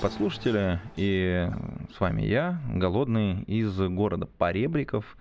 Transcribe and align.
Подслушатели. 0.00 0.80
И 0.96 1.48
с 1.94 2.00
вами 2.00 2.22
я, 2.22 2.60
Голодный, 2.72 3.42
из 3.42 3.78
города 3.78 4.26
Поребриков. 4.26 5.16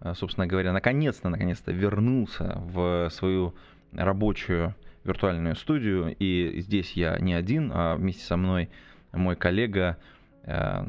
Э, 0.00 0.14
Собственно 0.14 0.46
говоря, 0.46 0.72
наконец-то, 0.72 1.28
наконец-то 1.28 1.72
вернулся 1.72 2.54
в 2.56 3.10
свою 3.10 3.54
рабочую 3.92 4.74
виртуальную 5.04 5.54
студию. 5.56 6.16
И 6.18 6.60
здесь 6.60 6.92
я 6.92 7.18
не 7.18 7.34
один, 7.34 7.70
а 7.74 7.96
вместе 7.96 8.24
со 8.24 8.36
мной 8.36 8.70
мой 9.12 9.36
коллега 9.36 9.98
э, 10.44 10.84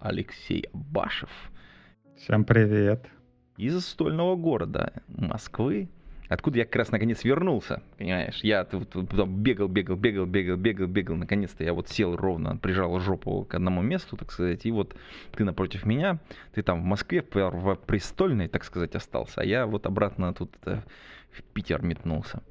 Алексей 0.00 0.68
Башев 0.72 1.30
Всем 2.16 2.44
привет. 2.44 3.06
из 3.56 3.86
стольного 3.86 4.36
города 4.36 4.92
Москвы, 5.08 5.88
откуда 6.28 6.58
я 6.58 6.64
как 6.64 6.76
раз 6.76 6.90
наконец 6.90 7.24
вернулся, 7.24 7.82
понимаешь? 7.98 8.40
Я 8.42 8.64
там 8.64 8.84
бегал, 8.84 9.68
бегал, 9.68 9.96
бегал, 9.96 10.26
бегал, 10.26 10.56
бегал, 10.56 10.86
бегал, 10.86 11.16
наконец-то 11.16 11.64
я 11.64 11.72
вот 11.72 11.88
сел 11.88 12.16
ровно, 12.16 12.56
прижал 12.56 12.98
жопу 13.00 13.44
к 13.44 13.54
одному 13.54 13.82
месту, 13.82 14.16
так 14.16 14.32
сказать, 14.32 14.66
и 14.66 14.70
вот 14.70 14.96
ты 15.32 15.44
напротив 15.44 15.84
меня, 15.84 16.18
ты 16.54 16.62
там 16.62 16.82
в 16.82 16.84
Москве, 16.84 17.22
в 17.22 17.50
в 17.50 17.76
престольной, 17.76 18.48
так 18.48 18.64
сказать, 18.64 18.94
остался, 18.94 19.40
а 19.40 19.44
я 19.44 19.66
вот 19.66 19.86
обратно 19.86 20.32
тут 20.34 20.54
э, 20.66 20.80
в 21.30 21.42
Питер 21.42 21.82
метнулся. 21.82 22.42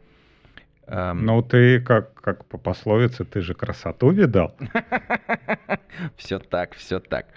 Эм, 0.87 1.25
Ну 1.25 1.41
ты 1.41 1.81
как, 1.81 2.13
как 2.13 2.45
по 2.45 2.57
пословице, 2.57 3.25
ты 3.25 3.41
же 3.41 3.53
красоту 3.53 4.11
видал. 4.11 4.55
Все 6.17 6.39
так, 6.39 6.73
все 6.75 6.99
так. 6.99 7.27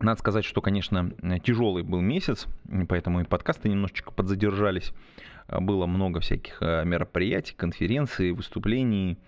Надо 0.00 0.18
сказать, 0.18 0.46
что, 0.46 0.62
конечно, 0.62 1.10
тяжелый 1.44 1.82
был 1.82 2.00
месяц, 2.00 2.46
поэтому 2.88 3.20
и 3.20 3.24
подкасты 3.24 3.68
немножечко 3.68 4.10
подзадержались. 4.10 4.92
А, 5.46 5.60
Было 5.60 5.84
много 5.86 6.20
всяких 6.20 6.56
а, 6.62 6.84
мероприятий, 6.84 7.54
конференций, 7.54 8.32
выступлений, 8.32 9.18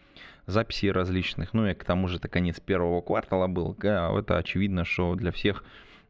записей 0.46 0.90
различных. 0.90 1.52
Ну 1.52 1.66
и 1.66 1.74
к 1.74 1.84
тому 1.84 2.08
же 2.08 2.16
это 2.16 2.28
конец 2.28 2.58
первого 2.58 3.02
квартала 3.02 3.48
был. 3.48 3.76
Да, 3.78 4.10
это 4.18 4.38
очевидно, 4.38 4.86
что 4.86 5.14
для 5.14 5.30
всех 5.30 5.62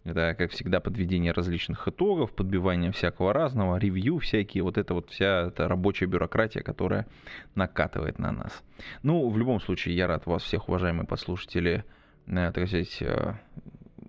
это, 0.04 0.34
как 0.36 0.50
всегда, 0.50 0.80
подведение 0.80 1.32
различных 1.32 1.86
итогов, 1.88 2.32
подбивание 2.32 2.92
всякого 2.92 3.32
разного, 3.32 3.78
ревью 3.78 4.18
всякие, 4.18 4.62
вот 4.62 4.78
это 4.78 4.94
вот 4.94 5.10
вся 5.10 5.48
эта 5.48 5.68
рабочая 5.68 6.06
бюрократия, 6.06 6.62
которая 6.62 7.06
накатывает 7.54 8.18
на 8.18 8.32
нас. 8.32 8.62
Ну, 9.02 9.28
в 9.28 9.38
любом 9.38 9.60
случае, 9.60 9.96
я 9.96 10.06
рад 10.06 10.26
вас 10.26 10.42
всех, 10.42 10.68
уважаемые 10.68 11.06
подслушатели, 11.06 11.84
э, 12.26 12.52
так 12.52 12.66
сказать, 12.66 12.98
э, 13.00 13.34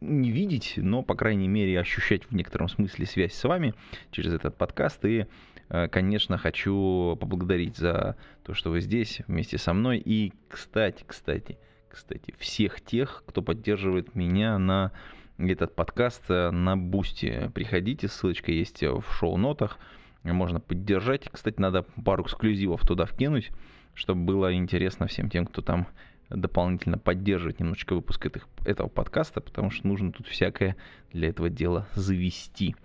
не 0.03 0.31
видеть, 0.31 0.73
но, 0.77 1.01
по 1.01 1.15
крайней 1.15 1.47
мере, 1.47 1.79
ощущать 1.79 2.25
в 2.25 2.35
некотором 2.35 2.67
смысле 2.67 3.05
связь 3.05 3.33
с 3.33 3.43
вами 3.43 3.73
через 4.11 4.33
этот 4.33 4.57
подкаст. 4.57 5.03
И, 5.05 5.25
э, 5.69 5.87
конечно, 5.87 6.37
хочу 6.37 7.17
поблагодарить 7.19 7.77
за 7.77 8.17
то, 8.43 8.53
что 8.53 8.69
вы 8.69 8.81
здесь 8.81 9.21
вместе 9.27 9.57
со 9.57 9.73
мной. 9.73 10.01
И, 10.03 10.33
кстати, 10.49 11.03
кстати, 11.07 11.57
кстати, 11.89 12.33
всех 12.37 12.81
тех, 12.81 13.23
кто 13.25 13.41
поддерживает 13.41 14.15
меня 14.15 14.57
на 14.57 14.91
этот 15.37 15.75
подкаст 15.75 16.23
э, 16.29 16.51
на 16.51 16.75
Boosty. 16.77 17.49
Приходите, 17.53 18.07
ссылочка 18.07 18.51
есть 18.51 18.83
в 18.83 19.03
шоу-нотах. 19.11 19.79
Можно 20.23 20.59
поддержать. 20.59 21.29
Кстати, 21.31 21.59
надо 21.59 21.83
пару 22.03 22.23
эксклюзивов 22.23 22.85
туда 22.87 23.05
вкинуть, 23.05 23.51
чтобы 23.93 24.21
было 24.21 24.53
интересно 24.53 25.07
всем 25.07 25.29
тем, 25.29 25.45
кто 25.45 25.61
там 25.61 25.87
дополнительно 26.29 26.97
поддерживать 26.97 27.59
немножечко 27.59 27.95
выпуск 27.95 28.25
этих, 28.25 28.47
этого 28.65 28.87
подкаста, 28.87 29.41
потому 29.41 29.71
что 29.71 29.87
нужно 29.87 30.11
тут 30.11 30.27
всякое 30.27 30.75
для 31.11 31.29
этого 31.29 31.49
дела 31.49 31.87
завести. 31.93 32.75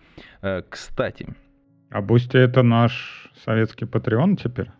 Э, 0.43 0.62
Кстати, 0.69 1.34
А 1.91 2.00
Boosty 2.03 2.37
это 2.37 2.62
наш 2.62 3.31
советский 3.44 3.87
Patreon 3.87 4.37
теперь? 4.37 4.71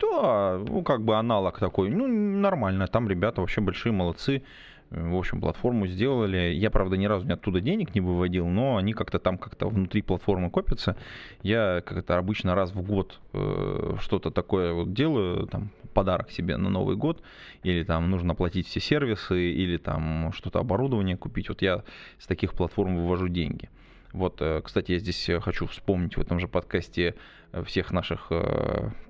да, 0.00 0.58
ну 0.58 0.82
как 0.82 1.02
бы 1.04 1.16
аналог 1.16 1.58
такой, 1.58 1.88
ну 1.90 2.06
нормально, 2.06 2.86
там 2.86 3.08
ребята 3.08 3.40
вообще 3.40 3.60
большие 3.62 3.92
молодцы, 3.92 4.42
в 4.90 5.16
общем, 5.16 5.40
платформу 5.40 5.86
сделали. 5.86 6.52
Я, 6.54 6.70
правда, 6.70 6.96
ни 6.96 7.06
разу 7.06 7.26
ни 7.26 7.32
оттуда 7.32 7.60
денег 7.60 7.94
не 7.94 8.00
выводил, 8.00 8.46
но 8.46 8.76
они 8.76 8.92
как-то 8.92 9.18
там 9.18 9.36
как-то 9.36 9.68
внутри 9.68 10.02
платформы 10.02 10.50
копятся. 10.50 10.96
Я 11.42 11.82
как-то 11.84 12.18
обычно 12.18 12.54
раз 12.54 12.72
в 12.72 12.82
год 12.82 13.20
э, 13.32 13.96
что-то 14.00 14.30
такое 14.30 14.72
вот 14.72 14.92
делаю, 14.92 15.48
там 15.48 15.70
подарок 15.92 16.30
себе 16.30 16.56
на 16.56 16.70
Новый 16.70 16.96
год, 16.96 17.22
или 17.62 17.82
там 17.82 18.10
нужно 18.10 18.34
оплатить 18.34 18.66
все 18.68 18.80
сервисы, 18.80 19.50
или 19.52 19.76
там 19.76 20.30
что-то 20.32 20.60
оборудование 20.60 21.16
купить. 21.16 21.48
Вот 21.48 21.62
я 21.62 21.82
с 22.18 22.26
таких 22.26 22.52
платформ 22.52 22.96
вывожу 22.96 23.28
деньги. 23.28 23.68
Вот, 24.12 24.40
э, 24.40 24.60
кстати, 24.64 24.92
я 24.92 24.98
здесь 24.98 25.28
э, 25.28 25.40
хочу 25.40 25.66
вспомнить 25.66 26.16
в 26.16 26.20
этом 26.20 26.40
же 26.40 26.48
подкасте 26.48 27.14
э, 27.52 27.62
всех 27.64 27.92
наших 27.92 28.30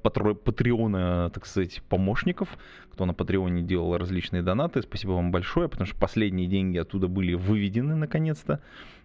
патреона, 0.03 1.31
так 1.31 1.47
сказать, 1.47 1.83
помощников, 1.89 2.49
кто 2.93 3.05
на 3.05 3.15
патреоне 3.15 3.63
делал 3.63 3.97
различные 3.97 4.43
донаты. 4.43 4.83
Спасибо 4.83 5.13
вам 5.13 5.31
большое, 5.31 5.69
потому 5.69 5.87
что 5.87 5.97
последние 5.97 6.47
деньги 6.47 6.79
оттуда 6.79 7.09
были 7.09 7.35
выведены 7.35 7.95
наконец-то 7.95 8.61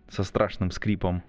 со 0.10 0.24
страшным 0.24 0.72
скрипом. 0.72 1.24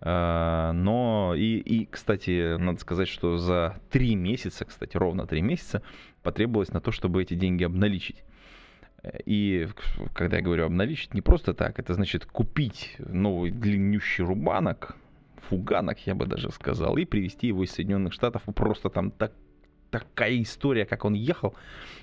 Но 0.00 1.32
и, 1.34 1.56
и, 1.56 1.86
кстати, 1.86 2.58
надо 2.58 2.78
сказать, 2.78 3.08
что 3.08 3.38
за 3.38 3.76
три 3.90 4.16
месяца, 4.16 4.66
кстати, 4.66 4.96
ровно 4.98 5.26
три 5.26 5.40
месяца 5.40 5.82
потребовалось 6.22 6.72
на 6.72 6.80
то, 6.80 6.92
чтобы 6.92 7.22
эти 7.22 7.34
деньги 7.34 7.64
обналичить. 7.64 8.22
Э, 9.04 9.18
И 9.26 9.68
когда 10.14 10.38
я 10.38 10.42
говорю 10.42 10.66
обналичить, 10.66 11.14
не 11.14 11.20
просто 11.20 11.54
так, 11.54 11.78
это 11.78 11.94
значит 11.94 12.24
купить 12.24 12.96
новый 12.98 13.50
длиннющий 13.50 14.24
рубанок, 14.24 14.96
фуганок, 15.48 15.98
я 16.06 16.14
бы 16.14 16.26
даже 16.26 16.50
сказал, 16.50 16.96
и 16.96 17.04
привезти 17.04 17.48
его 17.48 17.64
из 17.64 17.70
Соединенных 17.70 18.12
Штатов. 18.12 18.42
Просто 18.54 18.88
там 18.88 19.10
так, 19.10 19.32
такая 19.90 20.42
история, 20.42 20.86
как 20.86 21.04
он 21.04 21.14
ехал, 21.14 21.54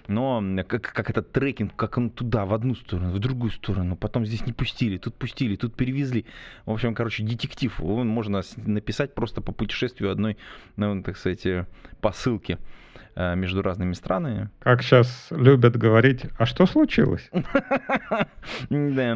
но 0.07 0.43
как, 0.67 0.93
как 0.93 1.09
этот 1.09 1.31
трекинг, 1.31 1.75
как 1.75 1.97
он 1.97 2.09
туда, 2.09 2.45
в 2.45 2.53
одну 2.53 2.75
сторону, 2.75 3.11
в 3.11 3.19
другую 3.19 3.51
сторону, 3.51 3.95
потом 3.95 4.25
здесь 4.25 4.45
не 4.45 4.53
пустили, 4.53 4.97
тут 4.97 5.15
пустили, 5.15 5.55
тут 5.55 5.75
перевезли. 5.75 6.25
В 6.65 6.71
общем, 6.71 6.93
короче, 6.93 7.23
детектив. 7.23 7.79
Его 7.79 8.03
можно 8.03 8.41
написать 8.57 9.13
просто 9.15 9.41
по 9.41 9.51
путешествию 9.51 10.11
одной, 10.11 10.37
ну, 10.77 11.01
так 11.03 11.17
сказать, 11.17 11.45
э, 11.45 11.65
посылки 11.99 12.59
между 13.15 13.61
разными 13.61 13.93
странами. 13.93 14.49
Как 14.59 14.81
сейчас 14.81 15.27
любят 15.31 15.75
говорить, 15.77 16.25
а 16.37 16.45
что 16.45 16.65
случилось? 16.65 17.29
Да. 18.69 19.15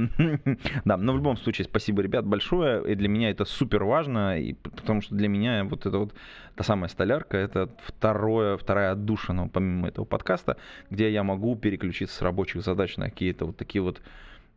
но 0.97 1.13
в 1.13 1.15
любом 1.15 1.37
случае 1.37 1.65
спасибо, 1.65 2.01
ребят, 2.01 2.25
большое. 2.25 2.83
И 2.91 2.95
для 2.95 3.07
меня 3.07 3.29
это 3.29 3.45
супер 3.45 3.83
важно, 3.83 4.39
и 4.39 4.53
потому 4.53 5.01
что 5.01 5.15
для 5.15 5.27
меня 5.27 5.63
вот 5.63 5.85
это 5.85 5.97
вот 5.97 6.13
та 6.55 6.63
самая 6.63 6.89
столярка, 6.89 7.37
это 7.37 7.69
второе, 7.83 8.57
вторая 8.57 8.91
отдушина, 8.91 9.47
помимо 9.47 9.87
этого 9.87 10.05
подкаста, 10.05 10.57
где 10.89 11.11
я 11.11 11.23
могу 11.23 11.55
переключиться 11.55 12.17
с 12.17 12.21
рабочих 12.21 12.63
задач 12.63 12.97
на 12.97 13.09
какие-то 13.09 13.45
вот 13.45 13.57
такие 13.57 13.81
вот 13.81 14.01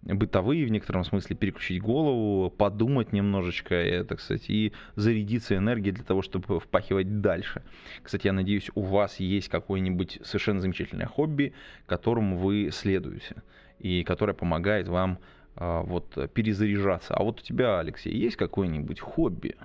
бытовые 0.02 0.64
в 0.66 0.70
некотором 0.70 1.04
смысле, 1.04 1.36
переключить 1.36 1.82
голову, 1.82 2.50
подумать 2.50 3.12
немножечко, 3.12 3.74
э, 3.74 4.04
так 4.04 4.20
сказать, 4.20 4.48
и 4.48 4.72
зарядиться 4.96 5.56
энергией 5.56 5.92
для 5.92 6.04
того, 6.04 6.22
чтобы 6.22 6.60
впахивать 6.60 7.20
дальше. 7.20 7.62
Кстати, 8.02 8.26
я 8.26 8.32
надеюсь, 8.32 8.70
у 8.74 8.82
вас 8.82 9.20
есть 9.20 9.48
какое-нибудь 9.48 10.20
совершенно 10.22 10.60
замечательное 10.60 11.06
хобби, 11.06 11.52
которому 11.86 12.38
вы 12.38 12.70
следуете, 12.72 13.42
и 13.78 14.04
которое 14.04 14.34
помогает 14.34 14.88
вам 14.88 15.18
а, 15.56 15.82
вот 15.82 16.16
перезаряжаться. 16.32 17.14
А 17.14 17.22
вот 17.22 17.40
у 17.40 17.42
тебя, 17.42 17.80
Алексей, 17.80 18.14
есть 18.14 18.36
какое-нибудь 18.36 19.00
хобби? 19.00 19.56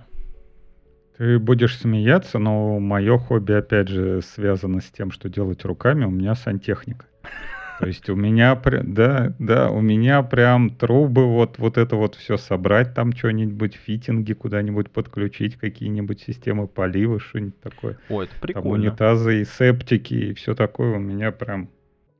Ты 1.16 1.38
будешь 1.38 1.78
смеяться, 1.78 2.40
но 2.40 2.80
мое 2.80 3.18
хобби, 3.18 3.52
опять 3.52 3.88
же, 3.88 4.20
связано 4.20 4.80
с 4.80 4.90
тем, 4.90 5.12
что 5.12 5.28
делать 5.28 5.64
руками, 5.64 6.04
у 6.04 6.10
меня 6.10 6.34
сантехника. 6.34 7.06
То 7.84 7.88
есть 7.88 8.08
у 8.08 8.16
меня, 8.16 8.58
да, 8.82 9.34
да, 9.38 9.70
у 9.70 9.82
меня 9.82 10.22
прям 10.22 10.70
трубы, 10.70 11.26
вот, 11.26 11.58
вот 11.58 11.76
это 11.76 11.96
вот 11.96 12.14
все 12.14 12.38
собрать, 12.38 12.94
там 12.94 13.14
что-нибудь, 13.14 13.74
фитинги 13.74 14.32
куда-нибудь 14.32 14.90
подключить, 14.90 15.56
какие-нибудь 15.56 16.22
системы 16.22 16.66
полива, 16.66 17.20
что-нибудь 17.20 17.60
такое. 17.60 17.98
Ой, 18.08 18.24
это 18.24 18.32
Там 18.32 18.40
прикольно. 18.40 18.70
унитазы 18.70 19.42
и 19.42 19.44
септики 19.44 20.14
и 20.14 20.32
все 20.34 20.54
такое 20.54 20.96
у 20.96 20.98
меня 20.98 21.30
прям... 21.30 21.68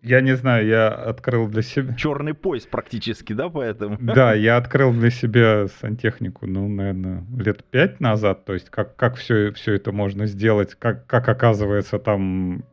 Я 0.02 0.20
не 0.20 0.36
знаю, 0.36 0.66
я 0.66 0.88
открыл 0.88 1.48
для 1.48 1.62
себя... 1.62 1.94
Черный 1.94 2.34
пояс 2.34 2.66
практически, 2.66 3.32
да, 3.32 3.48
поэтому? 3.48 3.96
Да, 3.98 4.34
я 4.34 4.58
открыл 4.58 4.92
для 4.92 5.08
себя 5.08 5.66
сантехнику, 5.80 6.46
ну, 6.46 6.68
наверное, 6.68 7.24
лет 7.38 7.64
пять 7.64 8.00
назад. 8.00 8.44
То 8.44 8.52
есть 8.52 8.68
как, 8.68 8.96
как 8.96 9.16
все, 9.16 9.50
все 9.52 9.72
это 9.72 9.92
можно 9.92 10.26
сделать, 10.26 10.74
как, 10.74 11.06
как 11.06 11.26
оказывается 11.30 11.98
там 11.98 12.64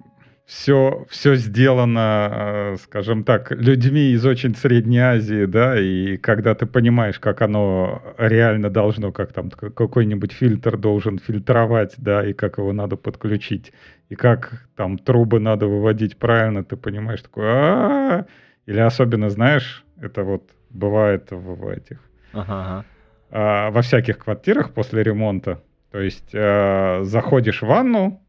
все, 0.51 1.05
все 1.09 1.35
сделано, 1.35 2.29
э, 2.29 2.75
скажем 2.83 3.23
так, 3.23 3.51
людьми 3.51 4.11
из 4.11 4.25
очень 4.25 4.53
Средней 4.53 4.99
Азии, 4.99 5.45
да, 5.45 5.79
и 5.79 6.17
когда 6.17 6.55
ты 6.55 6.65
понимаешь, 6.65 7.19
как 7.19 7.41
оно 7.41 8.03
реально 8.17 8.69
должно, 8.69 9.13
как 9.13 9.31
там 9.31 9.49
какой-нибудь 9.49 10.33
фильтр 10.33 10.77
должен 10.77 11.19
фильтровать, 11.19 11.93
да, 11.97 12.27
и 12.27 12.33
как 12.33 12.57
его 12.57 12.73
надо 12.73 12.97
подключить, 12.97 13.71
и 14.09 14.15
как 14.15 14.67
там 14.75 14.97
трубы 14.97 15.39
надо 15.39 15.67
выводить 15.67 16.17
правильно, 16.17 16.65
ты 16.65 16.75
понимаешь, 16.75 17.21
такой, 17.21 17.45
а 17.47 18.25
или 18.65 18.79
особенно, 18.79 19.29
знаешь, 19.29 19.85
это 20.01 20.23
вот 20.23 20.49
бывает 20.69 21.27
в 21.31 21.69
этих, 21.69 21.99
ага. 22.33 22.83
А, 23.29 23.71
во 23.71 23.81
всяких 23.81 24.17
квартирах 24.17 24.73
после 24.73 25.01
ремонта, 25.01 25.61
то 25.91 26.01
есть 26.01 26.31
э, 26.33 27.03
заходишь 27.03 27.61
в 27.61 27.67
ванну, 27.67 28.21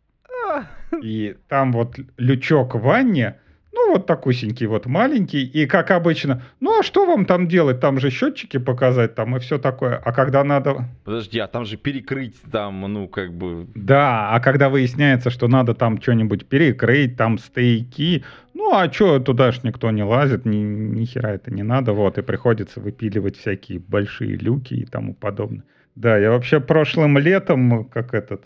и 1.03 1.37
там 1.49 1.73
вот 1.73 1.99
лючок 2.17 2.75
в 2.75 2.81
ванне, 2.81 3.37
ну, 3.73 3.93
вот 3.93 4.07
такусенький, 4.07 4.67
вот 4.67 4.87
маленький, 4.87 5.45
и 5.45 5.67
как 5.67 5.91
обычно, 5.91 6.43
ну, 6.61 6.79
а 6.79 6.83
что 6.83 7.07
вам 7.07 7.25
там 7.25 7.49
делать? 7.49 7.81
Там 7.81 7.99
же 7.99 8.11
счетчики 8.11 8.59
показать, 8.59 9.15
там 9.15 9.35
и 9.37 9.41
все 9.41 9.59
такое. 9.59 9.97
А 9.97 10.13
когда 10.13 10.45
надо... 10.45 10.89
Подожди, 11.05 11.39
а 11.39 11.47
там 11.47 11.65
же 11.65 11.77
перекрыть, 11.79 12.37
там, 12.51 12.81
ну, 12.81 13.09
как 13.09 13.33
бы... 13.33 13.67
Да, 13.75 14.31
а 14.31 14.41
когда 14.41 14.69
выясняется, 14.69 15.31
что 15.31 15.49
надо 15.49 15.75
там 15.75 16.01
что-нибудь 16.01 16.47
перекрыть, 16.47 17.17
там 17.17 17.39
стейки, 17.39 18.25
ну, 18.53 18.75
а 18.75 18.93
что, 18.93 19.19
туда 19.19 19.53
ж 19.53 19.63
никто 19.63 19.91
не 19.91 20.03
лазит, 20.03 20.45
ни, 20.45 20.57
ни 20.57 21.05
хера 21.07 21.31
это 21.31 21.51
не 21.51 21.63
надо, 21.63 21.93
вот, 21.95 22.19
и 22.19 22.23
приходится 22.23 22.81
выпиливать 22.81 23.39
всякие 23.39 23.79
большие 23.79 24.37
люки 24.37 24.75
и 24.75 24.85
тому 24.85 25.15
подобное. 25.15 25.65
Да, 25.95 26.17
я 26.19 26.31
вообще 26.31 26.61
прошлым 26.61 27.19
летом, 27.19 27.85
как 27.87 28.15
этот, 28.15 28.45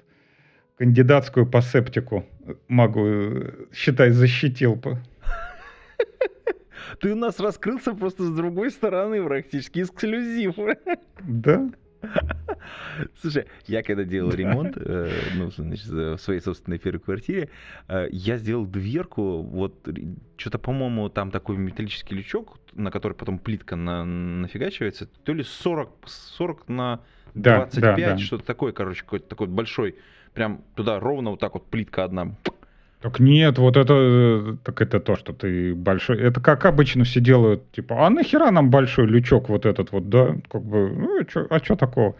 кандидатскую 0.77 1.47
по 1.47 1.63
септику 1.63 2.25
могу, 2.69 3.45
считай, 3.73 4.11
защитил. 4.11 4.81
Ты 7.01 7.13
у 7.13 7.17
нас 7.17 7.41
раскрылся 7.41 7.95
просто 7.95 8.25
с 8.25 8.31
другой 8.31 8.71
стороны 8.71 9.23
практически, 9.25 9.81
эксклюзив. 9.81 10.55
Да. 11.21 11.71
Слушай, 13.21 13.47
я 13.67 13.83
когда 13.83 14.05
делал 14.05 14.31
ремонт, 14.31 14.77
э, 14.77 15.11
ну, 15.35 15.51
значит, 15.51 15.87
в 15.89 16.19
своей 16.19 16.41
собственной 16.41 16.79
первой 16.79 17.01
квартире, 17.01 17.49
э, 17.89 18.07
я 18.11 18.37
сделал 18.37 18.65
дверку, 18.65 19.43
вот, 19.43 19.89
что-то, 20.37 20.59
по-моему, 20.59 21.09
там 21.09 21.31
такой 21.31 21.57
металлический 21.57 22.15
лючок, 22.15 22.59
на 22.75 22.91
который 22.91 23.15
потом 23.15 23.39
плитка 23.39 23.77
на, 23.77 24.05
нафигачивается, 24.05 25.07
то 25.07 25.33
ли 25.33 25.43
40, 25.43 25.91
40 26.07 26.69
на 26.69 27.01
25, 27.35 27.81
да, 27.83 27.97
да, 27.97 28.11
да. 28.13 28.19
что-то 28.19 28.45
такое, 28.45 28.73
короче, 28.73 29.03
какой-то 29.03 29.29
такой 29.29 29.49
большой 29.49 29.97
прям 30.37 30.61
туда 30.75 31.01
ровно 31.01 31.31
вот 31.31 31.41
так 31.41 31.55
вот 31.55 31.67
плитка 31.67 32.05
одна. 32.05 32.33
Так 33.01 33.21
нет, 33.21 33.59
вот 33.59 33.77
это, 33.77 33.95
э, 33.95 34.57
так 34.65 34.81
это 34.83 35.01
то, 35.01 35.17
что 35.17 35.33
ты 35.33 35.75
большой, 35.75 36.21
это 36.21 36.41
как 36.41 36.65
обычно 36.67 37.05
все 37.05 37.21
делают, 37.21 37.71
типа, 37.73 38.07
а 38.07 38.11
нахера 38.11 38.51
нам 38.51 38.71
большой 38.71 39.07
лючок 39.07 39.49
вот 39.49 39.67
этот 39.67 39.93
вот, 39.93 40.09
да, 40.09 40.37
как 40.51 40.63
бы, 40.63 40.89
ну, 40.89 41.25
чё, 41.25 41.47
а 41.51 41.59
что 41.59 41.77
такого? 41.77 42.15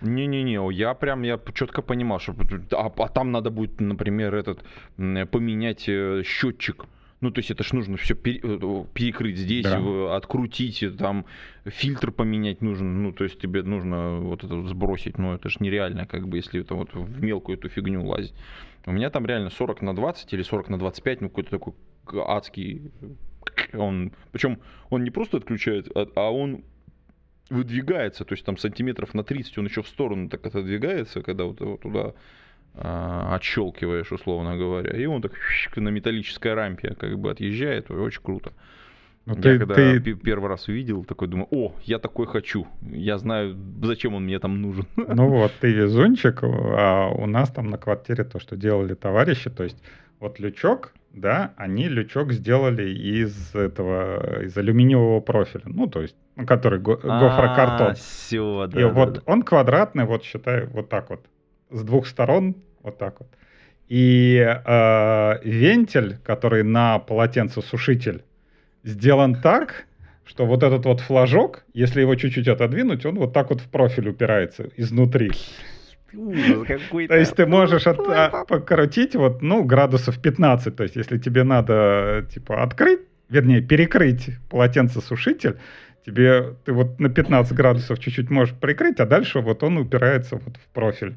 Не-не-не, 0.00 0.60
я 0.72 0.94
прям, 0.94 1.22
я 1.22 1.40
четко 1.54 1.82
понимал, 1.82 2.20
что, 2.20 2.34
а, 2.72 2.92
а 2.96 3.08
там 3.08 3.32
надо 3.32 3.50
будет, 3.50 3.80
например, 3.80 4.34
этот, 4.34 4.62
поменять 4.96 5.88
э, 5.88 6.22
счетчик 6.24 6.84
ну, 7.20 7.30
то 7.30 7.38
есть 7.38 7.50
это 7.50 7.64
ж 7.64 7.72
нужно 7.72 7.96
все 7.96 8.14
э, 8.14 8.16
перекрыть 8.92 9.38
здесь, 9.38 9.64
да. 9.64 10.16
открутить, 10.16 10.84
там 10.98 11.24
фильтр 11.64 12.12
поменять 12.12 12.60
нужно. 12.60 12.86
Ну, 12.86 13.12
то 13.12 13.24
есть 13.24 13.38
тебе 13.38 13.62
нужно 13.62 14.18
вот 14.18 14.44
это 14.44 14.62
сбросить. 14.68 15.16
Ну, 15.16 15.34
это 15.34 15.48
ж 15.48 15.60
нереально, 15.60 16.06
как 16.06 16.28
бы, 16.28 16.36
если 16.36 16.60
это 16.60 16.74
вот 16.74 16.92
в 16.94 17.22
мелкую 17.22 17.56
эту 17.56 17.68
фигню 17.68 18.04
лазить. 18.04 18.34
У 18.84 18.92
меня 18.92 19.10
там 19.10 19.24
реально 19.26 19.50
40 19.50 19.82
на 19.82 19.96
20 19.96 20.32
или 20.32 20.42
40 20.42 20.68
на 20.68 20.78
25, 20.78 21.20
ну, 21.22 21.28
какой-то 21.28 21.50
такой 21.50 21.74
адский. 22.26 22.92
Он, 23.72 24.12
причем 24.32 24.58
он 24.90 25.02
не 25.02 25.10
просто 25.10 25.38
отключает, 25.38 25.88
а, 25.96 26.06
а 26.16 26.30
он 26.30 26.64
выдвигается, 27.48 28.24
то 28.24 28.34
есть 28.34 28.44
там 28.44 28.56
сантиметров 28.56 29.14
на 29.14 29.22
30 29.22 29.58
он 29.58 29.66
еще 29.66 29.82
в 29.82 29.88
сторону 29.88 30.28
так 30.28 30.44
отодвигается, 30.44 31.22
когда 31.22 31.44
вот, 31.44 31.60
вот 31.60 31.80
туда 31.80 32.14
отщелкиваешь, 32.78 34.12
условно 34.12 34.56
говоря, 34.56 34.90
и 34.96 35.06
он 35.06 35.22
так 35.22 35.32
на 35.76 35.88
металлической 35.88 36.54
рампе 36.54 36.94
как 36.94 37.18
бы 37.18 37.30
отъезжает, 37.30 37.90
очень 37.90 38.22
круто. 38.22 38.52
Но 39.26 39.34
ну, 39.34 39.38
я 39.38 39.42
ты, 39.42 39.58
когда 39.58 39.74
ты... 39.74 40.14
первый 40.14 40.48
раз 40.48 40.68
увидел, 40.68 41.04
такой 41.04 41.26
думаю, 41.26 41.48
о, 41.50 41.74
я 41.82 41.98
такой 41.98 42.26
хочу, 42.26 42.68
я 42.82 43.18
знаю, 43.18 43.56
зачем 43.82 44.14
он 44.14 44.24
мне 44.24 44.38
там 44.38 44.62
нужен. 44.62 44.86
Ну 44.96 45.28
вот, 45.28 45.52
ты 45.60 45.72
везунчик, 45.72 46.40
а 46.42 47.08
у 47.08 47.26
нас 47.26 47.50
там 47.50 47.68
на 47.70 47.76
квартире 47.76 48.22
то, 48.22 48.38
что 48.38 48.56
делали 48.56 48.94
товарищи, 48.94 49.50
то 49.50 49.64
есть 49.64 49.82
вот 50.20 50.38
лючок, 50.38 50.92
да, 51.12 51.54
они 51.56 51.88
лючок 51.88 52.32
сделали 52.32 52.88
из 52.88 53.54
этого, 53.54 54.44
из 54.44 54.56
алюминиевого 54.56 55.20
профиля, 55.20 55.64
ну, 55.64 55.88
то 55.88 56.02
есть, 56.02 56.14
ну, 56.36 56.46
который 56.46 56.78
го- 56.78 56.96
гофрокартон. 56.96 57.94
Все, 57.94 58.68
да. 58.68 58.80
И 58.80 58.84
вот 58.84 59.22
он 59.26 59.42
квадратный, 59.42 60.04
вот 60.04 60.22
считай, 60.22 60.66
вот 60.66 60.88
так 60.88 61.10
вот, 61.10 61.24
с 61.70 61.82
двух 61.82 62.06
сторон 62.06 62.56
вот 62.82 62.98
так 62.98 63.20
вот. 63.20 63.28
И 63.88 64.36
э, 64.38 65.38
вентиль, 65.44 66.18
который 66.24 66.62
на 66.62 66.98
полотенцесушитель, 66.98 68.24
сделан 68.82 69.34
так, 69.36 69.86
что 70.24 70.44
вот 70.44 70.62
этот 70.62 70.84
вот 70.86 71.00
флажок, 71.00 71.64
если 71.72 72.00
его 72.00 72.14
чуть-чуть 72.16 72.48
отодвинуть, 72.48 73.06
он 73.06 73.16
вот 73.16 73.32
так 73.32 73.50
вот 73.50 73.60
в 73.60 73.68
профиль 73.68 74.08
упирается 74.08 74.70
изнутри. 74.76 75.30
То 76.12 77.16
есть 77.16 77.34
ты 77.34 77.46
можешь 77.46 77.86
от, 77.86 77.98
а, 78.08 78.44
покрутить 78.44 79.14
вот, 79.14 79.42
ну, 79.42 79.64
градусов 79.64 80.20
15. 80.20 80.74
То 80.74 80.82
есть 80.82 80.96
если 80.96 81.18
тебе 81.18 81.44
надо, 81.44 82.26
типа, 82.32 82.62
открыть, 82.62 83.00
вернее, 83.28 83.60
перекрыть 83.60 84.30
полотенцесушитель, 84.48 85.56
тебе 86.06 86.54
ты 86.64 86.72
вот 86.72 86.98
на 86.98 87.08
15 87.08 87.52
градусов 87.54 87.98
чуть-чуть 87.98 88.30
можешь 88.30 88.54
прикрыть, 88.54 88.98
а 89.00 89.06
дальше 89.06 89.40
вот 89.40 89.62
он 89.62 89.78
упирается 89.78 90.36
вот 90.36 90.56
в 90.56 90.72
профиль. 90.72 91.16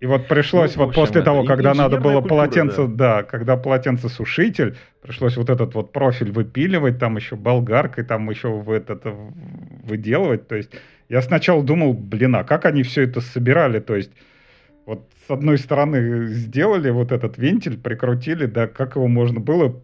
И 0.00 0.06
вот 0.06 0.28
пришлось 0.28 0.76
ну, 0.76 0.84
вот 0.84 0.88
общем, 0.90 1.02
после 1.02 1.22
того, 1.22 1.44
когда 1.44 1.74
надо 1.74 1.98
было 1.98 2.20
культура, 2.20 2.28
полотенце, 2.28 2.86
да. 2.86 3.16
да, 3.18 3.22
когда 3.22 3.58
полотенце 3.58 4.08
сушитель, 4.08 4.76
пришлось 5.02 5.36
вот 5.36 5.50
этот 5.50 5.74
вот 5.74 5.92
профиль 5.92 6.32
выпиливать, 6.32 6.98
там 6.98 7.16
еще 7.16 7.36
болгаркой, 7.36 8.04
там 8.04 8.28
еще 8.30 8.48
в 8.48 8.70
этот 8.70 9.02
выделывать. 9.84 10.48
То 10.48 10.56
есть 10.56 10.70
я 11.10 11.20
сначала 11.20 11.62
думал, 11.62 11.92
блин, 11.92 12.36
а 12.36 12.44
как 12.44 12.64
они 12.64 12.82
все 12.82 13.02
это 13.02 13.20
собирали? 13.20 13.78
То 13.78 13.94
есть 13.94 14.10
вот 14.86 15.06
с 15.26 15.30
одной 15.30 15.58
стороны 15.58 16.28
сделали 16.28 16.88
вот 16.88 17.12
этот 17.12 17.36
вентиль, 17.36 17.78
прикрутили, 17.78 18.46
да, 18.46 18.68
как 18.68 18.96
его 18.96 19.06
можно 19.06 19.38
было 19.38 19.82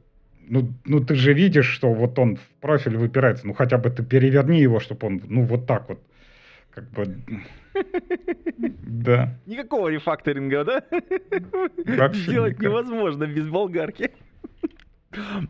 ну, 0.49 0.73
ну 0.85 1.05
ты 1.05 1.15
же 1.15 1.33
видишь, 1.33 1.69
что 1.69 1.93
вот 1.93 2.19
он 2.19 2.37
в 2.37 2.61
профиль 2.61 2.97
выпирается, 2.97 3.47
ну 3.47 3.53
хотя 3.53 3.79
бы 3.79 3.91
ты 3.91 4.03
переверни 4.03 4.61
его, 4.61 4.81
чтобы 4.81 5.07
он, 5.09 5.23
ну 5.27 5.43
вот 5.43 5.67
так 5.67 5.89
вот, 5.89 6.01
как 6.77 6.91
бы 6.91 7.23
да. 8.59 9.39
Никакого 9.47 9.89
рефакторинга, 9.89 10.65
да? 10.65 10.85
Вообще 11.87 12.21
Сделать 12.21 12.59
никак. 12.59 12.67
невозможно 12.71 13.27
без 13.27 13.49
болгарки. 13.49 14.11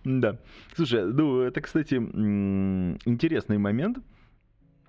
Да. 0.05 0.39
Слушай, 0.77 1.05
ну 1.05 1.41
это, 1.41 1.61
кстати, 1.61 1.95
интересный 1.97 3.59
момент. 3.59 3.99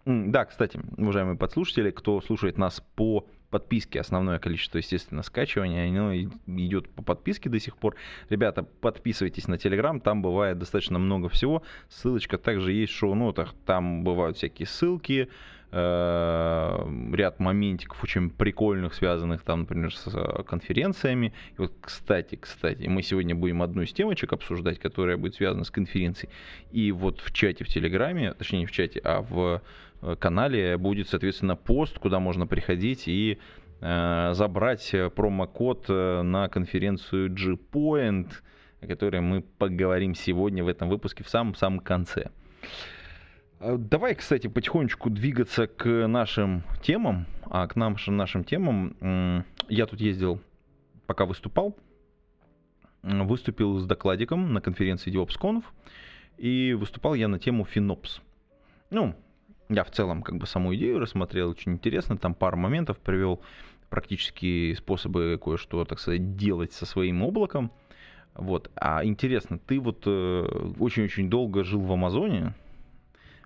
Да, 0.06 0.46
кстати, 0.46 0.80
уважаемые 0.98 1.38
подслушатели, 1.38 1.90
кто 1.90 2.22
слушает 2.22 2.58
нас 2.60 2.82
по 2.96 3.28
подписке, 3.50 4.00
основное 4.00 4.38
количество, 4.40 4.78
естественно, 4.78 5.24
скачивания, 5.24 5.90
оно 5.90 6.14
идет 6.14 6.90
по 6.90 7.02
подписке 7.02 7.50
до 7.50 7.60
сих 7.60 7.78
пор. 7.78 7.96
Ребята, 8.30 8.62
подписывайтесь 8.64 9.48
на 9.48 9.58
Телеграм, 9.58 10.00
там 10.00 10.22
бывает 10.22 10.60
достаточно 10.60 11.00
много 11.00 11.30
всего. 11.30 11.64
Ссылочка 11.90 12.38
также 12.38 12.74
есть 12.74 12.94
в 12.94 12.98
шоу-нотах, 12.98 13.56
там 13.66 14.04
бывают 14.04 14.38
всякие 14.38 14.68
ссылки, 14.68 15.30
Э, 15.70 16.88
ряд 17.14 17.40
моментиков 17.42 18.02
очень 18.02 18.30
прикольных, 18.30 18.94
связанных 18.94 19.42
там, 19.42 19.62
например, 19.62 19.94
с 19.94 20.08
э, 20.08 20.44
конференциями. 20.44 21.34
И 21.58 21.62
вот, 21.62 21.74
кстати, 21.82 22.36
кстати, 22.36 22.88
мы 22.88 23.04
сегодня 23.04 23.36
будем 23.36 23.62
одну 23.62 23.82
из 23.82 23.92
темочек 23.92 24.32
обсуждать, 24.32 24.80
которая 24.80 25.18
будет 25.18 25.36
связана 25.36 25.66
с 25.66 25.72
конференцией. 25.72 26.32
И 26.72 26.94
вот 26.94 27.20
в 27.20 27.34
чате 27.34 27.66
в 27.66 27.68
Телеграме, 27.68 28.34
точнее 28.34 28.60
не 28.60 28.66
в 28.66 28.72
чате, 28.72 29.02
а 29.04 29.22
в 29.22 29.62
э, 30.02 30.16
канале 30.18 30.78
будет, 30.78 31.10
соответственно, 31.10 31.58
пост, 31.58 32.00
куда 32.00 32.22
можно 32.22 32.48
приходить 32.48 33.10
и 33.10 33.38
э, 33.82 34.32
забрать 34.36 34.96
промокод 35.16 35.90
на 35.90 36.48
конференцию 36.48 37.30
G-Point, 37.30 38.32
о 38.80 38.88
которой 38.88 39.20
мы 39.20 39.42
поговорим 39.42 40.16
сегодня 40.16 40.64
в 40.64 40.70
этом 40.70 40.88
выпуске 40.88 41.26
в 41.26 41.30
самом-самом 41.30 41.82
конце. 41.82 42.30
Э, 43.60 43.78
давай, 43.78 44.16
кстати, 44.16 44.48
потихонечку 44.48 45.10
двигаться 45.10 45.68
к 45.68 46.08
нашим 46.08 46.64
темам. 46.82 47.26
А 47.50 47.68
к 47.68 47.76
нашим, 47.76 48.18
нашим 48.18 48.44
темам 48.44 49.46
я 49.70 49.86
тут 49.86 50.02
ездил, 50.02 50.42
пока 51.06 51.26
выступал, 51.26 51.78
выступил 53.02 53.80
с 53.80 53.86
докладиком 53.86 54.54
на 54.54 54.60
конференции 54.60 55.14
DevOpsConf, 55.14 55.64
и 56.38 56.74
выступал 56.74 57.14
я 57.14 57.28
на 57.28 57.40
тему 57.40 57.66
FinOps. 57.74 58.22
Ну, 58.90 59.16
я 59.70 59.84
в 59.84 59.92
целом 59.92 60.24
как 60.24 60.38
бы 60.38 60.46
саму 60.46 60.76
идею 60.76 61.00
рассмотрел, 61.00 61.50
очень 61.50 61.74
интересно, 61.74 62.18
там 62.18 62.34
пару 62.34 62.58
моментов 62.58 63.00
привел 63.00 63.42
практические 63.90 64.76
способы 64.76 65.40
кое-что, 65.42 65.86
так 65.86 66.00
сказать, 66.00 66.36
делать 66.36 66.74
со 66.74 66.86
своим 66.86 67.24
облаком. 67.24 67.72
Вот. 68.34 68.70
А 68.76 69.04
интересно, 69.04 69.58
ты 69.58 69.80
вот 69.80 70.04
э, 70.06 70.74
очень-очень 70.80 71.30
долго 71.30 71.64
жил 71.64 71.82
в 71.82 71.92
Амазоне. 71.92 72.54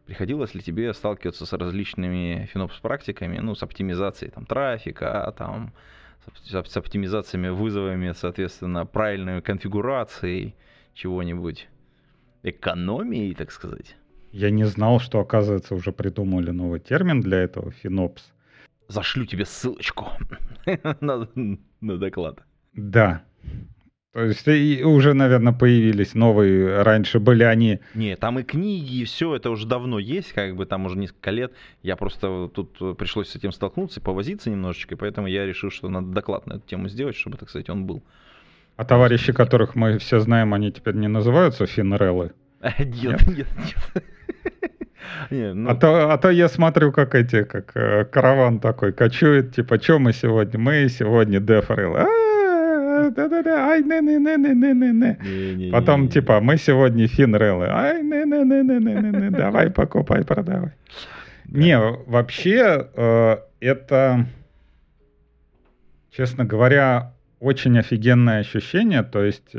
Приходилось 0.06 0.54
ли 0.56 0.62
тебе 0.62 0.94
сталкиваться 0.94 1.46
с 1.46 1.54
различными 1.54 2.50
финопс-практиками, 2.52 3.40
ну, 3.40 3.56
с 3.56 3.64
оптимизацией 3.64 4.32
там, 4.32 4.46
трафика, 4.46 5.34
там, 5.38 5.74
с, 6.44 6.52
с 6.52 6.78
оптимизациями, 6.78 7.50
вызовами, 7.50 8.12
соответственно, 8.14 8.86
правильной 8.86 9.42
конфигурацией 9.42 10.56
чего-нибудь, 10.94 11.70
экономией, 12.44 13.34
так 13.36 13.52
сказать? 13.52 13.96
Я 14.32 14.50
не 14.50 14.66
знал, 14.66 15.00
что, 15.00 15.20
оказывается, 15.20 15.76
уже 15.76 15.92
придумали 15.92 16.52
новый 16.52 16.80
термин 16.80 17.22
для 17.22 17.40
этого, 17.40 17.72
финопс. 17.72 18.32
Зашлю 18.88 19.26
тебе 19.26 19.46
ссылочку 19.46 20.10
на, 21.02 21.28
на 21.82 21.98
доклад. 21.98 22.44
Да, 22.74 23.24
то 24.14 24.24
есть 24.26 24.46
и 24.46 24.84
уже, 24.84 25.14
наверное, 25.14 25.54
появились 25.54 26.16
новые, 26.16 26.82
раньше 26.84 27.20
были 27.20 27.44
они... 27.44 27.80
Не, 27.94 28.18
там 28.18 28.40
и 28.40 28.44
книги, 28.44 28.98
и 28.98 29.06
все 29.06 29.36
это 29.36 29.50
уже 29.50 29.66
давно 29.66 30.00
есть, 30.00 30.34
как 30.34 30.56
бы 30.58 30.66
там 30.66 30.86
уже 30.86 30.98
несколько 30.98 31.32
лет. 31.32 31.54
Я 31.82 31.96
просто 31.96 32.50
тут 32.54 32.98
пришлось 32.98 33.30
с 33.30 33.36
этим 33.38 33.54
столкнуться, 33.54 34.02
повозиться 34.02 34.50
немножечко, 34.50 34.96
и 34.96 34.98
поэтому 34.98 35.28
я 35.28 35.46
решил, 35.46 35.72
что 35.72 35.88
надо 35.88 36.08
доклад 36.08 36.46
на 36.46 36.54
эту 36.54 36.68
тему 36.68 36.90
сделать, 36.90 37.16
чтобы, 37.16 37.38
так 37.38 37.50
сказать, 37.50 37.70
он 37.70 37.86
был. 37.86 38.04
А 38.76 38.84
товарищи, 38.84 39.32
которых 39.32 39.76
мы 39.76 39.98
все 39.98 40.20
знаем, 40.20 40.54
они 40.54 40.74
теперь 40.74 40.96
не 40.96 41.08
называются 41.08 41.66
финрелы? 41.66 42.34
Нет, 42.80 43.26
нет, 43.28 43.48
нет. 43.58 44.04
Не, 45.32 45.54
ну... 45.54 45.70
а, 45.70 45.76
то, 45.76 46.12
а 46.12 46.18
то 46.18 46.30
я 46.30 46.48
смотрю, 46.48 46.92
как 46.92 47.16
эти, 47.16 47.44
как 47.44 47.76
э, 47.76 48.06
караван 48.06 48.60
такой 48.60 48.94
кочует, 48.94 49.56
типа, 49.56 49.82
что 49.82 50.00
мы 50.00 50.14
сегодня? 50.14 50.60
Мы 50.60 50.88
сегодня 50.90 51.40
дефрелы. 51.40 52.00
А, 52.02 52.31
да-да-да, 53.10 53.70
ай, 53.70 53.82
не-не-не-не-не-не. 53.84 55.72
Потом, 55.72 56.08
типа, 56.08 56.40
мы 56.40 56.58
сегодня 56.58 57.08
финрелы, 57.08 57.66
ай, 57.68 58.04
не-не-не-не-не-не, 58.04 59.30
давай 59.32 59.70
покупай, 59.72 60.24
продавай. 60.24 60.72
Не, 61.46 61.80
вообще, 61.80 62.88
это, 63.60 64.26
честно 66.12 66.46
говоря, 66.46 67.14
очень 67.40 67.78
офигенное 67.80 68.40
ощущение, 68.40 69.04
то 69.04 69.24
есть 69.24 69.56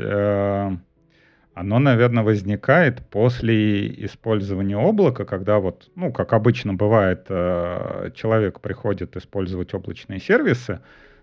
оно, 1.55 1.77
наверное, 1.77 2.23
возникает 2.23 3.01
после 3.11 3.87
использования 4.05 4.75
облака, 4.75 5.23
когда 5.23 5.59
вот, 5.59 5.91
ну, 5.95 6.11
как 6.11 6.33
обычно 6.33 6.73
бывает, 6.73 7.27
человек 7.27 8.59
приходит 8.59 9.15
использовать 9.15 9.73
облачные 9.75 10.19
сервисы, 10.19 10.79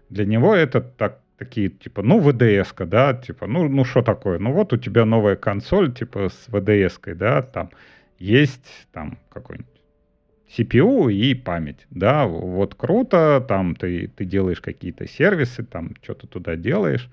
для 0.09 0.25
него 0.25 0.55
это 0.55 0.81
так 0.83 1.19
такие, 1.41 1.71
типа, 1.71 2.03
ну, 2.03 2.21
VDS, 2.21 2.85
да, 2.85 3.15
типа, 3.15 3.47
ну, 3.47 3.67
ну, 3.67 3.85
что 3.87 4.03
такое? 4.03 4.39
Ну, 4.39 4.53
вот 4.53 4.75
у 4.75 4.77
тебя 4.77 5.07
новая 5.07 5.37
консоль, 5.37 5.91
типа, 5.91 6.29
с 6.29 6.49
VDS, 6.49 7.15
да, 7.15 7.41
там 7.41 7.71
есть, 8.19 8.67
там, 8.93 9.19
какой-нибудь 9.31 9.81
CPU 10.55 11.11
и 11.11 11.35
память, 11.35 11.87
да, 11.89 12.27
вот 12.27 12.75
круто, 12.75 13.43
там 13.49 13.75
ты, 13.75 14.09
ты 14.09 14.27
делаешь 14.27 14.61
какие-то 14.61 15.09
сервисы, 15.09 15.65
там 15.65 15.95
что-то 16.03 16.27
туда 16.27 16.57
делаешь, 16.57 17.09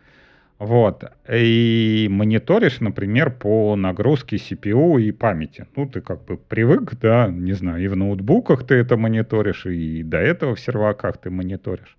вот, 0.60 1.06
и 1.32 2.08
мониторишь, 2.12 2.82
например, 2.82 3.32
по 3.32 3.78
нагрузке 3.78 4.36
CPU 4.36 5.00
и 5.02 5.12
памяти. 5.14 5.68
Ну, 5.78 5.88
ты 5.88 6.02
как 6.02 6.26
бы 6.26 6.36
привык, 6.36 7.00
да, 7.00 7.28
не 7.28 7.54
знаю, 7.54 7.82
и 7.82 7.88
в 7.88 7.96
ноутбуках 7.96 8.68
ты 8.68 8.76
это 8.76 8.98
мониторишь, 8.98 9.66
и 9.68 10.04
до 10.04 10.18
этого 10.18 10.56
в 10.56 10.60
серваках 10.60 11.18
ты 11.18 11.30
мониторишь. 11.30 11.96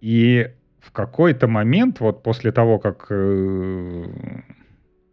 И 0.00 0.50
в 0.86 0.92
какой-то 0.92 1.48
момент, 1.48 2.00
вот 2.00 2.22
после 2.22 2.52
того, 2.52 2.78
как 2.78 3.06
э, 3.10 4.04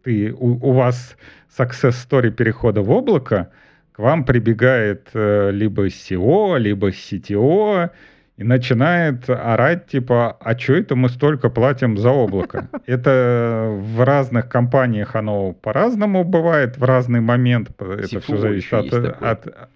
ты, 0.04 0.32
у, 0.32 0.68
у 0.68 0.72
вас 0.72 1.16
success 1.58 1.94
story 2.08 2.30
перехода 2.30 2.80
в 2.82 2.90
облако, 2.90 3.50
к 3.92 3.98
вам 3.98 4.24
прибегает 4.24 5.08
э, 5.14 5.50
либо 5.50 5.88
SEO, 5.88 6.58
либо 6.58 6.90
CTO 6.90 7.90
и 8.36 8.44
начинает 8.44 9.28
орать, 9.28 9.86
типа, 9.86 10.36
а 10.40 10.58
что 10.58 10.74
это 10.74 10.96
мы 10.96 11.08
столько 11.08 11.50
платим 11.50 11.96
за 11.98 12.10
облако? 12.10 12.68
Это 12.86 13.68
в 13.70 14.04
разных 14.04 14.48
компаниях 14.48 15.14
оно 15.14 15.52
по-разному 15.52 16.24
бывает, 16.24 16.76
в 16.76 16.84
разный 16.84 17.20
момент. 17.20 17.70
Это 17.80 18.20
все 18.20 18.36
зависит 18.36 18.72
от, 18.72 19.22
от, 19.22 19.70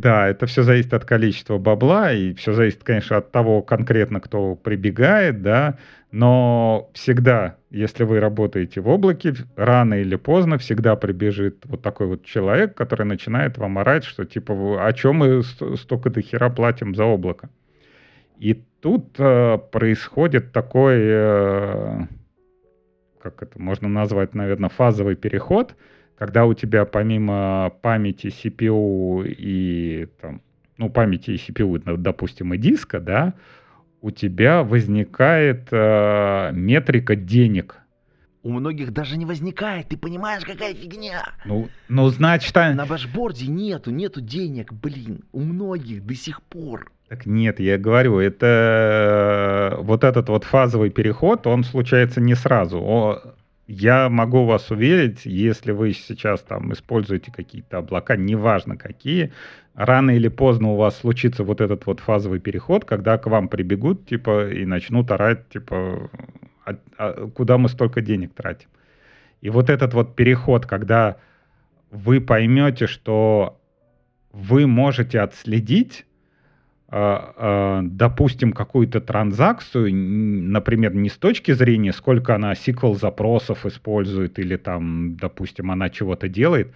да, 0.00 0.28
это 0.28 0.46
все 0.46 0.62
зависит 0.62 0.94
от 0.94 1.04
количества 1.04 1.58
бабла, 1.58 2.12
и 2.12 2.34
все 2.34 2.52
зависит, 2.52 2.84
конечно, 2.84 3.16
от 3.16 3.30
того 3.32 3.62
конкретно, 3.62 4.20
кто 4.20 4.54
прибегает, 4.54 5.42
да, 5.42 5.78
но 6.10 6.90
всегда, 6.94 7.56
если 7.70 8.04
вы 8.04 8.20
работаете 8.20 8.80
в 8.80 8.88
облаке, 8.88 9.34
рано 9.56 9.94
или 9.94 10.16
поздно 10.16 10.58
всегда 10.58 10.96
прибежит 10.96 11.64
вот 11.64 11.82
такой 11.82 12.06
вот 12.06 12.24
человек, 12.24 12.74
который 12.74 13.06
начинает 13.06 13.58
вам 13.58 13.78
орать, 13.78 14.04
что 14.04 14.24
типа, 14.24 14.86
о 14.86 14.92
чем 14.92 15.16
мы 15.16 15.42
столько 15.76 16.10
до 16.10 16.22
хера 16.22 16.48
платим 16.48 16.94
за 16.94 17.04
облако. 17.04 17.50
И 18.38 18.54
тут 18.80 19.16
э, 19.18 19.58
происходит 19.72 20.52
такой, 20.52 20.96
э, 20.98 22.06
как 23.20 23.42
это 23.42 23.60
можно 23.60 23.88
назвать, 23.88 24.34
наверное, 24.34 24.70
фазовый 24.70 25.16
переход– 25.16 25.74
когда 26.18 26.46
у 26.46 26.54
тебя 26.54 26.84
помимо 26.84 27.72
памяти 27.80 28.26
CPU 28.26 29.24
и 29.24 30.08
там, 30.20 30.42
ну, 30.76 30.90
памяти 30.90 31.30
и 31.30 31.36
CPU, 31.36 31.96
допустим, 31.96 32.52
и 32.54 32.58
диска, 32.58 32.98
да, 32.98 33.34
у 34.00 34.10
тебя 34.10 34.64
возникает 34.64 35.68
э, 35.70 36.50
метрика 36.52 37.14
денег. 37.14 37.76
У 38.42 38.50
многих 38.50 38.92
даже 38.92 39.16
не 39.16 39.26
возникает, 39.26 39.88
ты 39.88 39.96
понимаешь, 39.96 40.44
какая 40.44 40.74
фигня? 40.74 41.34
Ну, 41.44 41.68
ну 41.88 42.08
значит... 42.08 42.56
А... 42.56 42.72
На 42.72 42.86
башборде 42.86 43.46
нету, 43.46 43.90
нету 43.90 44.20
денег, 44.20 44.72
блин, 44.72 45.24
у 45.32 45.40
многих 45.40 46.04
до 46.04 46.14
сих 46.14 46.42
пор. 46.42 46.90
Так 47.08 47.26
нет, 47.26 47.60
я 47.60 47.78
говорю, 47.78 48.18
это 48.18 49.76
э, 49.76 49.82
вот 49.82 50.04
этот 50.04 50.28
вот 50.28 50.44
фазовый 50.44 50.90
переход, 50.90 51.46
он 51.46 51.64
случается 51.64 52.20
не 52.20 52.34
сразу. 52.34 52.78
О, 52.80 53.34
я 53.68 54.08
могу 54.08 54.46
вас 54.46 54.70
уверить, 54.70 55.26
если 55.26 55.72
вы 55.72 55.92
сейчас 55.92 56.40
там 56.40 56.72
используете 56.72 57.30
какие-то 57.30 57.78
облака, 57.78 58.16
неважно 58.16 58.78
какие, 58.78 59.30
рано 59.74 60.10
или 60.10 60.28
поздно 60.28 60.70
у 60.70 60.76
вас 60.76 60.96
случится 60.96 61.44
вот 61.44 61.60
этот 61.60 61.84
вот 61.84 62.00
фазовый 62.00 62.40
переход, 62.40 62.86
когда 62.86 63.18
к 63.18 63.26
вам 63.26 63.48
прибегут, 63.48 64.06
типа, 64.06 64.48
и 64.48 64.64
начнут 64.64 65.10
орать, 65.10 65.50
типа, 65.50 66.10
а, 66.64 66.76
а, 66.96 67.28
куда 67.28 67.58
мы 67.58 67.68
столько 67.68 68.00
денег 68.00 68.32
тратим. 68.34 68.68
И 69.42 69.50
вот 69.50 69.68
этот 69.68 69.92
вот 69.92 70.16
переход, 70.16 70.64
когда 70.64 71.18
вы 71.90 72.22
поймете, 72.22 72.86
что 72.86 73.60
вы 74.32 74.66
можете 74.66 75.20
отследить 75.20 76.06
допустим, 76.90 78.52
какую-то 78.52 79.00
транзакцию, 79.00 79.94
например, 79.94 80.94
не 80.94 81.10
с 81.10 81.18
точки 81.18 81.52
зрения, 81.52 81.92
сколько 81.92 82.34
она 82.34 82.54
SQL 82.54 82.94
запросов 82.98 83.66
использует 83.66 84.38
или 84.38 84.56
там, 84.56 85.16
допустим, 85.16 85.70
она 85.70 85.90
чего-то 85.90 86.28
делает, 86.28 86.72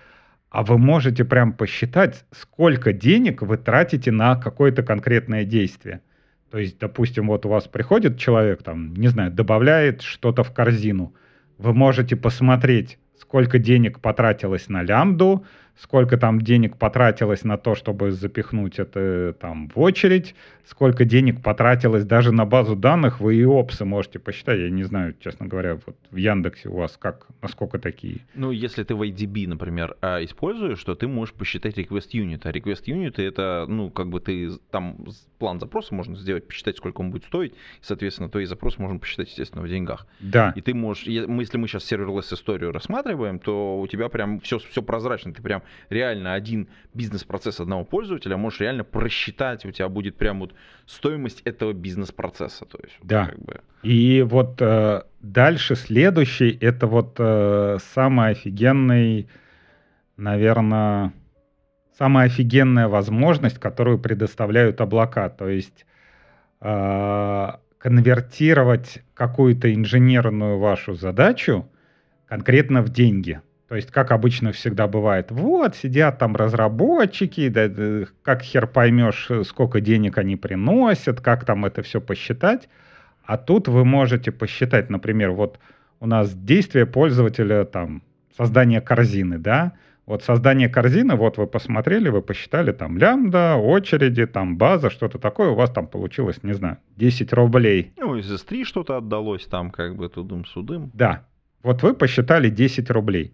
а 0.50 0.64
вы 0.64 0.76
можете 0.76 1.24
прям 1.24 1.54
посчитать, 1.54 2.26
сколько 2.30 2.92
денег 2.92 3.40
вы 3.40 3.56
тратите 3.56 4.10
на 4.10 4.36
какое-то 4.36 4.82
конкретное 4.82 5.46
действие. 5.46 6.02
То 6.50 6.58
есть, 6.58 6.78
допустим, 6.78 7.28
вот 7.28 7.46
у 7.46 7.48
вас 7.48 7.66
приходит 7.66 8.18
человек, 8.18 8.62
там, 8.62 8.92
не 8.94 9.08
знаю, 9.08 9.30
добавляет 9.30 10.02
что-то 10.02 10.42
в 10.42 10.52
корзину. 10.52 11.14
Вы 11.56 11.72
можете 11.72 12.16
посмотреть, 12.16 12.98
сколько 13.18 13.58
денег 13.58 14.00
потратилось 14.00 14.68
на 14.68 14.82
лямбду, 14.82 15.46
сколько 15.78 16.16
там 16.16 16.40
денег 16.40 16.76
потратилось 16.76 17.44
на 17.44 17.56
то, 17.56 17.74
чтобы 17.74 18.12
запихнуть 18.12 18.78
это 18.78 19.34
там 19.40 19.68
в 19.68 19.78
очередь, 19.80 20.34
сколько 20.64 21.04
денег 21.04 21.42
потратилось 21.42 22.04
даже 22.04 22.32
на 22.32 22.44
базу 22.44 22.76
данных, 22.76 23.20
вы 23.20 23.36
и 23.36 23.44
опсы 23.44 23.84
можете 23.84 24.18
посчитать. 24.18 24.58
Я 24.58 24.70
не 24.70 24.84
знаю, 24.84 25.14
честно 25.20 25.46
говоря, 25.46 25.78
вот 25.86 25.96
в 26.10 26.16
Яндексе 26.16 26.68
у 26.68 26.76
вас 26.76 26.96
как, 26.98 27.26
насколько 27.40 27.78
такие. 27.78 28.20
Ну, 28.34 28.50
если 28.50 28.84
ты 28.84 28.94
в 28.94 29.02
IDB, 29.02 29.48
например, 29.48 29.96
а, 30.00 30.22
используешь, 30.22 30.82
то 30.84 30.94
ты 30.94 31.08
можешь 31.08 31.34
посчитать 31.34 31.76
request 31.76 32.10
unit. 32.12 32.40
А 32.44 32.50
request 32.50 32.84
unit 32.86 33.20
это, 33.20 33.66
ну, 33.68 33.90
как 33.90 34.08
бы 34.08 34.20
ты 34.20 34.50
там 34.70 35.06
план 35.38 35.58
запроса 35.58 35.94
можно 35.94 36.16
сделать, 36.16 36.46
посчитать, 36.46 36.76
сколько 36.76 37.00
он 37.00 37.10
будет 37.10 37.24
стоить, 37.24 37.52
и, 37.52 37.56
соответственно, 37.82 38.28
твои 38.28 38.44
запросы 38.44 38.80
можно 38.80 38.98
посчитать, 38.98 39.28
естественно, 39.28 39.62
в 39.62 39.68
деньгах. 39.68 40.06
Да. 40.20 40.52
И 40.54 40.60
ты 40.60 40.74
можешь, 40.74 41.04
если 41.04 41.56
мы 41.56 41.66
сейчас 41.66 41.84
серверлесс 41.84 42.32
историю 42.32 42.72
рассматриваем, 42.72 43.38
то 43.38 43.80
у 43.80 43.86
тебя 43.88 44.08
прям 44.08 44.40
все, 44.40 44.58
все 44.58 44.82
прозрачно, 44.82 45.32
ты 45.34 45.42
прям 45.42 45.61
реально 45.88 46.34
один 46.34 46.68
бизнес-процесс 46.94 47.60
одного 47.60 47.84
пользователя 47.84 48.36
можешь 48.36 48.60
реально 48.60 48.84
просчитать, 48.84 49.64
у 49.64 49.70
тебя 49.70 49.88
будет 49.88 50.16
прям 50.16 50.40
вот 50.40 50.54
стоимость 50.86 51.42
этого 51.42 51.72
бизнес-процесса. 51.72 52.64
То 52.66 52.78
есть, 52.82 52.96
да. 53.02 53.26
Как 53.26 53.38
бы... 53.38 53.60
И 53.82 54.22
вот 54.22 54.60
э, 54.60 55.02
дальше 55.20 55.74
следующий, 55.74 56.56
это 56.60 56.86
вот 56.86 57.16
э, 57.18 57.78
самый 57.94 58.30
офигенный, 58.30 59.28
наверное, 60.16 61.12
самая 61.98 62.26
офигенная 62.26 62.88
возможность, 62.88 63.58
которую 63.58 63.98
предоставляют 63.98 64.80
облака. 64.80 65.28
То 65.28 65.48
есть, 65.48 65.86
э, 66.60 67.48
конвертировать 67.82 69.02
какую-то 69.14 69.74
инженерную 69.74 70.58
вашу 70.58 70.94
задачу 70.94 71.68
конкретно 72.26 72.80
в 72.80 72.90
деньги. 72.90 73.40
То 73.72 73.76
есть, 73.76 73.90
как 73.90 74.12
обычно 74.12 74.52
всегда 74.52 74.86
бывает, 74.86 75.30
вот, 75.30 75.74
сидят 75.76 76.18
там 76.18 76.36
разработчики, 76.36 77.48
да, 77.48 77.68
да, 77.68 78.04
как 78.20 78.42
хер 78.42 78.66
поймешь, 78.66 79.30
сколько 79.46 79.80
денег 79.80 80.18
они 80.18 80.36
приносят, 80.36 81.22
как 81.22 81.46
там 81.46 81.64
это 81.64 81.80
все 81.80 81.98
посчитать. 81.98 82.68
А 83.24 83.38
тут 83.38 83.68
вы 83.68 83.86
можете 83.86 84.30
посчитать, 84.30 84.90
например, 84.90 85.30
вот 85.30 85.58
у 86.00 86.06
нас 86.06 86.34
действие 86.34 86.84
пользователя, 86.84 87.64
там, 87.64 88.02
создание 88.36 88.82
корзины, 88.82 89.38
да, 89.38 89.72
вот 90.04 90.22
создание 90.22 90.68
корзины, 90.68 91.14
вот 91.14 91.38
вы 91.38 91.46
посмотрели, 91.46 92.10
вы 92.10 92.20
посчитали 92.20 92.72
там 92.72 92.98
лямбда, 92.98 93.56
очереди, 93.56 94.26
там 94.26 94.58
база, 94.58 94.90
что-то 94.90 95.18
такое, 95.18 95.48
у 95.48 95.54
вас 95.54 95.70
там 95.70 95.86
получилось, 95.86 96.42
не 96.42 96.52
знаю, 96.52 96.76
10 96.98 97.32
рублей. 97.32 97.94
Ну, 97.96 98.16
из 98.16 98.30
S3 98.30 98.64
что-то 98.64 98.98
отдалось 98.98 99.46
там, 99.46 99.70
как 99.70 99.96
бы 99.96 100.10
тудым-судым. 100.10 100.90
Да. 100.92 101.24
Вот 101.62 101.82
вы 101.82 101.94
посчитали 101.94 102.50
10 102.50 102.90
рублей. 102.90 103.32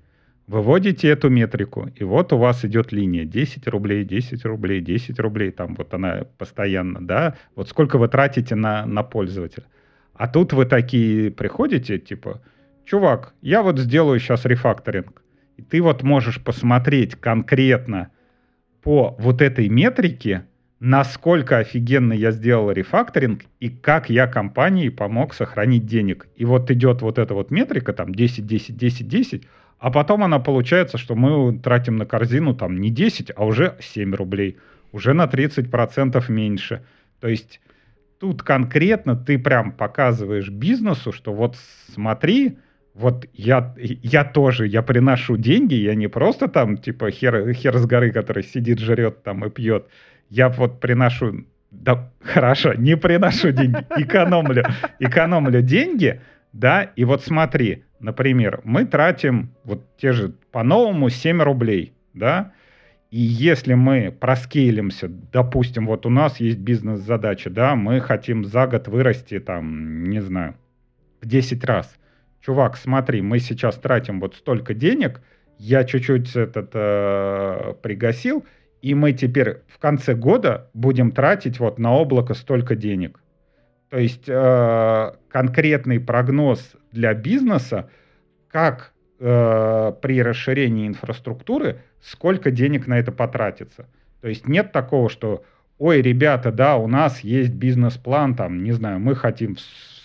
Выводите 0.48 1.08
эту 1.08 1.28
метрику, 1.28 1.90
и 1.94 2.04
вот 2.04 2.32
у 2.32 2.38
вас 2.38 2.64
идет 2.64 2.90
линия 2.90 3.26
10 3.26 3.68
рублей, 3.68 4.02
10 4.02 4.46
рублей, 4.46 4.80
10 4.80 5.20
рублей, 5.20 5.50
там 5.50 5.74
вот 5.74 5.92
она 5.92 6.24
постоянно, 6.38 7.06
да, 7.06 7.36
вот 7.54 7.68
сколько 7.68 7.98
вы 7.98 8.08
тратите 8.08 8.54
на, 8.54 8.86
на 8.86 9.02
пользователя. 9.02 9.66
А 10.14 10.26
тут 10.26 10.54
вы 10.54 10.64
такие 10.64 11.30
приходите, 11.30 11.98
типа, 11.98 12.40
чувак, 12.86 13.34
я 13.42 13.62
вот 13.62 13.78
сделаю 13.78 14.18
сейчас 14.20 14.46
рефакторинг. 14.46 15.22
И 15.58 15.62
ты 15.62 15.82
вот 15.82 16.02
можешь 16.02 16.42
посмотреть 16.42 17.14
конкретно 17.14 18.08
по 18.82 19.16
вот 19.18 19.42
этой 19.42 19.68
метрике, 19.68 20.46
насколько 20.80 21.58
офигенно 21.58 22.14
я 22.14 22.30
сделал 22.30 22.70
рефакторинг 22.70 23.42
и 23.60 23.68
как 23.68 24.08
я 24.08 24.26
компании 24.26 24.88
помог 24.88 25.34
сохранить 25.34 25.84
денег. 25.84 26.26
И 26.36 26.46
вот 26.46 26.70
идет 26.70 27.02
вот 27.02 27.18
эта 27.18 27.34
вот 27.34 27.50
метрика, 27.50 27.92
там 27.92 28.14
10, 28.14 28.46
10, 28.46 28.76
10, 28.78 29.08
10, 29.08 29.46
а 29.78 29.90
потом 29.90 30.24
она 30.24 30.38
получается, 30.38 30.98
что 30.98 31.14
мы 31.14 31.58
тратим 31.58 31.96
на 31.96 32.06
корзину 32.06 32.54
там 32.54 32.80
не 32.80 32.90
10, 32.90 33.32
а 33.34 33.44
уже 33.44 33.76
7 33.80 34.14
рублей, 34.14 34.58
уже 34.92 35.14
на 35.14 35.26
30% 35.26 36.24
меньше. 36.30 36.82
То 37.20 37.28
есть 37.28 37.60
тут 38.18 38.42
конкретно 38.42 39.16
ты 39.16 39.38
прям 39.38 39.72
показываешь 39.72 40.48
бизнесу, 40.48 41.12
что 41.12 41.32
вот 41.32 41.56
смотри, 41.92 42.58
вот 42.94 43.26
я, 43.32 43.74
я 43.78 44.24
тоже, 44.24 44.66
я 44.66 44.82
приношу 44.82 45.36
деньги, 45.36 45.74
я 45.74 45.94
не 45.94 46.08
просто 46.08 46.48
там 46.48 46.76
типа 46.76 47.12
хер, 47.12 47.52
хер 47.52 47.78
с 47.78 47.86
горы, 47.86 48.10
который 48.10 48.42
сидит, 48.42 48.80
жрет 48.80 49.22
там 49.22 49.44
и 49.44 49.50
пьет. 49.50 49.86
Я 50.28 50.48
вот 50.48 50.80
приношу, 50.80 51.44
да 51.70 52.10
хорошо, 52.20 52.74
не 52.74 52.96
приношу 52.96 53.52
деньги, 53.52 53.86
экономлю, 53.96 54.64
экономлю 54.98 55.62
деньги, 55.62 56.20
да, 56.52 56.82
и 56.82 57.04
вот 57.04 57.22
смотри, 57.22 57.84
например, 58.00 58.60
мы 58.64 58.84
тратим 58.84 59.50
вот 59.64 59.84
те 59.96 60.12
же 60.12 60.34
по-новому 60.52 61.08
7 61.08 61.42
рублей, 61.42 61.92
да, 62.14 62.52
и 63.10 63.20
если 63.20 63.72
мы 63.74 64.14
проскейлимся, 64.18 65.08
допустим, 65.08 65.86
вот 65.86 66.04
у 66.04 66.10
нас 66.10 66.40
есть 66.40 66.58
бизнес-задача, 66.58 67.48
да, 67.48 67.74
мы 67.74 68.00
хотим 68.00 68.44
за 68.44 68.66
год 68.66 68.88
вырасти 68.88 69.40
там, 69.40 70.04
не 70.04 70.20
знаю, 70.20 70.56
в 71.22 71.26
10 71.26 71.64
раз. 71.64 71.96
Чувак, 72.40 72.76
смотри, 72.76 73.22
мы 73.22 73.38
сейчас 73.38 73.76
тратим 73.76 74.20
вот 74.20 74.34
столько 74.34 74.74
денег, 74.74 75.22
я 75.58 75.84
чуть-чуть 75.84 76.36
этот 76.36 76.70
э, 76.74 77.74
пригасил, 77.82 78.44
и 78.82 78.94
мы 78.94 79.12
теперь 79.12 79.62
в 79.68 79.78
конце 79.78 80.14
года 80.14 80.70
будем 80.74 81.10
тратить 81.10 81.58
вот 81.58 81.78
на 81.78 81.94
облако 81.94 82.34
столько 82.34 82.76
денег. 82.76 83.20
То 83.90 83.98
есть 83.98 84.24
э, 84.28 85.12
конкретный 85.28 85.98
прогноз 85.98 86.72
для 86.92 87.14
бизнеса, 87.14 87.88
как 88.50 88.92
э, 89.18 89.92
при 90.02 90.22
расширении 90.22 90.86
инфраструктуры, 90.86 91.80
сколько 92.00 92.50
денег 92.50 92.86
на 92.86 92.98
это 92.98 93.12
потратится. 93.12 93.88
То 94.20 94.28
есть 94.28 94.46
нет 94.46 94.72
такого, 94.72 95.08
что, 95.08 95.44
ой, 95.78 96.02
ребята, 96.02 96.52
да, 96.52 96.76
у 96.76 96.86
нас 96.86 97.20
есть 97.20 97.54
бизнес-план, 97.54 98.34
там, 98.34 98.62
не 98.62 98.72
знаю, 98.72 99.00
мы 99.00 99.14
хотим 99.14 99.54
в 99.54 99.60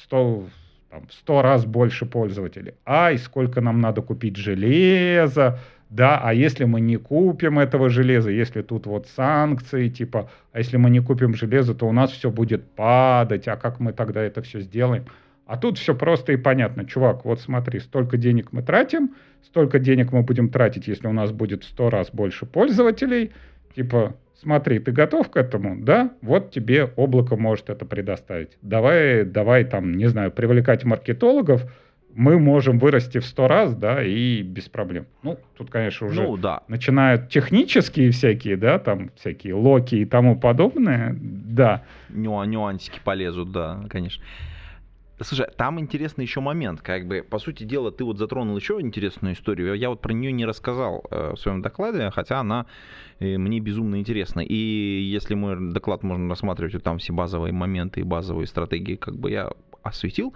100, 0.05 0.45
там, 0.89 1.07
100 1.09 1.41
раз 1.41 1.65
больше 1.65 2.05
пользователей. 2.05 2.75
Ай, 2.85 3.17
сколько 3.17 3.59
нам 3.59 3.81
надо 3.81 4.01
купить 4.01 4.37
железа, 4.37 5.59
да, 5.93 6.19
а 6.23 6.33
если 6.33 6.63
мы 6.65 6.81
не 6.81 6.97
купим 6.97 7.59
этого 7.59 7.87
железа, 7.87 8.31
если 8.31 8.63
тут 8.63 8.87
вот 8.87 9.07
санкции, 9.15 9.89
типа, 9.89 10.27
а 10.51 10.57
если 10.57 10.77
мы 10.77 10.89
не 10.89 11.01
купим 11.01 11.35
железо, 11.35 11.75
то 11.75 11.87
у 11.87 11.91
нас 11.91 12.11
все 12.11 12.31
будет 12.31 12.63
падать, 12.71 13.47
а 13.47 13.57
как 13.57 13.79
мы 13.79 13.93
тогда 13.93 14.23
это 14.23 14.41
все 14.41 14.61
сделаем? 14.61 15.05
А 15.45 15.55
тут 15.55 15.77
все 15.77 15.93
просто 15.93 16.33
и 16.33 16.37
понятно. 16.37 16.85
Чувак, 16.85 17.25
вот 17.25 17.41
смотри, 17.41 17.79
столько 17.79 18.17
денег 18.17 18.51
мы 18.51 18.63
тратим, 18.63 19.13
столько 19.43 19.77
денег 19.77 20.11
мы 20.11 20.23
будем 20.23 20.49
тратить, 20.49 20.87
если 20.87 21.07
у 21.07 21.13
нас 21.13 21.31
будет 21.31 21.63
в 21.63 21.67
100 21.67 21.89
раз 21.91 22.09
больше 22.11 22.47
пользователей. 22.47 23.31
Типа, 23.75 24.15
смотри, 24.41 24.79
ты 24.79 24.91
готов 24.91 25.29
к 25.29 25.37
этому? 25.37 25.77
Да? 25.79 26.09
Вот 26.23 26.49
тебе 26.49 26.85
облако 26.95 27.35
может 27.35 27.69
это 27.69 27.85
предоставить. 27.85 28.57
Давай, 28.63 29.25
давай 29.25 29.63
там, 29.63 29.93
не 29.93 30.07
знаю, 30.07 30.31
привлекать 30.31 30.85
маркетологов, 30.85 31.71
мы 32.15 32.39
можем 32.39 32.79
вырасти 32.79 33.19
в 33.19 33.25
сто 33.25 33.47
раз, 33.47 33.75
да, 33.75 34.03
и 34.03 34.41
без 34.41 34.69
проблем. 34.69 35.07
Ну, 35.23 35.39
тут, 35.57 35.69
конечно, 35.69 36.07
уже 36.07 36.21
ну, 36.21 36.37
да. 36.37 36.61
начинают 36.67 37.29
технические 37.29 38.11
всякие, 38.11 38.55
да, 38.57 38.79
там 38.79 39.11
всякие 39.15 39.55
локи 39.55 39.95
и 39.95 40.05
тому 40.05 40.39
подобное, 40.39 41.15
да. 41.19 41.83
Ню 42.09 42.43
нюансики 42.43 42.99
полезут, 43.03 43.51
да, 43.51 43.83
конечно. 43.89 44.23
Слушай, 45.21 45.47
там 45.55 45.79
интересный 45.79 46.25
еще 46.25 46.41
момент, 46.41 46.81
как 46.81 47.07
бы, 47.07 47.23
по 47.27 47.39
сути 47.39 47.63
дела, 47.63 47.91
ты 47.91 48.03
вот 48.03 48.17
затронул 48.17 48.57
еще 48.57 48.79
интересную 48.81 49.35
историю, 49.35 49.73
я 49.75 49.89
вот 49.89 50.01
про 50.01 50.11
нее 50.11 50.31
не 50.31 50.45
рассказал 50.45 51.05
э, 51.09 51.33
в 51.35 51.39
своем 51.39 51.61
докладе, 51.61 52.09
хотя 52.11 52.39
она 52.39 52.65
э, 53.19 53.37
мне 53.37 53.59
безумно 53.59 53.99
интересна, 53.99 54.41
и 54.41 54.55
если 54.55 55.35
мой 55.35 55.71
доклад 55.71 56.03
можно 56.03 56.27
рассматривать, 56.29 56.73
вот 56.73 56.83
там 56.83 56.97
все 56.97 57.13
базовые 57.13 57.53
моменты 57.53 58.01
и 58.01 58.03
базовые 58.03 58.47
стратегии, 58.47 58.95
как 58.95 59.15
бы 59.15 59.31
я 59.31 59.51
осветил, 59.83 60.33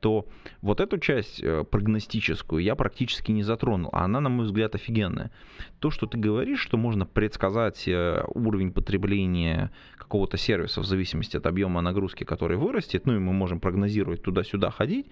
то 0.00 0.26
вот 0.62 0.80
эту 0.80 0.98
часть 0.98 1.42
э, 1.42 1.64
прогностическую 1.64 2.62
я 2.62 2.74
практически 2.74 3.32
не 3.32 3.42
затронул, 3.42 3.90
а 3.92 4.04
она, 4.04 4.20
на 4.20 4.28
мой 4.28 4.46
взгляд, 4.46 4.74
офигенная. 4.74 5.30
То, 5.78 5.90
что 5.90 6.06
ты 6.06 6.18
говоришь, 6.18 6.60
что 6.60 6.76
можно 6.76 7.06
предсказать 7.06 7.88
э, 7.88 8.22
уровень 8.34 8.72
потребления 8.72 9.70
какого-то 9.96 10.36
сервиса 10.36 10.80
в 10.80 10.84
зависимости 10.84 11.36
от 11.36 11.46
объема 11.46 11.80
нагрузки, 11.80 12.24
который 12.24 12.56
вырастет, 12.56 13.06
ну 13.06 13.16
и 13.16 13.18
мы 13.18 13.32
можем 13.32 13.60
прогнозировать 13.60 14.22
туда-сюда 14.22 14.70
ходить, 14.70 15.06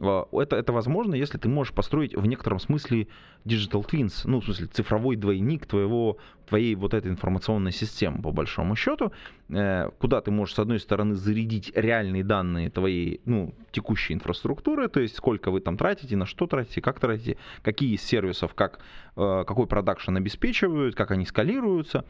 это, 0.00 0.56
это 0.56 0.72
возможно, 0.72 1.14
если 1.14 1.38
ты 1.38 1.48
можешь 1.48 1.72
построить 1.72 2.14
в 2.14 2.24
некотором 2.26 2.58
смысле 2.60 3.08
digital 3.44 3.84
twins, 3.84 4.22
ну, 4.24 4.40
в 4.40 4.44
смысле, 4.44 4.66
цифровой 4.66 5.16
двойник 5.16 5.66
твоего, 5.66 6.18
твоей 6.46 6.74
вот 6.76 6.94
этой 6.94 7.10
информационной 7.10 7.72
системы, 7.72 8.22
по 8.22 8.30
большому 8.30 8.76
счету, 8.76 9.12
э, 9.48 9.90
куда 9.98 10.20
ты 10.20 10.30
можешь, 10.30 10.54
с 10.54 10.58
одной 10.58 10.78
стороны, 10.78 11.14
зарядить 11.14 11.72
реальные 11.74 12.24
данные 12.24 12.70
твоей, 12.70 13.20
ну, 13.24 13.54
текущей 13.72 14.14
инфраструктуры, 14.14 14.88
то 14.88 15.00
есть 15.00 15.16
сколько 15.16 15.50
вы 15.50 15.60
там 15.60 15.76
тратите, 15.76 16.16
на 16.16 16.26
что 16.26 16.46
тратите, 16.46 16.80
как 16.80 17.00
тратите, 17.00 17.36
какие 17.62 17.94
из 17.94 18.02
сервисов, 18.02 18.54
как, 18.54 18.80
э, 19.16 19.44
какой 19.46 19.66
продакшн 19.66 20.16
обеспечивают, 20.16 20.94
как 20.94 21.10
они 21.10 21.26
скалируются, 21.26 22.04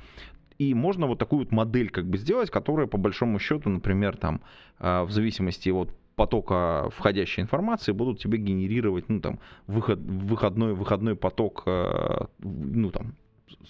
и 0.58 0.74
можно 0.74 1.06
вот 1.06 1.18
такую 1.18 1.40
вот 1.40 1.52
модель 1.52 1.88
как 1.88 2.06
бы 2.06 2.18
сделать, 2.18 2.50
которая 2.50 2.86
по 2.86 2.98
большому 2.98 3.38
счету, 3.38 3.70
например, 3.70 4.16
там, 4.16 4.42
э, 4.80 5.02
в 5.02 5.10
зависимости 5.10 5.70
от 5.70 5.94
потока 6.18 6.90
входящей 6.96 7.42
информации 7.44 7.92
будут 7.92 8.18
тебе 8.18 8.38
генерировать, 8.38 9.08
ну, 9.08 9.20
там, 9.20 9.38
выход, 9.68 10.00
выходной, 10.00 10.74
выходной 10.74 11.14
поток, 11.14 11.62
э, 11.66 12.26
ну, 12.40 12.90
там, 12.90 13.14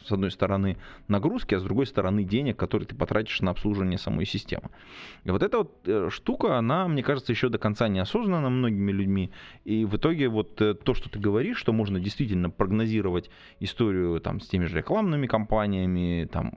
с 0.06 0.10
одной 0.10 0.30
стороны 0.30 0.78
нагрузки, 1.08 1.54
а 1.54 1.60
с 1.60 1.62
другой 1.62 1.84
стороны 1.84 2.24
денег, 2.24 2.56
которые 2.56 2.88
ты 2.88 2.94
потратишь 2.96 3.42
на 3.42 3.50
обслуживание 3.50 3.98
самой 3.98 4.24
системы. 4.24 4.70
И 5.24 5.30
вот 5.30 5.42
эта 5.42 5.58
вот 5.58 5.72
э, 5.84 6.08
штука, 6.10 6.56
она, 6.56 6.88
мне 6.88 7.02
кажется, 7.02 7.32
еще 7.32 7.50
до 7.50 7.58
конца 7.58 7.86
не 7.88 7.98
осознана 7.98 8.48
многими 8.48 8.92
людьми. 8.92 9.30
И 9.66 9.84
в 9.84 9.96
итоге 9.96 10.28
вот 10.28 10.58
э, 10.62 10.72
то, 10.72 10.94
что 10.94 11.10
ты 11.10 11.18
говоришь, 11.18 11.58
что 11.58 11.74
можно 11.74 12.00
действительно 12.00 12.48
прогнозировать 12.48 13.30
историю 13.60 14.20
там 14.20 14.40
с 14.40 14.48
теми 14.48 14.64
же 14.64 14.78
рекламными 14.78 15.26
компаниями, 15.26 16.26
там 16.32 16.52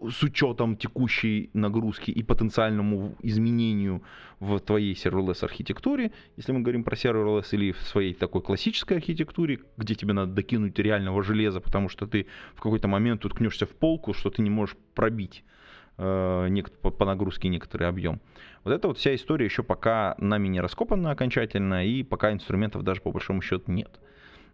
с 0.00 0.22
учетом 0.22 0.76
текущей 0.76 1.50
нагрузки 1.54 2.10
и 2.10 2.22
потенциальному 2.22 3.16
изменению 3.22 4.02
в 4.40 4.58
твоей 4.60 4.94
serverless 4.94 5.42
архитектуре, 5.42 6.12
если 6.36 6.52
мы 6.52 6.60
говорим 6.60 6.84
про 6.84 6.94
serverless 6.94 7.48
или 7.52 7.72
в 7.72 7.80
своей 7.80 8.12
такой 8.12 8.42
классической 8.42 8.98
архитектуре, 8.98 9.60
где 9.76 9.94
тебе 9.94 10.12
надо 10.12 10.32
докинуть 10.32 10.78
реального 10.78 11.22
железа, 11.22 11.60
потому 11.60 11.88
что 11.88 12.06
ты 12.06 12.26
в 12.54 12.60
какой-то 12.60 12.88
момент 12.88 13.24
уткнешься 13.24 13.66
в 13.66 13.70
полку, 13.70 14.12
что 14.12 14.30
ты 14.30 14.42
не 14.42 14.50
можешь 14.50 14.76
пробить 14.94 15.44
э, 15.96 16.62
по, 16.82 17.04
нагрузке 17.04 17.48
некоторый 17.48 17.88
объем. 17.88 18.20
Вот 18.64 18.72
эта 18.72 18.88
вот 18.88 18.98
вся 18.98 19.14
история 19.14 19.46
еще 19.46 19.62
пока 19.62 20.14
нами 20.18 20.48
не 20.48 20.60
раскопана 20.60 21.10
окончательно, 21.10 21.86
и 21.86 22.02
пока 22.02 22.32
инструментов 22.32 22.82
даже 22.82 23.00
по 23.00 23.12
большому 23.12 23.40
счету 23.40 23.70
нет. 23.70 24.00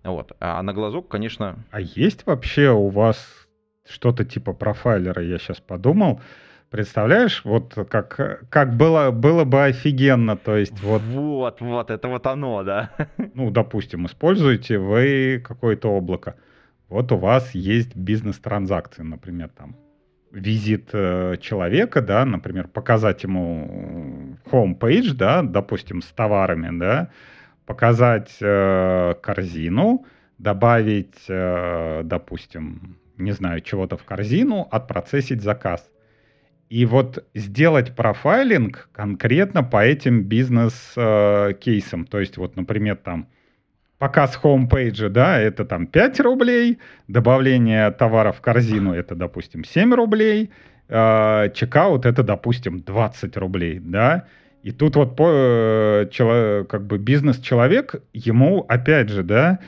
Вот. 0.05 0.33
А 0.41 0.63
на 0.63 0.73
глазок, 0.73 1.09
конечно... 1.09 1.65
А 1.71 1.81
есть 1.81 2.27
вообще 2.27 2.71
у 2.71 2.89
вас 2.89 3.42
что-то 3.89 4.25
типа 4.25 4.53
профайлера, 4.53 5.23
я 5.23 5.39
сейчас 5.39 5.61
подумал, 5.61 6.21
Представляешь, 6.73 7.43
вот 7.45 7.75
как, 7.91 8.47
как 8.49 8.75
было, 8.79 9.11
было 9.11 9.45
бы 9.45 9.63
офигенно, 9.63 10.39
то 10.39 10.57
есть 10.57 10.81
вот... 10.81 11.03
Вот, 11.03 11.61
вот, 11.61 11.91
это 11.91 12.09
вот 12.09 12.27
оно, 12.27 12.63
да. 12.63 12.89
Ну, 13.35 13.51
допустим, 13.51 14.07
используете 14.07 14.79
вы 14.79 15.43
какое-то 15.47 15.91
облако. 15.91 16.35
Вот 16.89 17.13
у 17.13 17.19
вас 17.19 17.55
есть 17.55 17.95
бизнес-транзакции, 17.95 19.03
например, 19.03 19.51
там 19.51 19.77
визит 20.31 20.89
э, 20.95 21.37
человека, 21.43 22.01
да, 22.01 22.25
например, 22.25 22.69
показать 22.69 23.23
ему 23.23 24.39
homepage, 24.51 25.13
да, 25.13 25.43
допустим, 25.43 26.01
с 26.01 26.07
товарами, 26.07 26.79
да, 26.79 27.11
показать 27.67 28.35
э, 28.41 29.15
корзину, 29.21 30.07
добавить, 30.39 31.23
э, 31.29 32.01
допустим, 32.03 32.97
не 33.19 33.33
знаю, 33.33 33.61
чего-то 33.61 33.97
в 33.97 34.05
корзину, 34.05 34.69
отпроцессить 34.71 35.43
заказ. 35.43 35.89
И 36.69 36.87
вот 36.87 37.25
сделать 37.35 37.95
профайлинг 37.95 38.89
конкретно 38.93 39.63
по 39.63 39.85
этим 39.85 40.23
бизнес-кейсам. 40.23 42.07
То 42.07 42.19
есть 42.21 42.39
вот, 42.39 42.57
например, 42.57 42.97
там 42.97 43.29
показ 43.99 44.35
хоумпейджа, 44.37 45.11
да, 45.11 45.39
это 45.39 45.65
там 45.65 45.87
5 45.87 46.21
рублей, 46.21 46.79
добавление 47.09 47.91
товара 47.91 48.33
в 48.33 48.41
корзину 48.41 48.95
это, 48.95 49.15
допустим, 49.15 49.65
7 49.65 49.95
рублей, 49.95 50.51
э, 50.89 51.51
чекаут 51.55 52.07
это, 52.07 52.23
допустим, 52.23 52.81
20 52.81 53.37
рублей, 53.37 53.79
да. 53.79 54.27
И 54.63 54.73
тут 54.73 54.97
вот 54.97 55.15
э, 55.21 56.65
как 56.69 56.87
бы 56.87 56.99
бизнес-человек, 56.99 58.03
ему, 58.13 58.65
опять 58.69 59.09
же, 59.09 59.23
да, 59.23 59.59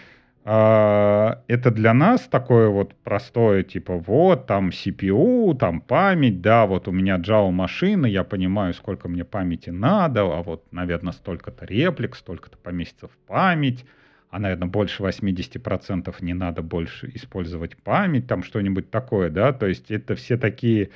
а, 0.47 1.04
это 1.49 1.71
для 1.71 1.95
нас 1.95 2.23
такое 2.23 2.69
вот 2.69 2.95
простое, 3.03 3.63
типа, 3.63 3.97
вот, 3.97 4.47
там 4.47 4.71
CPU, 4.71 5.57
там 5.57 5.81
память, 5.81 6.41
да, 6.41 6.67
вот 6.67 6.89
у 6.89 6.93
меня 6.93 7.17
Java 7.19 7.51
машина, 7.51 8.07
я 8.07 8.25
понимаю, 8.25 8.75
сколько 8.75 9.09
мне 9.09 9.25
памяти 9.25 9.71
надо, 9.71 10.23
а 10.23 10.43
вот, 10.43 10.65
наверное, 10.73 11.13
столько-то 11.13 11.65
реплик, 11.67 12.17
столько-то 12.17 12.59
поместится 12.59 13.09
в 13.09 13.17
память, 13.27 13.85
а, 14.31 14.39
наверное, 14.39 14.69
больше 14.69 15.03
80% 15.03 16.15
не 16.21 16.35
надо 16.35 16.63
больше 16.63 17.11
использовать 17.15 17.77
память, 17.77 18.27
там 18.27 18.43
что-нибудь 18.43 18.91
такое, 18.91 19.31
да, 19.31 19.53
то 19.53 19.67
есть 19.67 19.91
это 19.91 20.17
все 20.17 20.37
такие 20.37 20.91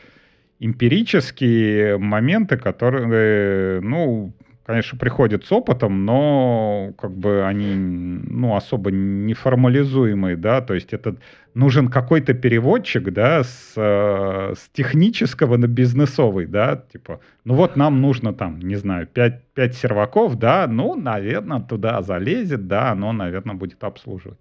эмпирические 0.60 1.98
моменты, 1.98 2.56
которые, 2.56 3.80
ну, 3.80 4.32
конечно, 4.68 4.98
приходят 4.98 5.46
с 5.46 5.50
опытом, 5.50 6.04
но 6.04 6.92
как 6.98 7.10
бы 7.16 7.42
они 7.46 7.74
ну, 7.74 8.54
особо 8.54 8.90
не 8.90 9.32
формализуемые, 9.32 10.36
да, 10.36 10.60
то 10.60 10.74
есть 10.74 10.92
это 10.92 11.16
нужен 11.54 11.88
какой-то 11.88 12.34
переводчик, 12.34 13.10
да, 13.10 13.44
с, 13.44 13.72
э, 13.76 14.52
с 14.54 14.68
технического 14.74 15.56
на 15.56 15.68
бизнесовый, 15.68 16.44
да, 16.44 16.84
типа, 16.92 17.20
ну 17.44 17.54
вот 17.54 17.76
нам 17.76 18.02
нужно 18.02 18.34
там, 18.34 18.58
не 18.58 18.76
знаю, 18.76 19.06
5, 19.06 19.42
5 19.54 19.74
серваков, 19.74 20.38
да, 20.38 20.66
ну, 20.68 20.94
наверное, 20.94 21.60
туда 21.60 22.02
залезет, 22.02 22.66
да, 22.66 22.90
оно, 22.90 23.12
наверное, 23.12 23.54
будет 23.56 23.82
обслуживать. 23.82 24.38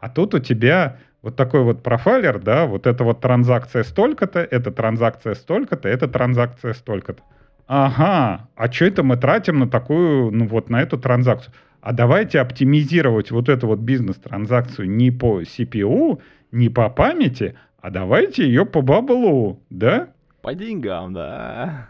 А 0.00 0.08
тут 0.08 0.32
у 0.32 0.38
тебя 0.38 0.96
вот 1.20 1.36
такой 1.36 1.62
вот 1.62 1.82
профайлер, 1.82 2.38
да, 2.38 2.64
вот 2.64 2.86
эта 2.86 3.04
вот 3.04 3.20
транзакция 3.20 3.82
столько-то, 3.82 4.40
эта 4.40 4.70
транзакция 4.70 5.34
столько-то, 5.34 5.90
эта 5.90 6.08
транзакция 6.08 6.72
столько-то. 6.72 7.22
Ага, 7.68 8.48
а 8.56 8.72
что 8.72 8.86
это 8.86 9.02
мы 9.02 9.18
тратим 9.18 9.58
на 9.58 9.68
такую, 9.68 10.30
ну 10.30 10.46
вот 10.46 10.70
на 10.70 10.80
эту 10.80 10.96
транзакцию? 10.98 11.52
А 11.82 11.92
давайте 11.92 12.40
оптимизировать 12.40 13.30
вот 13.30 13.50
эту 13.50 13.66
вот 13.66 13.80
бизнес-транзакцию 13.80 14.90
не 14.90 15.10
по 15.10 15.42
CPU, 15.42 16.18
не 16.50 16.70
по 16.70 16.88
памяти, 16.88 17.58
а 17.82 17.90
давайте 17.90 18.44
ее 18.44 18.64
по 18.64 18.80
баблу, 18.80 19.62
да? 19.68 20.08
По 20.40 20.54
деньгам, 20.54 21.12
да. 21.12 21.86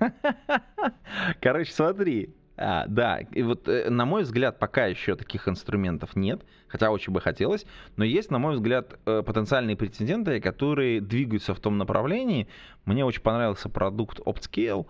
Короче, 1.40 1.72
смотри. 1.72 2.34
А, 2.56 2.86
да, 2.88 3.20
и 3.20 3.42
вот, 3.44 3.68
э, 3.68 3.88
на 3.88 4.04
мой 4.04 4.24
взгляд, 4.24 4.58
пока 4.58 4.86
еще 4.86 5.14
таких 5.14 5.46
инструментов 5.46 6.16
нет, 6.16 6.42
хотя 6.66 6.90
очень 6.90 7.12
бы 7.12 7.20
хотелось, 7.20 7.64
но 7.94 8.04
есть, 8.04 8.32
на 8.32 8.40
мой 8.40 8.54
взгляд, 8.54 8.98
э, 9.06 9.22
потенциальные 9.24 9.76
претенденты, 9.76 10.40
которые 10.40 11.00
двигаются 11.00 11.54
в 11.54 11.60
том 11.60 11.78
направлении. 11.78 12.48
Мне 12.84 13.04
очень 13.04 13.22
понравился 13.22 13.68
продукт 13.68 14.18
OptScale, 14.18 14.86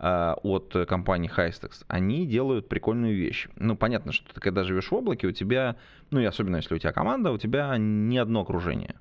от 0.00 0.74
компании 0.88 1.30
Hystex, 1.30 1.84
они 1.88 2.26
делают 2.26 2.68
прикольную 2.68 3.14
вещь. 3.14 3.48
Ну, 3.56 3.76
понятно, 3.76 4.12
что 4.12 4.32
ты 4.32 4.40
когда 4.40 4.64
живешь 4.64 4.90
в 4.90 4.94
облаке, 4.94 5.26
у 5.26 5.32
тебя, 5.32 5.76
ну 6.10 6.20
и 6.20 6.24
особенно 6.24 6.56
если 6.56 6.74
у 6.74 6.78
тебя 6.78 6.92
команда, 6.92 7.32
у 7.32 7.38
тебя 7.38 7.76
не 7.76 8.16
одно 8.18 8.40
окружение. 8.40 8.94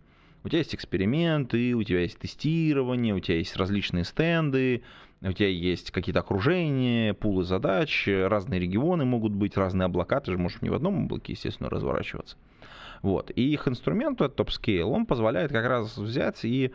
У 0.44 0.50
тебя 0.50 0.60
есть 0.60 0.76
эксперименты, 0.76 1.74
у 1.74 1.84
тебя 1.84 2.02
есть 2.02 2.20
тестирование, 2.20 3.14
у 3.14 3.20
тебя 3.20 3.38
есть 3.38 3.56
различные 3.56 4.04
стенды, 4.04 4.84
у 5.22 5.32
тебя 5.32 5.50
есть 5.50 5.92
какие-то 5.92 6.20
окружения, 6.20 7.14
пулы 7.14 7.44
задач, 7.44 8.08
разные 8.08 8.60
регионы 8.60 9.06
могут 9.06 9.34
быть, 9.34 9.58
разные 9.58 9.86
облака, 9.86 10.20
ты 10.20 10.32
же 10.32 10.38
можешь 10.38 10.62
не 10.62 10.70
в 10.70 10.74
одном 10.74 11.06
облаке, 11.06 11.34
естественно, 11.34 11.70
разворачиваться. 11.70 12.38
Вот. 13.02 13.32
И 13.36 13.54
их 13.54 13.68
инструмент, 13.68 14.22
этот 14.22 14.40
TopScale, 14.40 14.84
он 14.84 15.06
позволяет 15.06 15.52
как 15.52 15.66
раз 15.66 15.98
взять 15.98 16.44
и 16.44 16.72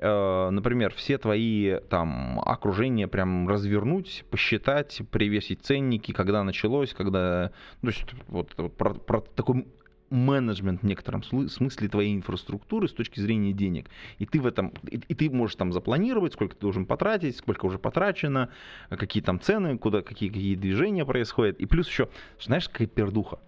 Э, 0.00 0.50
например, 0.50 0.94
все 0.94 1.18
твои 1.18 1.80
там 1.90 2.40
окружения 2.40 3.08
прям 3.08 3.48
развернуть, 3.48 4.24
посчитать, 4.30 5.00
привесить 5.10 5.62
ценники, 5.62 6.12
когда 6.12 6.44
началось, 6.44 6.94
когда... 6.94 7.50
Ну, 7.82 7.90
то 7.90 7.96
есть 7.96 8.14
вот, 8.28 8.54
вот 8.56 8.76
про, 8.76 8.94
про 8.94 9.20
такой 9.20 9.66
менеджмент 10.10 10.82
в 10.82 10.86
некотором 10.86 11.22
смысле 11.22 11.88
твоей 11.88 12.14
инфраструктуры 12.14 12.88
с 12.88 12.92
точки 12.92 13.20
зрения 13.20 13.52
денег. 13.52 13.90
И 14.18 14.26
ты 14.26 14.40
в 14.40 14.46
этом, 14.46 14.72
и, 14.90 14.96
и 14.96 15.14
ты 15.14 15.30
можешь 15.30 15.56
там 15.56 15.72
запланировать, 15.72 16.32
сколько 16.32 16.54
ты 16.54 16.60
должен 16.60 16.86
потратить, 16.86 17.36
сколько 17.36 17.66
уже 17.66 17.78
потрачено, 17.78 18.50
какие 18.88 19.22
там 19.22 19.40
цены, 19.40 19.76
куда, 19.78 20.02
какие, 20.02 20.28
какие 20.28 20.54
движения 20.54 21.04
происходят. 21.04 21.58
И 21.58 21.66
плюс 21.66 21.88
еще, 21.88 22.08
знаешь, 22.40 22.68
какая 22.68 22.86
пердуха? 22.88 23.38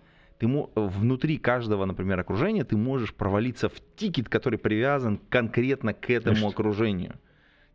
Ты 0.40 0.48
внутри 0.74 1.36
каждого, 1.36 1.84
например, 1.84 2.18
окружения 2.18 2.64
ты 2.64 2.74
можешь 2.74 3.12
провалиться 3.12 3.68
в 3.68 3.74
тикет, 3.96 4.30
который 4.30 4.58
привязан 4.58 5.20
конкретно 5.28 5.92
к 5.92 6.08
этому 6.08 6.36
Конечно. 6.36 6.48
окружению. 6.48 7.14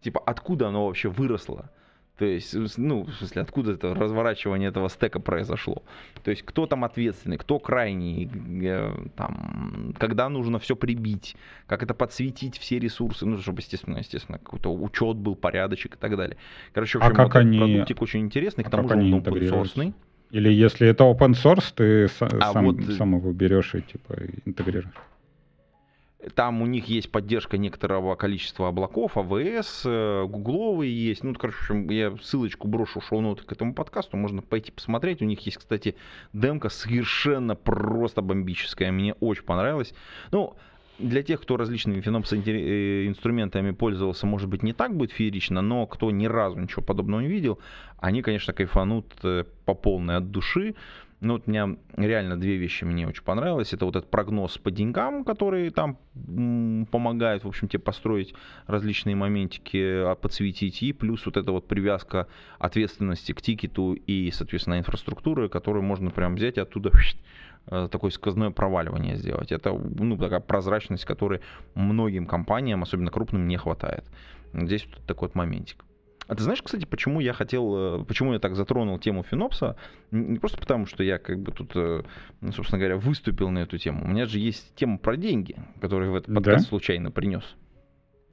Типа, 0.01 0.19
откуда 0.25 0.69
оно 0.69 0.87
вообще 0.87 1.09
выросло? 1.09 1.69
То 2.17 2.25
есть, 2.25 2.55
ну, 2.77 3.03
в 3.03 3.13
смысле, 3.13 3.41
откуда 3.43 3.73
это 3.73 3.93
разворачивание 3.93 4.69
этого 4.69 4.89
стека 4.89 5.19
произошло? 5.19 5.83
То 6.23 6.31
есть, 6.31 6.41
кто 6.41 6.65
там 6.65 6.83
ответственный, 6.83 7.37
кто 7.37 7.59
крайний, 7.59 8.31
э, 8.63 8.91
там, 9.15 9.93
когда 9.99 10.27
нужно 10.29 10.57
все 10.57 10.75
прибить, 10.75 11.35
как 11.67 11.83
это 11.83 11.93
подсветить 11.93 12.57
все 12.57 12.79
ресурсы, 12.79 13.27
ну, 13.27 13.37
чтобы, 13.37 13.59
естественно, 13.59 13.97
естественно, 13.97 14.39
какой-то 14.39 14.73
учет 14.73 15.17
был, 15.17 15.35
порядочек 15.35 15.95
и 15.95 15.97
так 15.99 16.17
далее. 16.17 16.37
Короче, 16.73 16.97
в 16.97 17.03
а 17.03 17.07
общем, 17.07 17.21
а 17.21 17.23
как 17.25 17.33
вот 17.35 17.39
они... 17.41 17.59
продуктик 17.59 18.01
очень 18.01 18.21
интересный, 18.21 18.63
а 18.63 18.67
к 18.67 18.71
тому 18.71 18.87
же 18.89 18.95
он 18.95 19.13
open. 19.13 19.93
Или 20.35 20.51
если 20.51 20.85
это 20.85 21.05
open 21.05 21.31
source, 21.31 21.71
ты 21.73 22.05
а 22.19 22.51
сам, 22.51 22.65
вот... 22.65 22.83
сам 22.97 23.15
его 23.15 23.31
берешь 23.31 23.73
и 23.73 23.81
типа 23.81 24.15
интегрируешь. 24.43 24.93
Там 26.33 26.61
у 26.61 26.65
них 26.65 26.89
есть 26.89 27.09
поддержка 27.09 27.57
некоторого 27.57 28.15
количества 28.15 28.67
облаков, 28.67 29.15
АВС, 29.15 29.83
э, 29.85 30.25
гугловые 30.27 30.93
есть. 30.93 31.23
Ну, 31.23 31.33
короче, 31.35 31.57
в 31.57 31.61
общем, 31.61 31.89
я 31.89 32.13
ссылочку 32.21 32.67
брошу 32.67 32.99
в 32.99 33.05
шоу 33.05 33.37
к 33.37 33.49
этому 33.49 33.73
подкасту, 33.73 34.17
можно 34.17 34.41
пойти 34.41 34.73
посмотреть. 34.73 35.21
У 35.21 35.25
них 35.25 35.39
есть, 35.45 35.57
кстати, 35.57 35.95
демка 36.33 36.67
совершенно 36.67 37.55
просто 37.55 38.21
бомбическая. 38.21 38.91
Мне 38.91 39.13
очень 39.21 39.43
понравилось. 39.43 39.93
Ну, 40.31 40.57
для 40.99 41.23
тех, 41.23 41.41
кто 41.41 41.57
различными 41.57 42.01
финопс 42.01 42.33
э, 42.33 43.73
пользовался, 43.73 44.25
может 44.25 44.49
быть, 44.49 44.63
не 44.63 44.73
так 44.73 44.95
будет 44.95 45.11
феерично, 45.11 45.61
но 45.61 45.85
кто 45.87 46.11
ни 46.11 46.25
разу 46.25 46.59
ничего 46.59 46.81
подобного 46.81 47.21
не 47.21 47.27
видел, 47.27 47.59
они, 47.97 48.21
конечно, 48.21 48.53
кайфанут 48.53 49.05
э, 49.23 49.43
по 49.65 49.73
полной 49.73 50.17
от 50.17 50.31
души. 50.31 50.75
Ну, 51.21 51.33
вот 51.33 51.43
у 51.47 51.49
меня 51.49 51.77
реально 51.95 52.37
две 52.39 52.57
вещи 52.57 52.83
мне 52.83 53.07
очень 53.07 53.23
понравилось. 53.23 53.73
Это 53.73 53.85
вот 53.85 53.95
этот 53.95 54.11
прогноз 54.11 54.57
по 54.57 54.69
деньгам, 54.69 55.23
который 55.23 55.69
там 55.69 55.97
помогает, 56.91 57.43
в 57.43 57.47
общем, 57.47 57.67
тебе 57.67 57.79
построить 57.79 58.35
различные 58.67 59.15
моментики, 59.15 59.77
а, 59.77 60.15
подсветить. 60.15 60.83
И 60.83 60.91
плюс 60.91 61.25
вот 61.25 61.37
эта 61.37 61.51
вот 61.51 61.67
привязка 61.67 62.27
ответственности 62.59 63.31
к 63.31 63.41
тикету 63.41 63.93
и, 63.93 64.29
соответственно, 64.31 64.77
инфраструктуры, 64.77 65.47
которую 65.47 65.83
можно 65.83 66.11
прям 66.11 66.35
взять 66.35 66.57
и 66.57 66.61
оттуда 66.61 66.91
такое 67.65 68.11
сквозное 68.11 68.51
проваливание 68.51 69.15
сделать. 69.15 69.51
Это 69.51 69.73
ну, 69.73 70.17
такая 70.17 70.39
прозрачность, 70.39 71.05
которой 71.05 71.41
многим 71.73 72.27
компаниям, 72.27 72.83
особенно 72.83 73.11
крупным, 73.11 73.47
не 73.47 73.57
хватает. 73.57 74.05
Здесь 74.53 74.87
вот 74.87 75.05
такой 75.05 75.29
вот 75.29 75.35
моментик. 75.35 75.83
А 76.27 76.35
ты 76.35 76.41
знаешь, 76.41 76.61
кстати, 76.61 76.85
почему 76.85 77.19
я 77.19 77.33
хотел, 77.33 78.01
э, 78.01 78.05
почему 78.05 78.33
я 78.33 78.39
так 78.39 78.55
затронул 78.55 78.97
тему 78.97 79.23
Финопса? 79.23 79.77
Не 80.09 80.39
просто 80.39 80.57
потому, 80.57 80.87
что 80.87 81.03
я 81.03 81.19
как 81.19 81.39
бы 81.39 81.51
тут, 81.51 81.71
э, 81.75 82.03
ну, 82.41 82.51
собственно 82.51 82.79
говоря, 82.79 82.97
выступил 82.97 83.49
на 83.51 83.59
эту 83.59 83.77
тему. 83.77 84.03
У 84.03 84.07
меня 84.07 84.25
же 84.25 84.39
есть 84.39 84.73
тема 84.75 84.97
про 84.97 85.17
деньги, 85.17 85.55
которую 85.81 86.11
в 86.11 86.15
этот 86.15 86.33
подкаст 86.33 86.65
да? 86.65 86.69
случайно 86.69 87.11
принес. 87.11 87.43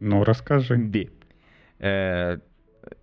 Ну, 0.00 0.24
расскажи. 0.24 0.76
Да. 0.76 1.00
Э, 1.86 2.38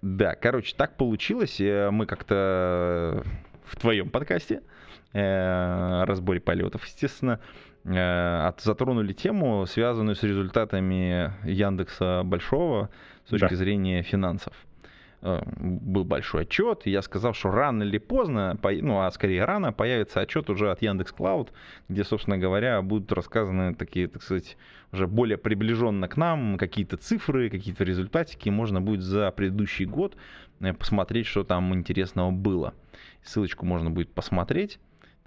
да, 0.02 0.36
короче, 0.36 0.76
так 0.76 0.98
получилось. 0.98 1.60
Мы 1.60 2.06
как-то 2.08 3.24
в 3.65 3.76
твоем 3.80 4.10
подкасте 4.10 4.56
Э, 4.58 4.79
разборе 5.13 6.39
полетов, 6.39 6.86
естественно, 6.86 7.39
э, 7.84 8.52
затронули 8.60 9.13
тему, 9.13 9.65
связанную 9.65 10.15
с 10.15 10.24
результатами 10.24 11.34
Яндекса 11.43 12.22
Большого 12.24 12.89
с 13.26 13.30
точки 13.30 13.50
да. 13.50 13.56
зрения 13.56 14.04
финансов. 14.04 14.54
э, 15.22 15.41
был 15.60 16.04
большой 16.04 16.43
отчет, 16.43 16.82
и 16.86 16.91
я 16.91 17.02
сказал, 17.02 17.34
что 17.34 17.52
рано 17.52 17.84
или 17.84 17.98
поздно, 17.98 18.58
ну, 18.63 19.02
а 19.02 19.12
скорее 19.12 19.45
рано, 19.45 19.74
появится 19.74 20.22
отчет 20.22 20.50
уже 20.50 20.72
от 20.72 20.82
Яндекс 20.82 21.12
Клауд, 21.12 21.52
где, 21.89 22.04
собственно 22.04 22.38
говоря, 22.38 22.82
будут 22.82 23.12
рассказаны 23.12 23.76
такие, 23.76 24.08
так 24.08 24.24
сказать, 24.24 24.58
уже 24.91 25.08
более 25.08 25.38
приближенно 25.38 26.08
к 26.08 26.17
нам 26.17 26.58
какие-то 26.58 26.98
цифры, 26.98 27.50
какие-то 27.50 27.84
результатики, 27.84 28.50
можно 28.50 28.82
будет 28.82 29.02
за 29.02 29.32
предыдущий 29.32 29.86
год 29.86 30.15
э, 30.62 30.74
посмотреть, 30.74 31.28
что 31.28 31.43
там 31.43 31.74
интересного 31.74 32.32
было. 32.32 32.74
Ссылочку 33.24 33.65
можно 33.65 33.91
будет 33.91 34.13
посмотреть, 34.13 34.80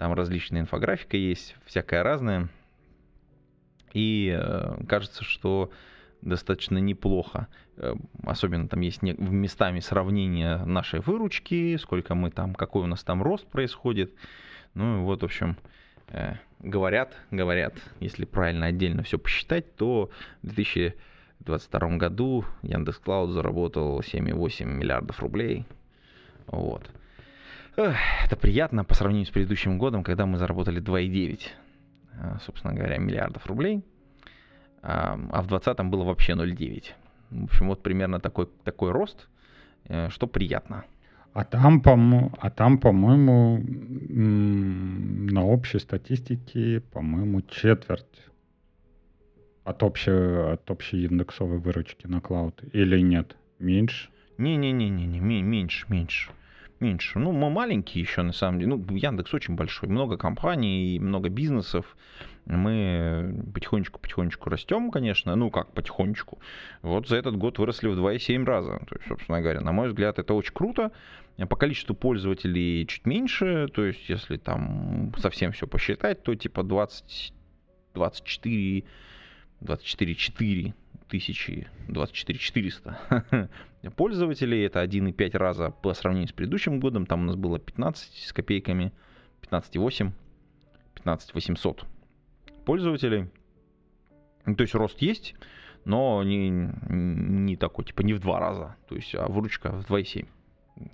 там 0.03 0.11
различная 0.15 0.59
инфографика 0.59 1.15
есть, 1.15 1.55
всякая 1.63 2.03
разная. 2.03 2.49
И 3.93 4.37
э, 4.37 4.83
кажется, 4.85 5.23
что 5.23 5.71
достаточно 6.21 6.77
неплохо. 6.77 7.47
Э, 7.77 7.95
особенно 8.25 8.67
там 8.67 8.81
есть 8.81 9.01
местами 9.01 9.79
сравнения 9.79 10.57
нашей 10.65 10.99
выручки, 10.99 11.77
сколько 11.77 12.15
мы 12.15 12.31
там, 12.31 12.53
какой 12.53 12.83
у 12.83 12.85
нас 12.85 13.01
там 13.05 13.23
рост 13.23 13.47
происходит. 13.47 14.13
Ну 14.73 14.97
и 14.97 15.03
вот, 15.05 15.21
в 15.21 15.23
общем, 15.23 15.55
э, 16.09 16.33
говорят, 16.59 17.15
говорят, 17.31 17.73
если 18.01 18.25
правильно 18.25 18.65
отдельно 18.65 19.03
все 19.03 19.17
посчитать, 19.17 19.73
то 19.77 20.09
в 20.41 20.47
2022 20.53 21.95
году 21.95 22.43
Яндекс.Клауд 22.61 23.29
заработал 23.29 24.01
7,8 24.01 24.65
миллиардов 24.65 25.21
рублей. 25.21 25.65
Вот. 26.47 26.91
Это 27.75 28.35
приятно 28.39 28.83
по 28.83 28.93
сравнению 28.93 29.27
с 29.27 29.31
предыдущим 29.31 29.77
годом, 29.77 30.03
когда 30.03 30.25
мы 30.25 30.37
заработали 30.37 30.81
2,9, 30.81 31.41
э, 32.13 32.37
собственно 32.45 32.73
говоря, 32.73 32.97
миллиардов 32.97 33.45
рублей 33.47 33.83
а 34.83 35.41
в 35.41 35.47
2020 35.47 35.85
было 35.89 36.03
вообще 36.03 36.33
0,9. 36.33 36.91
В 37.31 37.43
общем, 37.45 37.67
вот 37.67 37.81
примерно 37.81 38.19
такой, 38.19 38.49
такой 38.63 38.91
рост, 38.91 39.29
э, 39.85 40.09
что 40.09 40.27
приятно. 40.27 40.83
А 41.33 41.45
там, 41.45 41.81
по 41.81 41.97
а 42.37 42.49
там, 42.51 42.77
по-моему, 42.77 43.63
на 45.31 45.45
общей 45.45 45.79
статистике, 45.79 46.81
по-моему, 46.91 47.41
четверть 47.41 48.27
от 49.63 49.81
общей, 49.81 50.53
от 50.53 50.69
общей 50.69 51.05
индексовой 51.05 51.57
выручки 51.57 52.05
на 52.05 52.21
клауд. 52.21 52.61
Или 52.73 52.99
нет? 52.99 53.35
Меньше? 53.57 54.09
Не-не-не-не, 54.37 55.07
не 55.07 55.41
меньше, 55.41 55.85
меньше. 55.89 56.29
Меньше. 56.83 57.17
Ну, 57.17 57.31
мы 57.31 57.49
маленькие 57.49 58.01
еще, 58.01 58.23
на 58.23 58.33
самом 58.33 58.59
деле. 58.59 58.75
Ну, 58.75 58.95
Яндекс 58.95 59.33
очень 59.33 59.55
большой. 59.55 59.87
Много 59.87 60.17
компаний, 60.17 60.99
много 60.99 61.29
бизнесов 61.29 61.95
мы 62.45 63.41
потихонечку-потихонечку 63.53 64.49
растем, 64.49 64.91
конечно, 64.91 65.33
ну 65.35 65.49
как 65.49 65.71
потихонечку. 65.71 66.39
Вот 66.81 67.07
за 67.07 67.15
этот 67.15 67.37
год 67.37 67.57
выросли 67.57 67.87
в 67.87 67.97
2,7 67.97 68.43
раза. 68.43 68.81
То 68.89 68.95
есть, 68.95 69.07
собственно 69.07 69.41
говоря, 69.41 69.61
на 69.61 69.71
мой 69.71 69.87
взгляд, 69.87 70.19
это 70.19 70.33
очень 70.33 70.53
круто. 70.53 70.91
По 71.37 71.55
количеству 71.55 71.95
пользователей 71.95 72.85
чуть 72.85 73.05
меньше, 73.05 73.69
то 73.73 73.85
есть 73.85 74.09
если 74.09 74.35
там 74.35 75.13
совсем 75.19 75.53
все 75.53 75.67
посчитать, 75.67 76.21
то 76.21 76.35
типа 76.35 76.63
20, 76.63 77.33
24, 77.93 78.83
24 79.61 80.15
4 80.15 80.73
тысячи, 81.13 81.67
24 81.89 82.39
400 82.39 83.49
пользователей. 83.95 84.65
Это 84.65 84.83
1,5 84.83 85.37
раза 85.37 85.69
по 85.69 85.93
сравнению 85.93 86.27
с 86.27 86.31
предыдущим 86.31 86.79
годом. 86.79 87.05
Там 87.05 87.21
у 87.21 87.25
нас 87.25 87.35
было 87.35 87.59
15 87.59 88.13
с 88.15 88.33
копейками, 88.33 88.91
15,8, 89.43 90.11
15 90.95 91.35
800 91.35 91.85
пользователей. 92.65 93.29
Ну, 94.47 94.55
то 94.55 94.63
есть 94.63 94.73
рост 94.73 95.03
есть, 95.03 95.35
но 95.85 96.23
не, 96.23 96.49
не 96.49 97.57
такой, 97.57 97.85
типа 97.85 98.01
не 98.01 98.13
в 98.13 98.19
два 98.19 98.39
раза, 98.39 98.75
то 98.89 98.95
есть 98.95 99.13
а 99.13 99.27
выручка 99.27 99.71
в 99.71 99.85
2,7. 99.85 100.25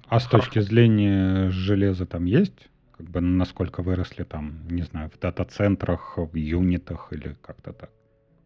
А 0.10 0.20
с 0.20 0.28
точки 0.28 0.60
зрения 0.60 1.50
железа 1.50 2.06
там 2.06 2.26
есть? 2.26 2.68
Как 2.98 3.10
бы 3.10 3.22
насколько 3.22 3.82
выросли 3.82 4.24
там, 4.24 4.68
не 4.68 4.82
знаю, 4.82 5.10
в 5.10 5.18
дата-центрах, 5.18 6.18
в 6.18 6.36
юнитах 6.36 7.14
или 7.14 7.38
как-то 7.42 7.72
так? 7.72 7.92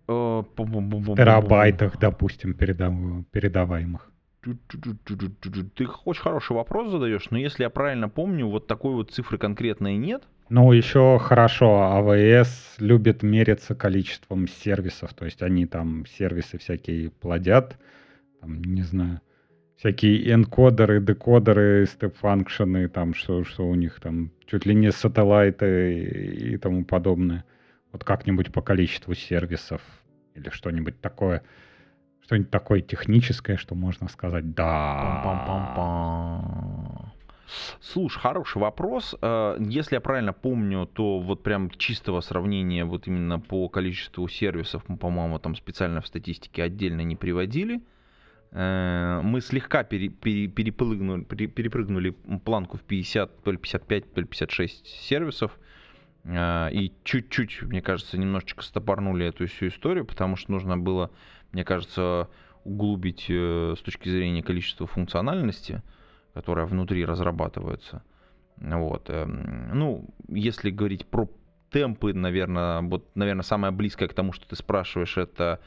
Э, 0.07 0.43
Терабайтах, 1.15 1.97
допустим, 1.99 2.53
передаваемых. 2.53 4.11
Ты 4.41 5.87
очень 6.03 6.21
хороший 6.21 6.53
вопрос 6.53 6.91
задаешь, 6.91 7.29
но 7.31 7.37
если 7.37 7.63
я 7.63 7.69
правильно 7.69 8.09
помню, 8.09 8.47
вот 8.47 8.67
такой 8.67 8.93
вот 8.93 9.11
цифры 9.11 9.37
конкретной 9.37 9.95
нет. 9.95 10.23
Ну, 10.49 10.73
еще 10.73 11.17
хорошо, 11.19 11.93
АВС 11.93 12.75
любит 12.79 13.23
мериться 13.23 13.75
количеством 13.75 14.49
сервисов, 14.49 15.13
то 15.13 15.23
есть 15.23 15.41
они 15.41 15.65
там 15.65 16.05
сервисы 16.05 16.57
всякие 16.57 17.09
плодят, 17.09 17.77
там, 18.41 18.61
не 18.61 18.81
знаю, 18.81 19.21
всякие 19.77 20.33
энкодеры, 20.33 20.99
декодеры, 20.99 21.85
степ-фанкшены, 21.85 22.89
там, 22.89 23.13
что, 23.13 23.45
что 23.45 23.65
у 23.65 23.75
них 23.75 24.01
там, 24.01 24.31
чуть 24.45 24.65
ли 24.65 24.75
не 24.75 24.91
сателлайты 24.91 25.93
и, 25.93 26.53
и 26.53 26.57
тому 26.57 26.83
подобное. 26.83 27.45
Вот 27.93 28.03
как-нибудь 28.03 28.51
по 28.51 28.61
количеству 28.61 29.13
сервисов 29.13 29.81
или 30.33 30.49
что-нибудь 30.49 30.99
такое, 30.99 31.43
что-нибудь 32.21 32.49
такое 32.49 32.81
техническое, 32.81 33.55
что 33.55 33.75
можно 33.75 34.09
сказать 34.09 34.53
«да». 34.53 35.21
Слушай, 37.79 38.19
хороший 38.19 38.57
вопрос. 38.57 39.15
Э, 39.21 39.57
если 39.59 39.95
я 39.95 40.01
правильно 40.01 40.33
помню, 40.33 40.87
то 40.87 41.19
вот 41.19 41.43
прям 41.43 41.69
чистого 41.69 42.21
сравнения 42.21 42.83
вот 42.83 43.07
именно 43.07 43.39
по 43.39 43.69
количеству 43.69 44.27
сервисов, 44.27 44.83
мы, 44.87 44.97
по-моему, 44.97 45.37
там 45.37 45.55
специально 45.55 46.01
в 46.01 46.07
статистике 46.07 46.63
отдельно 46.63 47.01
не 47.01 47.15
приводили. 47.15 47.83
Э, 48.51 49.21
мы 49.23 49.41
слегка 49.41 49.83
пере, 49.83 50.09
пере, 50.09 50.47
перепрыгнули, 50.47 51.25
перепрыгнули 51.25 52.11
планку 52.43 52.77
в 52.77 52.81
50, 52.81 53.43
то 53.43 53.51
ли 53.51 53.57
55, 53.57 54.13
то 54.13 54.21
ли 54.21 54.27
56 54.27 54.87
сервисов. 54.87 55.59
Э, 56.23 56.69
и 56.71 56.93
чуть-чуть, 57.03 57.63
мне 57.63 57.81
кажется, 57.81 58.17
немножечко 58.17 58.63
стопорнули 58.63 59.25
эту 59.25 59.47
всю 59.47 59.67
историю, 59.67 60.05
потому 60.05 60.35
что 60.35 60.51
нужно 60.51 60.77
было, 60.77 61.11
мне 61.51 61.63
кажется, 61.63 62.29
углубить 62.63 63.25
с 63.29 63.79
точки 63.83 64.09
зрения 64.09 64.41
количества 64.41 64.87
функциональности 64.87 65.81
которая 66.33 66.65
внутри 66.65 67.05
разрабатывается. 67.05 68.03
Вот. 68.57 69.09
Эм, 69.09 69.69
ну, 69.73 70.05
если 70.29 70.71
говорить 70.71 71.05
про 71.05 71.29
темпы, 71.69 72.13
наверное, 72.13 72.81
вот, 72.81 73.15
наверное, 73.15 73.43
самое 73.43 73.71
близкое 73.71 74.07
к 74.07 74.13
тому, 74.13 74.33
что 74.33 74.47
ты 74.47 74.55
спрашиваешь, 74.55 75.17
это 75.17 75.59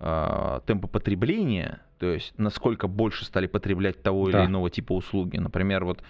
э, 0.00 0.60
темпы 0.66 0.88
потребления, 0.88 1.80
то 1.98 2.06
есть 2.06 2.34
насколько 2.36 2.88
больше 2.88 3.24
стали 3.24 3.46
потреблять 3.46 4.02
того 4.02 4.30
да. 4.30 4.40
или 4.40 4.46
иного 4.46 4.70
типа 4.70 4.92
услуги. 4.92 5.38
Например, 5.38 5.84
вот 5.84 6.02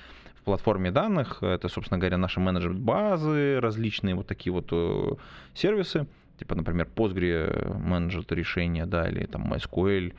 в 0.43 0.45
платформе 0.45 0.91
данных, 0.91 1.43
это, 1.43 1.69
собственно 1.69 1.99
говоря, 1.99 2.19
наши 2.19 2.41
менеджмент 2.41 2.81
базы, 2.81 3.61
различные 3.61 4.17
вот 4.17 4.27
такие 4.27 4.53
вот 4.53 4.69
э, 4.73 5.13
сервисы, 5.55 6.07
типа, 6.39 6.57
например, 6.57 6.89
Postgre 6.95 7.79
менеджер 7.79 8.25
решения, 8.31 8.85
да, 8.87 9.09
или 9.09 9.27
там 9.27 9.53
MySQL, 9.53 10.13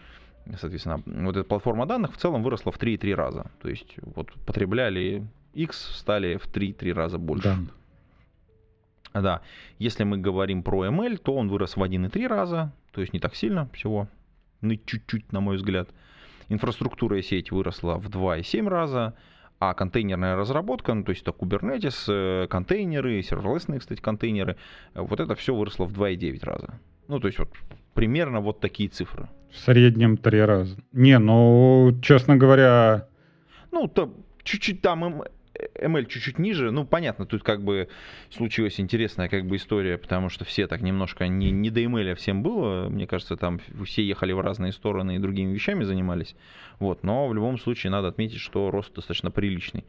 Соответственно, 0.59 1.01
вот 1.05 1.37
эта 1.37 1.47
платформа 1.47 1.85
данных 1.85 2.13
в 2.13 2.17
целом 2.17 2.43
выросла 2.43 2.71
в 2.71 2.77
3,3 2.77 3.15
раза. 3.15 3.45
То 3.61 3.69
есть 3.69 3.95
вот 4.01 4.33
потребляли 4.45 5.25
X, 5.53 5.95
стали 5.95 6.35
в 6.35 6.47
3-3 6.47 6.93
раза 6.93 7.17
больше. 7.17 7.57
Да. 9.13 9.21
да. 9.21 9.41
Если 9.79 10.03
мы 10.03 10.17
говорим 10.17 10.63
про 10.63 10.87
ML, 10.87 11.17
то 11.17 11.35
он 11.35 11.47
вырос 11.47 11.77
в 11.77 11.83
1,3 11.83 12.27
раза, 12.27 12.73
то 12.91 13.01
есть 13.01 13.13
не 13.13 13.19
так 13.19 13.35
сильно 13.35 13.69
всего, 13.73 14.07
ну 14.61 14.75
чуть-чуть, 14.75 15.31
на 15.31 15.39
мой 15.39 15.55
взгляд. 15.55 15.89
Инфраструктура 16.49 17.17
и 17.17 17.21
сеть 17.21 17.51
выросла 17.51 17.95
в 17.95 18.09
2,7 18.09 18.67
раза, 18.67 19.13
а 19.69 19.73
контейнерная 19.73 20.35
разработка, 20.35 20.93
ну, 20.93 21.03
то 21.03 21.11
есть 21.11 21.21
это 21.21 21.31
Kubernetes, 21.31 22.05
э, 22.07 22.47
контейнеры, 22.47 23.21
серверлесные, 23.21 23.79
кстати, 23.79 24.01
контейнеры, 24.01 24.57
вот 24.93 25.19
это 25.19 25.35
все 25.35 25.55
выросло 25.55 25.85
в 25.85 25.93
2,9 25.93 26.45
раза. 26.45 26.79
Ну, 27.07 27.19
то 27.19 27.27
есть 27.27 27.39
вот 27.39 27.49
примерно 27.93 28.41
вот 28.41 28.59
такие 28.59 28.89
цифры. 28.89 29.29
В 29.51 29.57
среднем 29.57 30.17
три 30.17 30.41
раза. 30.41 30.77
Не, 30.91 31.19
ну, 31.19 31.97
честно 32.01 32.35
говоря... 32.35 33.07
Ну, 33.71 33.87
то 33.87 34.13
чуть-чуть 34.43 34.81
там 34.81 35.23
ML 35.75 36.05
чуть-чуть 36.05 36.39
ниже, 36.39 36.71
ну, 36.71 36.85
понятно, 36.85 37.25
тут 37.25 37.43
как 37.43 37.63
бы 37.63 37.89
случилась 38.29 38.79
интересная 38.79 39.29
как 39.29 39.45
бы 39.45 39.55
история, 39.55 39.97
потому 39.97 40.29
что 40.29 40.45
все 40.45 40.67
так 40.67 40.81
немножко 40.81 41.27
не, 41.27 41.51
не 41.51 41.69
до 41.69 41.81
ML 41.81 42.15
всем 42.15 42.43
было, 42.43 42.89
мне 42.89 43.07
кажется, 43.07 43.37
там 43.37 43.59
все 43.85 44.03
ехали 44.05 44.31
в 44.33 44.41
разные 44.41 44.71
стороны 44.71 45.15
и 45.15 45.19
другими 45.19 45.53
вещами 45.53 45.83
занимались, 45.83 46.35
вот, 46.79 47.03
но 47.03 47.27
в 47.27 47.33
любом 47.33 47.57
случае 47.57 47.91
надо 47.91 48.07
отметить, 48.07 48.39
что 48.39 48.71
рост 48.71 48.93
достаточно 48.93 49.31
приличный 49.31 49.83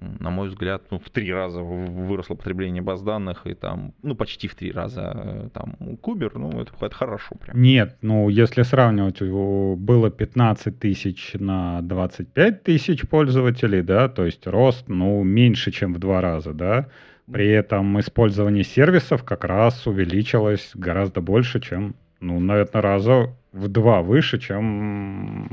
на 0.00 0.30
мой 0.30 0.48
взгляд, 0.48 0.82
ну, 0.90 0.98
в 0.98 1.10
три 1.10 1.32
раза 1.32 1.60
выросло 1.60 2.34
потребление 2.34 2.82
баз 2.82 3.02
данных, 3.02 3.46
и 3.46 3.54
там, 3.54 3.94
ну, 4.02 4.14
почти 4.14 4.48
в 4.48 4.54
три 4.54 4.70
раза 4.70 5.12
э, 5.14 5.48
там 5.52 5.74
Кубер, 6.00 6.38
ну, 6.38 6.60
это, 6.60 6.72
это 6.80 6.94
хорошо 6.94 7.34
прям. 7.34 7.60
Нет, 7.60 7.96
ну, 8.02 8.28
если 8.28 8.62
сравнивать, 8.62 9.20
было 9.20 10.10
15 10.10 10.78
тысяч 10.78 11.34
на 11.34 11.82
25 11.82 12.62
тысяч 12.62 13.08
пользователей, 13.08 13.82
да, 13.82 14.08
то 14.08 14.24
есть 14.24 14.46
рост, 14.46 14.88
ну, 14.88 15.22
меньше, 15.24 15.70
чем 15.70 15.94
в 15.94 15.98
два 15.98 16.20
раза, 16.20 16.52
да, 16.52 16.88
при 17.30 17.48
этом 17.48 17.98
использование 18.00 18.64
сервисов 18.64 19.24
как 19.24 19.44
раз 19.44 19.86
увеличилось 19.86 20.70
гораздо 20.74 21.20
больше, 21.20 21.60
чем, 21.60 21.94
ну, 22.20 22.40
наверное, 22.40 22.82
раза 22.82 23.34
в 23.52 23.68
два 23.68 24.02
выше, 24.02 24.38
чем 24.38 25.50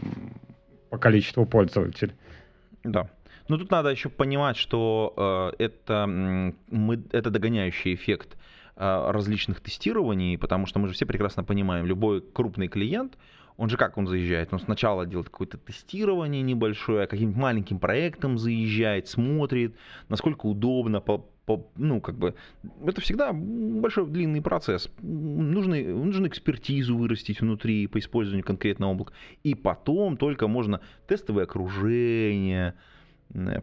по 0.89 0.98
количеству 0.98 1.45
пользователей. 1.45 2.13
Да. 2.84 3.10
Но 3.47 3.58
тут 3.58 3.71
надо 3.71 3.89
еще 3.89 4.10
понимать, 4.10 4.58
что 4.58 5.53
э, 5.60 5.63
это, 5.63 6.05
мы, 6.08 7.03
это 7.12 7.29
догоняющий 7.29 7.93
эффект 7.93 8.38
э, 8.75 9.12
различных 9.12 9.62
тестирований, 9.62 10.38
потому 10.38 10.65
что 10.65 10.79
мы 10.79 10.88
же 10.88 10.93
все 10.93 11.05
прекрасно 11.05 11.43
понимаем, 11.43 11.86
любой 11.86 12.21
крупный 12.21 12.67
клиент, 12.67 13.17
он 13.58 13.69
же 13.69 13.77
как 13.77 13.97
он 13.97 14.08
заезжает? 14.08 14.51
Он 14.51 14.60
сначала 14.60 15.05
делает 15.05 15.29
какое-то 15.29 15.58
тестирование 15.58 16.41
небольшое, 16.41 17.08
каким-то 17.08 17.39
маленьким 17.39 17.79
проектом 17.79 18.38
заезжает, 18.38 19.08
смотрит, 19.08 19.75
насколько 20.10 20.45
удобно, 20.45 20.99
по, 20.99 21.19
по, 21.45 21.65
ну, 21.77 22.01
как 22.01 22.17
бы, 22.17 22.36
это 22.86 22.99
всегда 22.99 23.31
большой 23.31 24.08
длинный 24.08 24.41
процесс. 24.41 24.89
Нужно, 25.01 25.77
нужно 25.77 26.27
экспертизу 26.27 26.97
вырастить 26.97 27.39
внутри 27.39 27.88
по 27.88 27.99
использованию 27.99 28.45
конкретного 28.45 28.91
облака. 28.91 29.13
И 29.43 29.55
потом 29.55 30.17
только 30.17 30.47
можно 30.47 30.81
тестовое 31.08 31.45
окружение, 31.45 32.75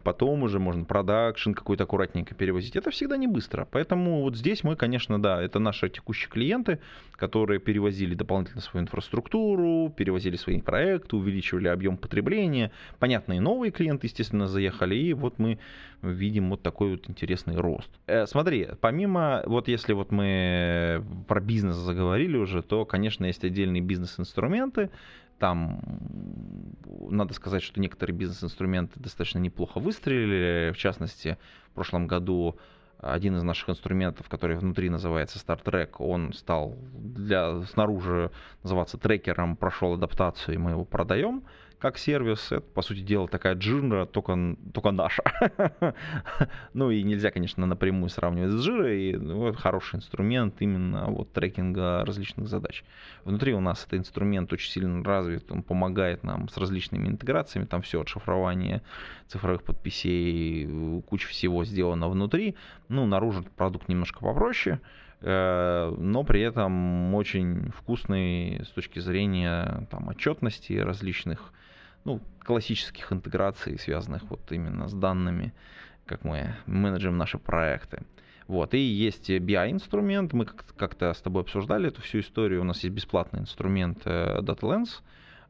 потом 0.03 0.43
уже 0.43 0.59
можно 0.59 0.83
продакшн 0.85 1.53
какой-то 1.53 1.83
аккуратненько 1.83 2.35
перевозить. 2.35 2.75
Это 2.75 2.91
всегда 2.91 3.17
не 3.17 3.27
быстро. 3.27 3.67
Поэтому 3.71 4.21
вот 4.21 4.35
здесь 4.35 4.63
мы, 4.63 4.75
конечно, 4.75 5.21
да, 5.21 5.41
это 5.41 5.59
наши 5.59 5.89
текущие 5.89 6.29
клиенты, 6.29 6.79
которые 7.13 7.59
перевозили 7.59 8.13
дополнительно 8.13 8.61
свою 8.61 8.83
инфраструктуру, 8.83 9.91
перевозили 9.95 10.35
свои 10.35 10.61
проекты, 10.61 11.15
увеличивали 11.15 11.67
объем 11.67 11.97
потребления. 11.97 12.71
Понятно, 12.99 13.33
и 13.33 13.39
новые 13.39 13.71
клиенты, 13.71 14.07
естественно, 14.07 14.47
заехали, 14.47 14.95
и 14.95 15.13
вот 15.13 15.39
мы 15.39 15.59
видим 16.01 16.49
вот 16.49 16.61
такой 16.61 16.91
вот 16.91 17.09
интересный 17.09 17.55
рост. 17.55 17.89
Э, 18.07 18.25
смотри, 18.27 18.67
помимо, 18.81 19.41
вот 19.45 19.67
если 19.67 19.93
вот 19.93 20.11
мы 20.11 21.03
про 21.27 21.39
бизнес 21.39 21.75
заговорили 21.75 22.37
уже, 22.37 22.61
то, 22.61 22.85
конечно, 22.85 23.25
есть 23.25 23.43
отдельные 23.43 23.81
бизнес-инструменты, 23.81 24.89
там 25.43 25.81
надо 26.87 27.33
сказать, 27.33 27.63
что 27.63 27.81
некоторые 27.81 28.15
бизнес-инструменты 28.15 28.97
достаточно 28.97 29.39
неплохо 29.39 29.81
выстрелили. 29.81 30.71
В 30.71 30.77
частности, 30.77 31.37
в 31.71 31.75
прошлом 31.75 32.07
году 32.07 32.57
один 32.97 33.35
из 33.35 33.43
наших 33.43 33.71
инструментов, 33.71 34.29
который 34.29 34.55
внутри 34.55 34.89
называется 34.89 35.39
Star 35.39 35.89
он 35.97 36.31
стал 36.31 36.77
для 36.93 37.61
снаружи 37.63 38.31
называться 38.63 38.97
трекером, 38.97 39.57
прошел 39.57 39.95
адаптацию, 39.95 40.55
и 40.55 40.57
мы 40.57 40.71
его 40.71 40.85
продаем 40.85 41.43
как 41.83 41.97
сервис, 41.97 42.49
это, 42.53 42.61
по 42.61 42.81
сути 42.81 43.01
дела, 43.01 43.27
такая 43.27 43.55
джира, 43.55 44.05
только, 44.05 44.55
только 44.73 44.91
наша. 44.91 45.21
ну 46.73 46.89
и 46.91 47.03
нельзя, 47.03 47.29
конечно, 47.29 47.65
напрямую 47.65 48.07
сравнивать 48.07 48.51
с 48.51 48.65
джирой. 48.65 49.01
И, 49.01 49.17
ну, 49.17 49.51
хороший 49.51 49.97
инструмент 49.97 50.55
именно 50.61 51.07
вот 51.07 51.33
трекинга 51.33 52.05
различных 52.05 52.47
задач. 52.47 52.85
Внутри 53.25 53.53
у 53.53 53.59
нас 53.59 53.83
этот 53.83 53.99
инструмент 53.99 54.53
очень 54.53 54.71
сильно 54.71 55.03
развит, 55.03 55.51
он 55.51 55.61
помогает 55.61 56.23
нам 56.23 56.47
с 56.47 56.55
различными 56.55 57.09
интеграциями, 57.09 57.65
там 57.65 57.81
все 57.81 57.99
от 57.99 58.07
шифрования 58.07 58.81
цифровых 59.27 59.63
подписей, 59.63 61.01
куча 61.01 61.27
всего 61.27 61.65
сделано 61.65 62.07
внутри. 62.07 62.55
Ну, 62.87 63.05
наружу 63.05 63.43
продукт 63.57 63.89
немножко 63.89 64.21
попроще, 64.21 64.79
э, 65.19 65.95
но 65.97 66.23
при 66.23 66.39
этом 66.39 67.13
очень 67.13 67.71
вкусный 67.71 68.61
с 68.63 68.69
точки 68.69 68.99
зрения 68.99 69.85
там, 69.91 70.07
отчетности 70.07 70.71
различных 70.75 71.51
ну, 72.05 72.21
классических 72.43 73.11
интеграций, 73.11 73.79
связанных 73.79 74.23
вот 74.29 74.51
именно 74.51 74.87
с 74.87 74.93
данными, 74.93 75.53
как 76.05 76.23
мы 76.23 76.55
менеджерим 76.65 77.17
наши 77.17 77.37
проекты. 77.37 78.03
Вот. 78.47 78.73
И 78.73 78.77
есть 78.77 79.29
BI-инструмент, 79.29 80.33
мы 80.33 80.45
как-то 80.45 81.13
с 81.13 81.21
тобой 81.21 81.43
обсуждали 81.43 81.87
эту 81.87 82.01
всю 82.01 82.19
историю, 82.19 82.61
у 82.61 82.65
нас 82.65 82.83
есть 82.83 82.93
бесплатный 82.93 83.39
инструмент 83.39 84.01
э, 84.05 84.39
DataLens, 84.41 85.01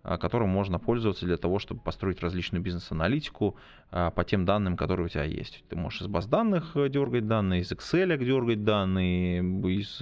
которым 0.04 0.50
можно 0.50 0.80
пользоваться 0.80 1.26
для 1.26 1.38
того, 1.38 1.60
чтобы 1.60 1.82
построить 1.82 2.22
различную 2.22 2.62
бизнес-аналитику 2.62 3.56
э, 3.92 4.12
по 4.14 4.24
тем 4.24 4.46
данным, 4.46 4.78
которые 4.78 5.06
у 5.06 5.10
тебя 5.10 5.24
есть. 5.24 5.64
Ты 5.70 5.76
можешь 5.76 6.02
из 6.02 6.08
баз 6.08 6.28
данных 6.28 6.74
дергать 6.76 7.28
данные, 7.28 7.62
из 7.62 7.72
Excel 7.72 8.18
дергать 8.18 8.64
данные, 8.64 9.42
из 9.72 10.02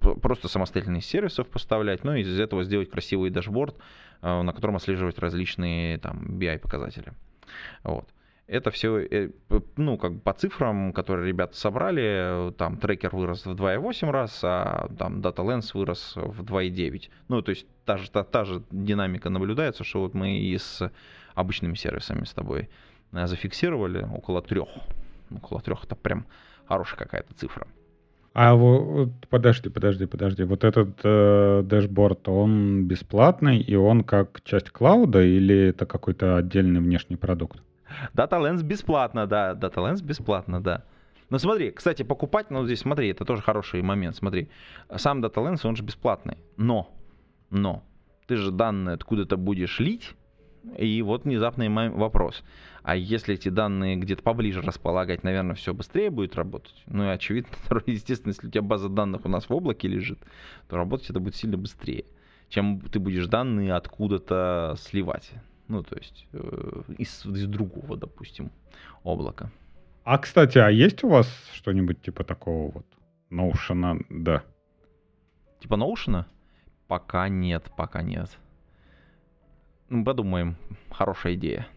просто 0.00 0.48
самостоятельных 0.48 1.04
сервисов 1.04 1.48
поставлять, 1.48 2.04
ну 2.04 2.14
и 2.14 2.22
из 2.22 2.38
этого 2.38 2.62
сделать 2.64 2.90
красивый 2.90 3.30
дашборд, 3.30 3.76
Э, 4.20 4.42
на 4.42 4.52
котором 4.52 4.76
отслеживать 4.76 5.18
различные 5.18 5.98
там 5.98 6.38
BI-показатели. 6.38 7.12
Вот. 7.84 8.08
Это 8.48 8.70
все, 8.70 8.98
э, 8.98 9.30
ну, 9.76 9.98
как 9.98 10.14
бы 10.14 10.20
по 10.20 10.32
цифрам, 10.32 10.94
которые 10.94 11.28
ребята 11.28 11.54
собрали, 11.54 12.50
там 12.56 12.78
трекер 12.78 13.14
вырос 13.14 13.44
в 13.44 13.54
2,8 13.54 14.10
раз, 14.10 14.40
а 14.42 14.88
там 14.98 15.20
Data 15.20 15.44
Lens 15.44 15.72
вырос 15.74 16.14
в 16.16 16.42
2,9. 16.44 17.10
Ну, 17.28 17.42
то 17.42 17.50
есть 17.50 17.66
та 17.84 17.98
же, 17.98 18.10
та, 18.10 18.24
та 18.24 18.44
же 18.44 18.62
динамика 18.70 19.28
наблюдается, 19.28 19.84
что 19.84 20.00
вот 20.00 20.14
мы 20.14 20.38
и 20.38 20.56
с 20.56 20.90
обычными 21.34 21.74
сервисами 21.74 22.24
с 22.24 22.32
тобой 22.32 22.70
э, 23.12 23.26
зафиксировали 23.26 24.08
около 24.14 24.40
трех. 24.40 24.68
Около 25.30 25.60
трех 25.60 25.84
это 25.84 25.94
прям 25.94 26.24
хорошая 26.66 26.98
какая-то 26.98 27.34
цифра. 27.34 27.66
А 28.32 28.54
вот 28.54 29.10
подожди, 29.28 29.68
подожди, 29.68 30.06
подожди. 30.06 30.44
Вот 30.44 30.64
этот 30.64 31.00
э, 31.04 31.62
дэшборд, 31.64 32.26
он 32.28 32.84
бесплатный, 32.86 33.58
и 33.58 33.74
он 33.74 34.04
как 34.04 34.40
часть 34.44 34.70
клауда, 34.70 35.22
или 35.22 35.68
это 35.68 35.84
какой-то 35.84 36.38
отдельный 36.38 36.80
внешний 36.80 37.16
продукт? 37.16 37.60
DataLens 38.14 38.62
бесплатно, 38.62 39.26
да. 39.26 39.52
DataLens 39.52 40.02
бесплатно, 40.02 40.62
да. 40.62 40.84
Но 41.30 41.38
смотри, 41.38 41.70
кстати, 41.70 42.02
покупать, 42.02 42.50
ну 42.50 42.64
здесь 42.64 42.80
смотри, 42.80 43.10
это 43.10 43.24
тоже 43.24 43.42
хороший 43.42 43.82
момент, 43.82 44.16
смотри. 44.16 44.48
Сам 44.96 45.22
DataLens, 45.24 45.60
он 45.64 45.76
же 45.76 45.82
бесплатный. 45.82 46.38
Но, 46.56 46.90
но, 47.50 47.84
ты 48.26 48.36
же 48.36 48.50
данные 48.50 48.94
откуда-то 48.94 49.36
будешь 49.36 49.78
лить, 49.78 50.14
и 50.76 51.02
вот 51.02 51.24
внезапный 51.24 51.68
вопрос. 51.90 52.42
А 52.82 52.96
если 52.96 53.34
эти 53.34 53.48
данные 53.48 53.96
где-то 53.96 54.22
поближе 54.22 54.62
располагать, 54.62 55.22
наверное, 55.22 55.54
все 55.54 55.74
быстрее 55.74 56.10
будет 56.10 56.36
работать. 56.36 56.74
Ну 56.86 57.04
и 57.04 57.08
очевидно, 57.08 57.50
естественно, 57.86 58.30
если 58.30 58.48
у 58.48 58.50
тебя 58.50 58.62
база 58.62 58.88
данных 58.88 59.24
у 59.24 59.28
нас 59.28 59.48
в 59.48 59.52
облаке 59.52 59.88
лежит, 59.88 60.18
то 60.68 60.76
работать 60.76 61.10
это 61.10 61.20
будет 61.20 61.36
сильно 61.36 61.56
быстрее, 61.56 62.04
чем 62.48 62.80
ты 62.80 62.98
будешь 62.98 63.26
данные 63.26 63.74
откуда-то 63.74 64.76
сливать. 64.78 65.30
Ну, 65.68 65.82
то 65.82 65.96
есть 65.96 66.26
э, 66.32 66.82
из, 66.96 67.26
из 67.26 67.46
другого, 67.46 67.96
допустим, 67.96 68.50
облака. 69.04 69.50
А, 70.04 70.18
кстати, 70.18 70.56
а 70.56 70.70
есть 70.70 71.04
у 71.04 71.08
вас 71.10 71.28
что-нибудь 71.52 72.00
типа 72.00 72.24
такого 72.24 72.72
вот 72.72 72.86
Notion, 73.30 74.06
да? 74.08 74.42
Типа 75.60 75.74
Notion? 75.74 76.24
Пока 76.86 77.28
нет, 77.28 77.70
пока 77.76 78.00
нет. 78.00 78.30
Ну, 79.90 80.04
подумаем, 80.04 80.56
хорошая 80.90 81.34
идея. 81.34 81.68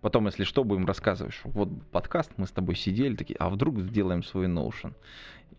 Потом, 0.00 0.26
если 0.26 0.44
что, 0.44 0.62
будем 0.62 0.86
рассказывать, 0.86 1.34
что 1.34 1.50
вот 1.50 1.68
подкаст, 1.90 2.32
мы 2.36 2.46
с 2.46 2.52
тобой 2.52 2.76
сидели, 2.76 3.16
такие, 3.16 3.36
а 3.38 3.50
вдруг 3.50 3.80
сделаем 3.80 4.22
свой 4.22 4.46
Notion. 4.46 4.94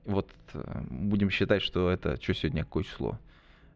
Вот 0.05 0.29
э, 0.53 0.81
будем 0.89 1.29
считать, 1.29 1.61
что 1.61 1.91
это, 1.91 2.19
что 2.21 2.33
сегодня, 2.33 2.63
какое 2.63 2.85
число? 2.85 3.19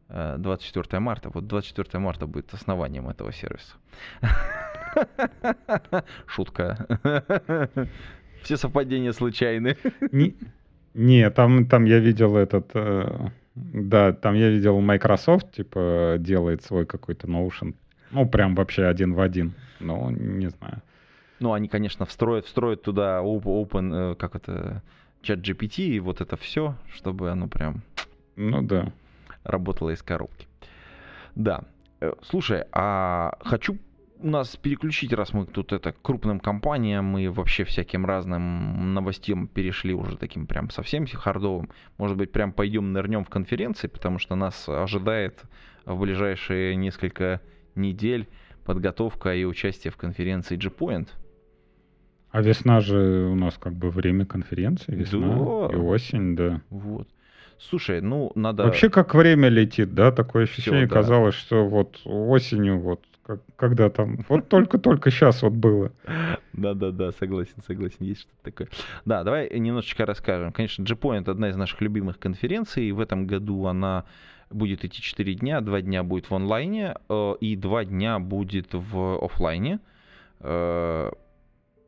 24 0.10 0.86
э, 0.92 1.00
марта. 1.00 1.30
Вот 1.34 1.48
24 1.48 2.00
марта 2.00 2.28
будет 2.28 2.54
основанием 2.54 3.10
этого 3.10 3.32
сервиса. 3.34 3.76
Шутка. 6.28 6.88
Все 8.44 8.58
совпадения 8.58 9.12
случайны. 9.12 9.78
Не, 10.12 10.36
не 10.94 11.30
там, 11.30 11.68
там 11.68 11.86
я 11.86 12.00
видел 12.00 12.38
этот... 12.38 12.70
Э, 12.74 13.30
да, 13.56 14.14
там 14.14 14.36
я 14.36 14.50
видел 14.50 14.80
Microsoft, 14.82 15.52
типа, 15.54 16.18
делает 16.20 16.64
свой 16.64 16.86
какой-то 16.86 17.28
Notion. 17.28 17.74
Ну, 18.12 18.28
прям 18.28 18.54
вообще 18.54 18.86
один 18.86 19.14
в 19.14 19.22
один. 19.22 19.54
Ну, 19.80 20.10
не 20.12 20.50
знаю. 20.50 20.82
Ну, 21.40 21.54
они, 21.54 21.68
конечно, 21.68 22.06
встроят, 22.06 22.46
встроят 22.46 22.82
туда 22.84 23.22
open, 23.24 24.12
э, 24.12 24.16
как 24.16 24.36
это, 24.36 24.84
чат 25.22 25.40
GPT 25.40 25.84
и 25.84 26.00
вот 26.00 26.22
это 26.22 26.38
все, 26.38 26.76
чтобы 26.94 27.32
оно 27.32 27.48
прям... 27.48 27.82
Ну, 28.36 28.62
да. 28.62 28.92
Работало 29.46 29.92
из 29.92 30.02
коробки. 30.02 30.48
Да. 31.36 31.64
Э, 32.02 32.14
слушай, 32.22 32.66
а 32.72 33.38
хочу 33.42 33.78
у 34.20 34.28
нас 34.28 34.56
переключить, 34.56 35.14
раз 35.14 35.34
мы 35.34 35.46
тут 35.46 35.74
это 35.74 35.94
крупным 36.02 36.40
компаниям 36.40 37.18
и 37.18 37.28
вообще 37.28 37.64
всяким 37.64 38.06
разным 38.06 38.94
новостям 38.94 39.48
перешли 39.48 39.94
уже 39.94 40.18
таким 40.18 40.48
прям 40.48 40.70
совсем 40.70 41.06
хардовым. 41.06 41.70
Может 41.98 42.18
быть, 42.18 42.32
прям 42.32 42.52
пойдем 42.52 42.92
нырнем 42.92 43.24
в 43.24 43.30
конференции, 43.30 43.88
потому 43.88 44.20
что 44.20 44.36
нас 44.36 44.68
ожидает 44.68 45.44
в 45.86 46.00
ближайшие 46.00 46.76
несколько 46.76 47.42
недель 47.76 48.28
подготовка 48.66 49.36
и 49.36 49.44
участие 49.44 49.92
в 49.92 49.98
конференции 49.98 50.56
G-Point. 50.56 51.10
А 52.32 52.42
весна 52.42 52.82
же 52.82 53.28
у 53.32 53.36
нас 53.36 53.58
как 53.58 53.74
бы 53.74 53.90
время 53.90 54.26
конференции, 54.26 54.94
весна 54.94 55.20
да. 55.20 55.74
и 55.74 55.78
осень, 55.78 56.36
да. 56.36 56.62
Вот. 56.70 57.08
Слушай, 57.60 58.02
ну 58.02 58.32
надо... 58.36 58.64
Вообще 58.64 58.90
как 58.90 59.16
время 59.16 59.50
летит, 59.50 59.94
да? 59.94 60.12
Такое 60.12 60.44
ощущение 60.44 60.86
Всё, 60.86 60.90
да. 60.90 61.02
казалось, 61.02 61.36
что 61.36 61.68
вот 61.68 62.00
осенью 62.06 62.80
вот 62.80 63.02
как, 63.26 63.40
когда 63.56 63.90
там, 63.90 64.20
вот 64.30 64.50
только-только 64.50 65.10
сейчас 65.10 65.42
вот 65.42 65.54
было. 65.54 65.92
Да-да-да, 66.54 67.12
согласен, 67.12 67.56
согласен, 67.66 67.98
есть 68.02 68.22
что-то 68.22 68.44
такое. 68.44 68.68
Да, 69.06 69.24
давай 69.24 69.50
немножечко 69.58 70.06
расскажем. 70.06 70.52
Конечно, 70.52 70.84
G-Point 70.84 71.30
одна 71.30 71.50
из 71.50 71.56
наших 71.56 71.82
любимых 71.82 72.20
конференций, 72.20 72.92
в 72.92 73.00
этом 73.00 73.26
году 73.26 73.66
она 73.66 74.06
будет 74.52 74.86
идти 74.86 75.02
4 75.02 75.34
дня, 75.36 75.62
2 75.62 75.82
дня 75.82 76.04
будет 76.04 76.30
в 76.30 76.36
онлайне 76.36 76.96
э, 77.10 77.36
и 77.40 77.56
2 77.56 77.86
дня 77.86 78.20
будет 78.20 78.68
в 78.74 79.24
офлайне. 79.24 79.80
Э, 80.40 81.12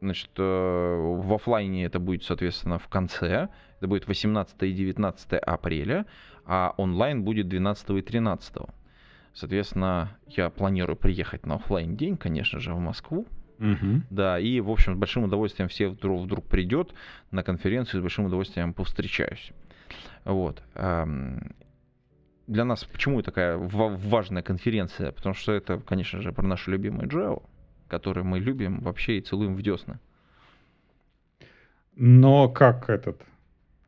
значит, 0.01 0.32
э, 0.38 0.41
в 0.41 1.34
офлайне 1.34 1.86
это 1.86 1.99
будет, 1.99 2.24
соответственно, 2.24 2.80
в 2.80 2.88
конце. 2.88 3.49
Это 3.78 3.88
будет 3.88 4.08
18 4.08 4.64
и 4.64 4.74
19 4.74 5.34
апреля, 5.34 6.06
а 6.46 6.74
онлайн 6.78 7.24
будет 7.24 7.48
12 7.48 7.90
и 7.92 8.02
13. 8.02 8.56
Соответственно, 9.34 10.18
я 10.28 10.50
планирую 10.50 10.96
приехать 10.96 11.46
на 11.46 11.56
офлайн 11.56 11.96
день, 11.96 12.18
конечно 12.18 12.60
же, 12.60 12.74
в 12.74 12.80
Москву. 12.80 13.28
Мгм. 13.60 14.04
Да, 14.10 14.40
и, 14.40 14.60
в 14.60 14.70
общем, 14.70 14.96
с 14.96 14.98
большим 14.98 15.24
удовольствием 15.24 15.68
все 15.70 15.90
вдруг, 15.90 16.22
вдруг 16.24 16.46
придет 16.46 16.94
на 17.32 17.44
конференцию, 17.44 18.02
с 18.02 18.04
большим 18.04 18.26
удовольствием 18.26 18.74
повстречаюсь. 18.74 19.52
Вот. 20.26 20.64
ам, 20.76 21.40
Для 22.48 22.66
нас 22.66 22.84
почему 22.86 23.22
такая 23.22 23.58
ва- 23.58 23.90
важная 23.90 24.42
конференция? 24.42 25.12
Потому 25.12 25.36
что 25.36 25.52
это, 25.52 25.80
конечно 25.80 26.22
же, 26.22 26.32
про 26.32 26.46
нашу 26.48 26.72
любимую 26.72 27.08
Java, 27.08 27.44
которую 27.88 28.26
мы 28.26 28.40
любим 28.40 28.80
вообще 28.80 29.18
и 29.18 29.22
целуем 29.22 29.56
в 29.56 29.62
десны. 29.62 30.00
Но 31.96 32.50
как 32.50 32.90
этот... 32.90 33.22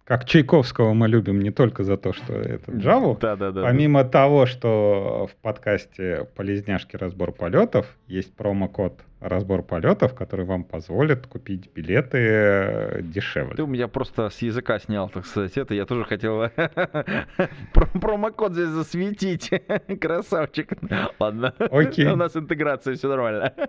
Как 0.09 0.25
Чайковского 0.25 0.93
мы 0.95 1.07
любим 1.07 1.39
не 1.39 1.51
только 1.51 1.83
за 1.83 1.95
то, 1.95 2.13
что 2.13 2.33
это 2.33 2.71
Java, 2.71 3.15
Да, 3.19 3.35
да, 3.35 3.51
да. 3.51 3.61
Помимо 3.61 4.03
того, 4.03 4.47
что 4.47 5.29
в 5.31 5.35
подкасте 5.43 6.27
«Полезняшки. 6.35 6.95
Разбор 6.95 7.31
полетов» 7.31 7.85
есть 8.07 8.33
промокод 8.35 9.01
«Разбор 9.21 9.61
полетов», 9.61 10.15
который 10.15 10.45
вам 10.47 10.63
позволит 10.63 11.27
купить 11.27 11.69
билеты 11.75 12.17
э, 12.17 12.91
Ты 12.95 13.03
дешевле. 13.03 13.63
у 13.63 13.67
меня 13.67 13.87
просто 13.87 14.31
с 14.31 14.41
языка 14.41 14.79
снял, 14.79 15.09
так 15.09 15.27
сказать, 15.27 15.55
это. 15.59 15.75
Я 15.75 15.85
тоже 15.85 16.05
хотел 16.05 16.49
про- 17.73 17.99
промокод 18.01 18.53
здесь 18.53 18.69
засветить. 18.69 19.51
Красавчик. 20.01 20.71
Ладно. 21.19 21.53
Окей. 21.59 22.07
У 22.07 22.15
нас 22.15 22.35
интеграция, 22.35 22.95
все 22.95 23.07
нормально. 23.09 23.53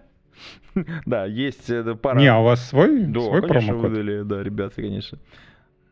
Да, 1.05 1.27
есть 1.27 1.69
э, 1.69 1.95
пара... 1.97 2.19
Не, 2.19 2.29
а 2.29 2.39
у 2.39 2.45
вас 2.45 2.67
свой, 2.67 3.05
Да, 3.05 3.21
свой 3.21 3.43
конечно, 3.43 3.73
промокод? 3.75 3.91
выдали, 3.91 4.23
да, 4.23 4.43
ребята, 4.43 4.77
конечно. 4.77 5.19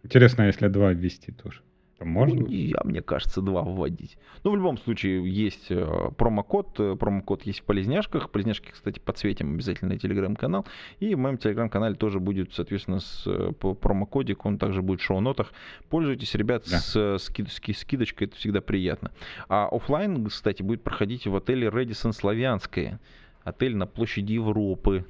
Интересно, 0.04 0.42
если 0.42 0.68
два 0.68 0.92
ввести 0.92 1.32
тоже. 1.32 1.60
Можно? 2.00 2.46
Я, 2.46 2.78
мне 2.84 3.02
кажется, 3.02 3.42
два 3.42 3.62
вводить. 3.62 4.18
Ну, 4.44 4.52
в 4.52 4.56
любом 4.56 4.78
случае, 4.78 5.28
есть 5.28 5.66
э, 5.70 6.10
промокод. 6.16 6.78
э, 6.78 6.94
Промокод 6.94 7.42
есть 7.42 7.58
в 7.58 7.64
полезняшках. 7.64 8.30
Полезняшки, 8.30 8.70
кстати, 8.70 9.00
подсветим 9.00 9.54
обязательно 9.54 9.94
на 9.94 9.98
телеграм-канал. 9.98 10.64
И 11.00 11.12
в 11.16 11.18
моем 11.18 11.38
телеграм-канале 11.38 11.96
тоже 11.96 12.20
будет, 12.20 12.54
соответственно, 12.54 13.00
с 13.00 13.24
э, 13.26 13.50
по- 13.58 13.74
промокодик. 13.74 14.46
Он 14.46 14.58
также 14.58 14.80
будет 14.80 15.00
в 15.00 15.04
шоу-нотах. 15.04 15.52
Пользуйтесь, 15.90 16.32
ребят, 16.36 16.62
Да. 16.70 16.78
с 16.78 16.94
скид- 17.18 17.50
ски- 17.50 17.72
скидочкой. 17.74 18.28
Это 18.28 18.36
всегда 18.36 18.60
приятно. 18.60 19.10
А 19.48 19.66
оффлайн, 19.66 20.24
кстати, 20.26 20.62
будет 20.62 20.84
проходить 20.84 21.26
в 21.26 21.34
отеле 21.34 21.68
Редисон 21.68 22.12
Славянское. 22.12 23.00
Отель 23.42 23.74
на 23.76 23.88
площади 23.88 24.34
Европы 24.34 25.04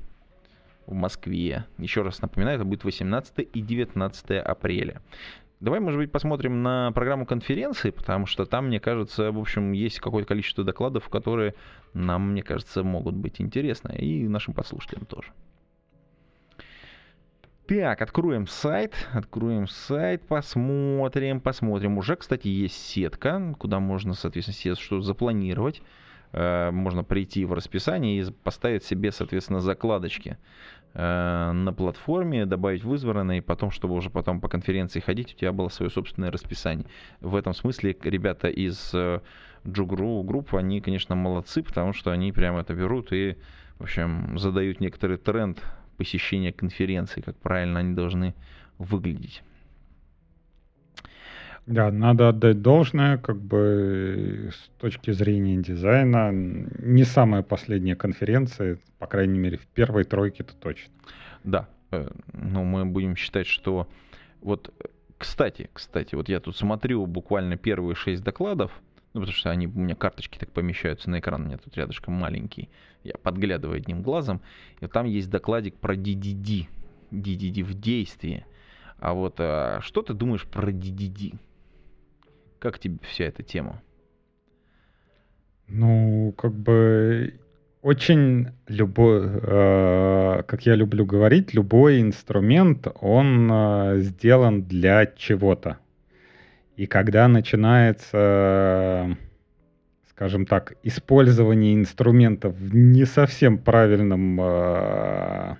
в 0.88 0.94
Москве. 0.94 1.66
Еще 1.78 2.02
раз 2.02 2.20
напоминаю, 2.22 2.56
это 2.56 2.64
будет 2.64 2.84
18 2.84 3.48
и 3.52 3.60
19 3.60 4.30
апреля. 4.30 5.02
Давай, 5.60 5.80
может 5.80 5.98
быть, 5.98 6.12
посмотрим 6.12 6.62
на 6.62 6.92
программу 6.92 7.26
конференции, 7.26 7.90
потому 7.90 8.26
что 8.26 8.46
там, 8.46 8.68
мне 8.68 8.78
кажется, 8.78 9.32
в 9.32 9.38
общем, 9.38 9.72
есть 9.72 9.98
какое-то 9.98 10.28
количество 10.28 10.62
докладов, 10.62 11.08
которые 11.08 11.54
нам, 11.94 12.30
мне 12.30 12.42
кажется, 12.42 12.84
могут 12.84 13.16
быть 13.16 13.40
интересны, 13.40 13.96
и 13.98 14.28
нашим 14.28 14.54
подслушателям 14.54 15.04
тоже. 15.04 15.32
Так, 17.66 18.00
откроем 18.00 18.46
сайт, 18.46 18.94
откроем 19.12 19.66
сайт, 19.66 20.26
посмотрим, 20.26 21.40
посмотрим. 21.40 21.98
Уже, 21.98 22.16
кстати, 22.16 22.48
есть 22.48 22.76
сетка, 22.76 23.54
куда 23.58 23.80
можно, 23.80 24.14
соответственно, 24.14 24.54
себе 24.56 24.74
что 24.76 25.00
запланировать. 25.00 25.82
Э, 26.32 26.70
Можно 26.70 27.04
прийти 27.04 27.44
в 27.44 27.52
расписание 27.52 28.20
и 28.20 28.30
поставить 28.30 28.84
себе, 28.84 29.12
соответственно, 29.12 29.60
закладочки 29.60 30.36
на 30.94 31.72
платформе, 31.76 32.46
добавить 32.46 32.82
в 32.82 32.92
избранное, 32.94 33.38
и 33.38 33.40
потом, 33.40 33.70
чтобы 33.70 33.94
уже 33.94 34.10
потом 34.10 34.40
по 34.40 34.48
конференции 34.48 35.00
ходить, 35.00 35.34
у 35.34 35.36
тебя 35.36 35.52
было 35.52 35.68
свое 35.68 35.90
собственное 35.90 36.30
расписание. 36.30 36.86
В 37.20 37.36
этом 37.36 37.54
смысле 37.54 37.96
ребята 38.02 38.48
из 38.48 38.92
э, 38.94 39.20
Джугру 39.66 40.22
групп, 40.22 40.54
они, 40.54 40.80
конечно, 40.80 41.14
молодцы, 41.14 41.62
потому 41.62 41.92
что 41.92 42.10
они 42.10 42.32
прямо 42.32 42.60
это 42.60 42.74
берут 42.74 43.12
и, 43.12 43.36
в 43.78 43.84
общем, 43.84 44.38
задают 44.38 44.80
некоторый 44.80 45.18
тренд 45.18 45.62
посещения 45.96 46.52
конференций, 46.52 47.22
как 47.22 47.36
правильно 47.36 47.80
они 47.80 47.94
должны 47.94 48.34
выглядеть. 48.78 49.42
Да, 51.68 51.90
надо 51.90 52.30
отдать 52.30 52.62
должное, 52.62 53.18
как 53.18 53.42
бы 53.42 54.50
с 54.54 54.80
точки 54.80 55.10
зрения 55.10 55.58
дизайна, 55.58 56.30
не 56.32 57.04
самая 57.04 57.42
последняя 57.42 57.94
конференция, 57.94 58.78
по 58.98 59.06
крайней 59.06 59.38
мере, 59.38 59.58
в 59.58 59.66
первой 59.66 60.04
тройке 60.04 60.44
это 60.44 60.54
точно. 60.54 60.90
Да, 61.44 61.68
э, 61.90 62.08
ну 62.32 62.64
мы 62.64 62.86
будем 62.86 63.16
считать, 63.16 63.46
что 63.46 63.86
вот, 64.40 64.72
э, 64.80 64.86
кстати, 65.18 65.68
кстати, 65.74 66.14
вот 66.14 66.30
я 66.30 66.40
тут 66.40 66.56
смотрю 66.56 67.04
буквально 67.04 67.58
первые 67.58 67.94
шесть 67.94 68.24
докладов, 68.24 68.72
ну 69.12 69.20
потому 69.20 69.36
что 69.36 69.50
они 69.50 69.66
у 69.66 69.78
меня 69.78 69.94
карточки 69.94 70.38
так 70.38 70.50
помещаются 70.50 71.10
на 71.10 71.18
экран, 71.18 71.42
у 71.42 71.44
меня 71.44 71.58
тут 71.58 71.76
рядышком 71.76 72.14
маленький, 72.14 72.70
я 73.04 73.12
подглядываю 73.22 73.76
одним 73.76 74.00
глазом, 74.00 74.40
и 74.80 74.86
там 74.86 75.04
есть 75.04 75.28
докладик 75.28 75.74
про 75.74 75.96
DDD, 75.96 76.66
DDD 77.10 77.62
в 77.62 77.74
действии. 77.78 78.46
А 79.00 79.12
вот 79.12 79.34
а, 79.38 79.80
что 79.82 80.00
ты 80.00 80.14
думаешь 80.14 80.46
про 80.46 80.72
DDD? 80.72 81.38
Как 82.58 82.78
тебе 82.78 82.98
вся 83.02 83.24
эта 83.24 83.42
тема? 83.42 83.80
Ну, 85.68 86.34
как 86.36 86.52
бы 86.54 87.38
очень 87.82 88.48
любой, 88.66 89.22
э, 89.26 90.42
как 90.46 90.66
я 90.66 90.74
люблю 90.74 91.06
говорить, 91.06 91.54
любой 91.54 92.00
инструмент, 92.00 92.88
он 93.00 93.48
э, 93.52 93.98
сделан 94.00 94.64
для 94.64 95.06
чего-то. 95.06 95.78
И 96.76 96.86
когда 96.86 97.28
начинается, 97.28 99.16
скажем 100.10 100.46
так, 100.46 100.74
использование 100.82 101.74
инструментов 101.74 102.54
в 102.54 102.74
не 102.74 103.04
совсем 103.04 103.58
правильном 103.58 104.40
э, 104.40 105.56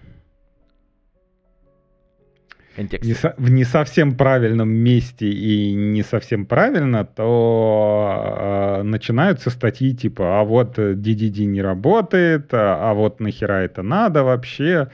Контекст. 2.79 3.05
не 3.09 3.15
со- 3.15 3.35
в 3.39 3.51
не 3.51 3.65
совсем 3.65 4.17
правильном 4.17 4.69
месте 4.69 5.29
и 5.29 5.75
не 5.75 6.05
совсем 6.05 6.47
правильно, 6.47 7.05
то 7.05 8.79
э, 8.79 8.83
начинаются 8.85 9.51
статьи 9.51 9.93
типа, 9.97 10.39
а 10.41 10.45
вот 10.45 10.79
э, 10.79 10.93
DDD 10.95 11.45
не 11.47 11.61
работает, 11.61 12.55
а, 12.55 12.91
а 12.91 12.95
вот 12.95 13.19
нахера 13.19 13.65
это 13.65 13.83
надо 13.83 14.23
вообще, 14.23 14.91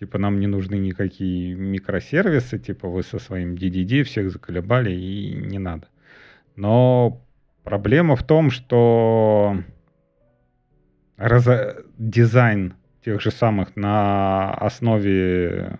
типа 0.00 0.18
нам 0.18 0.40
не 0.40 0.48
нужны 0.48 0.74
никакие 0.74 1.54
микросервисы, 1.54 2.58
типа 2.58 2.88
вы 2.88 3.04
со 3.04 3.20
своим 3.20 3.54
DDD 3.54 4.02
всех 4.02 4.32
заколебали 4.32 4.90
и 4.90 5.32
не 5.32 5.60
надо. 5.60 5.86
Но 6.56 7.22
проблема 7.62 8.16
в 8.16 8.24
том, 8.24 8.50
что 8.50 9.56
разо- 11.16 11.84
дизайн 11.96 12.74
тех 13.04 13.20
же 13.20 13.30
самых 13.30 13.76
на 13.76 14.52
основе 14.54 15.78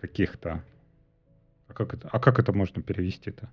каких-то. 0.00 0.62
А 1.70 1.72
как 1.74 1.94
это, 1.94 2.08
а 2.12 2.18
как 2.18 2.38
это 2.38 2.52
можно 2.52 2.82
перевести-то? 2.82 3.48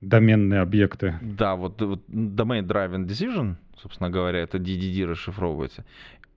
Доменные 0.00 0.60
объекты. 0.60 1.18
Да, 1.22 1.56
вот, 1.56 1.82
вот 1.82 2.00
Domain 2.08 2.62
Driven 2.66 3.06
Decision, 3.06 3.56
собственно 3.76 4.10
говоря, 4.10 4.38
это 4.38 4.58
DDD 4.58 5.04
расшифровывается. 5.06 5.84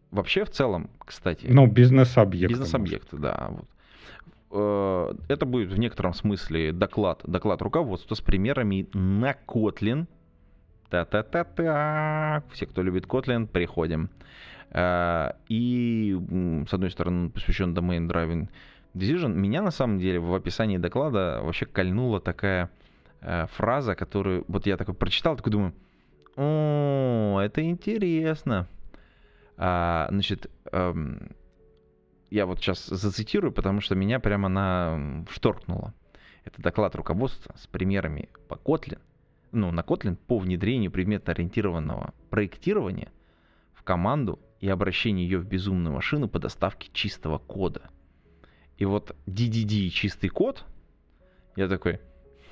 Вообще, 0.10 0.44
в 0.46 0.50
целом, 0.50 0.90
кстати, 1.00 1.46
Ну, 1.50 1.68
бизнес-объекты. 1.68 2.54
бизнес-объекты, 2.54 3.18
да. 3.18 3.50
Вот. 3.52 3.66
Э, 4.52 5.14
Это 5.34 5.46
будет 5.46 5.72
в 5.72 5.78
некотором 5.78 6.14
смысле 6.14 6.72
доклад, 6.74 7.22
доклад 7.26 7.62
руководства 7.62 8.16
с 8.16 8.22
примерами 8.22 8.88
на 8.94 9.36
Kotlin. 9.48 10.08
Та-та-та-та. 10.90 12.44
Все, 12.52 12.66
кто 12.66 12.82
любит 12.82 13.06
Kotlin, 13.06 13.48
приходим. 13.48 14.10
Э, 14.72 15.34
И, 15.50 16.18
с 16.68 16.74
одной 16.74 16.90
стороны, 16.90 17.26
он 17.26 17.30
посвящен 17.32 17.74
Domain 17.76 18.08
Driving 18.10 18.50
Decision. 18.94 19.34
Меня, 19.34 19.62
на 19.62 19.72
самом 19.72 20.00
деле, 20.00 20.20
в 20.20 20.34
описании 20.34 20.78
доклада 20.78 21.40
вообще 21.44 21.66
кольнула 21.66 22.20
такая 22.20 22.70
э, 23.22 23.48
фраза, 23.54 23.96
которую 23.96 24.46
вот 24.48 24.66
я 24.66 24.78
такой 24.78 24.94
прочитал, 24.94 25.36
такой 25.36 25.52
думаю, 25.52 25.74
о, 26.36 27.40
это 27.42 27.62
интересно. 27.62 28.68
А, 29.58 30.08
значит, 30.10 30.50
эм, 30.72 31.36
я 32.30 32.46
вот 32.46 32.60
сейчас 32.60 32.86
зацитирую, 32.88 33.52
потому 33.52 33.82
что 33.82 33.96
меня 33.96 34.20
прямо 34.20 34.48
она 34.48 34.94
м, 34.96 35.28
шторкнула. 35.30 35.94
Это 36.46 36.62
доклад 36.62 36.96
руководства 36.96 37.54
с 37.58 37.68
примерами 37.68 38.30
по 38.48 38.56
Kotlin, 38.56 39.00
ну, 39.52 39.72
на 39.72 39.82
Kotlin 39.82 40.16
по 40.16 40.40
внедрению 40.40 40.92
предметно-ориентированного 40.92 42.14
проектирования 42.30 43.12
в 43.74 43.84
команду 43.84 44.40
и 44.60 44.70
обращению 44.70 45.26
ее 45.26 45.38
в 45.38 45.46
безумную 45.46 45.94
машину 45.94 46.28
по 46.28 46.40
доставке 46.40 46.90
чистого 46.94 47.38
кода. 47.38 47.90
И 48.78 48.86
вот 48.86 49.16
DDD 49.28 49.90
чистый 49.90 50.30
код, 50.30 50.66
я 51.56 51.68
такой, 51.68 52.00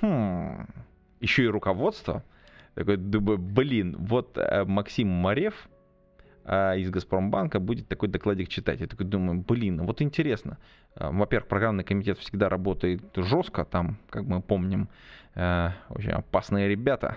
хм, 0.00 0.66
еще 1.20 1.44
и 1.44 1.48
руководство. 1.48 2.24
Такой 2.74 2.96
думаю, 2.96 3.38
блин, 3.38 3.96
вот 3.98 4.38
э, 4.38 4.64
Максим 4.64 5.08
Марев 5.08 5.68
э, 6.44 6.78
из 6.78 6.90
Газпромбанка 6.90 7.58
будет 7.60 7.88
такой 7.88 8.08
докладик 8.08 8.48
читать. 8.48 8.80
Я 8.80 8.86
такой 8.86 9.06
думаю, 9.06 9.40
блин, 9.40 9.82
вот 9.84 10.00
интересно. 10.02 10.58
Э, 10.94 11.10
во-первых, 11.10 11.48
программный 11.48 11.84
комитет 11.84 12.18
всегда 12.18 12.48
работает 12.48 13.02
жестко, 13.16 13.64
там, 13.64 13.98
как 14.08 14.24
мы 14.24 14.40
помним, 14.40 14.88
очень 15.34 16.10
опасные 16.10 16.68
ребята. 16.68 17.16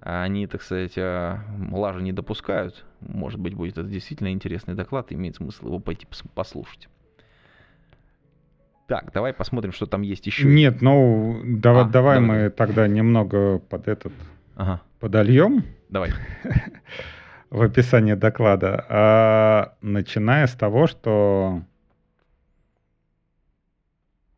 Они, 0.00 0.46
так 0.48 0.60
сказать, 0.60 0.96
лажи 0.96 2.02
не 2.02 2.12
допускают. 2.12 2.84
Может 3.00 3.38
быть, 3.38 3.54
будет 3.54 3.78
это 3.78 3.88
действительно 3.88 4.32
интересный 4.32 4.74
доклад, 4.74 5.12
имеет 5.12 5.36
смысл 5.36 5.66
его 5.66 5.78
пойти 5.78 6.04
пос- 6.04 6.28
послушать. 6.34 6.88
Так, 8.86 9.12
давай 9.12 9.32
посмотрим, 9.32 9.72
что 9.72 9.86
там 9.86 10.02
есть 10.02 10.26
еще. 10.26 10.46
Нет, 10.46 10.82
ну 10.82 11.40
давай, 11.44 11.82
А, 11.84 11.86
давай 11.88 12.16
давай, 12.16 12.20
мы 12.20 12.34
давай. 12.36 12.50
тогда 12.50 12.86
немного 12.86 13.58
под 13.58 13.88
этот 13.88 14.12
Ага, 14.56 14.82
подольем 15.00 15.64
давай. 15.88 16.12
в 17.50 17.62
описании 17.62 18.14
доклада, 18.14 18.84
А, 18.88 19.74
начиная 19.80 20.46
с 20.46 20.52
того, 20.52 20.86
что 20.86 21.62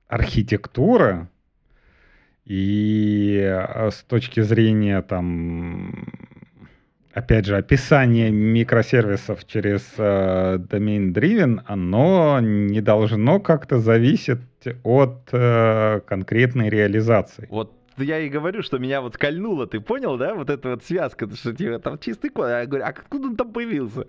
архитектура 0.08 1.28
и 2.44 3.40
а, 3.42 3.90
с 3.90 4.02
точки 4.04 4.40
зрения 4.40 5.02
там 5.02 6.25
опять 7.16 7.46
же 7.46 7.56
описание 7.56 8.30
микросервисов 8.30 9.46
через 9.46 9.80
э, 9.96 10.58
domain 10.58 11.14
driven, 11.14 11.62
оно 11.64 12.40
не 12.40 12.82
должно 12.82 13.40
как-то 13.40 13.78
зависеть 13.78 14.40
от 14.82 15.28
э, 15.32 16.00
конкретной 16.06 16.68
реализации. 16.68 17.46
Вот 17.50 17.72
я 17.96 18.18
и 18.18 18.28
говорю, 18.28 18.62
что 18.62 18.78
меня 18.78 19.00
вот 19.00 19.16
кольнуло, 19.16 19.66
ты 19.66 19.80
понял, 19.80 20.18
да? 20.18 20.34
Вот 20.34 20.50
эта 20.50 20.68
вот 20.68 20.84
связка, 20.84 21.26
что 21.34 21.54
типа 21.54 21.78
там 21.78 21.98
чистый 21.98 22.28
код. 22.28 22.48
Я 22.48 22.66
говорю, 22.66 22.84
а 22.84 22.88
откуда 22.88 23.28
он 23.28 23.36
там 23.36 23.50
появился? 23.50 24.06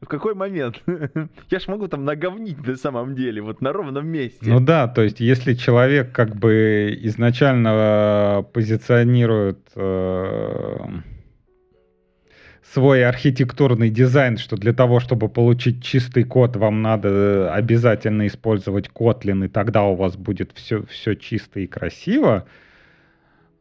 В 0.00 0.06
какой 0.06 0.34
момент? 0.34 0.80
Я 1.50 1.58
ж 1.58 1.66
могу 1.66 1.88
там 1.88 2.04
наговнить 2.04 2.64
на 2.64 2.76
самом 2.76 3.16
деле, 3.16 3.42
вот 3.42 3.62
на 3.62 3.72
ровном 3.72 4.06
месте. 4.06 4.38
Ну 4.42 4.60
да, 4.60 4.86
то 4.86 5.02
есть 5.02 5.18
если 5.18 5.54
человек 5.54 6.12
как 6.12 6.36
бы 6.36 6.96
изначально 7.02 8.42
э, 8.42 8.42
позиционирует 8.52 9.58
э, 9.74 10.76
свой 12.74 13.06
архитектурный 13.06 13.88
дизайн, 13.88 14.36
что 14.36 14.56
для 14.56 14.72
того, 14.72 14.98
чтобы 14.98 15.28
получить 15.28 15.82
чистый 15.82 16.24
код, 16.24 16.56
вам 16.56 16.82
надо 16.82 17.08
э, 17.08 17.48
обязательно 17.50 18.26
использовать 18.26 18.88
Kotlin, 18.88 19.44
и 19.44 19.48
тогда 19.48 19.84
у 19.84 19.94
вас 19.94 20.16
будет 20.16 20.50
все, 20.54 20.82
все 20.86 21.14
чисто 21.14 21.60
и 21.60 21.68
красиво, 21.68 22.46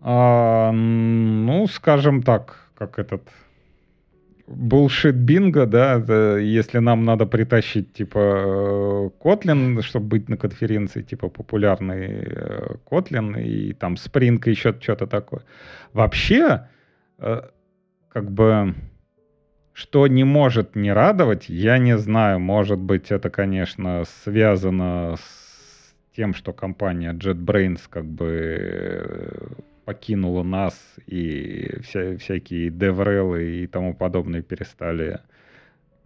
а, 0.01 0.71
ну, 0.71 1.67
скажем 1.67 2.23
так, 2.23 2.71
как 2.75 2.97
этот 2.97 3.21
bullshit 4.47 5.11
бинго, 5.11 5.67
да, 5.67 6.39
если 6.39 6.79
нам 6.79 7.05
надо 7.05 7.27
притащить, 7.27 7.93
типа, 7.93 8.19
э, 8.19 9.09
Kotlin, 9.23 9.83
чтобы 9.83 10.07
быть 10.07 10.27
на 10.27 10.37
конференции, 10.37 11.03
типа, 11.03 11.29
популярный 11.29 12.07
э, 12.25 12.75
Kotlin, 12.89 13.39
и 13.39 13.73
там 13.73 13.93
Spring, 13.93 14.41
и 14.43 14.49
еще 14.49 14.73
что-то 14.81 15.05
такое. 15.05 15.43
Вообще, 15.93 16.67
как 17.19 18.31
бы, 18.31 18.73
что 19.73 20.07
не 20.07 20.23
может 20.23 20.75
не 20.75 20.93
радовать, 20.93 21.49
я 21.49 21.77
не 21.77 21.97
знаю. 21.97 22.39
Может 22.39 22.79
быть, 22.79 23.11
это, 23.11 23.29
конечно, 23.29 24.03
связано 24.23 25.15
с 25.17 25.95
тем, 26.15 26.33
что 26.33 26.53
компания 26.53 27.11
JetBrains 27.13 27.81
как 27.89 28.05
бы 28.05 28.57
э, 28.59 29.47
покинула 29.85 30.43
нас, 30.43 30.79
и 31.07 31.79
вся, 31.81 32.17
всякие 32.17 32.69
DevRel 32.69 33.41
и 33.41 33.67
тому 33.67 33.95
подобное 33.95 34.43
перестали, 34.43 35.19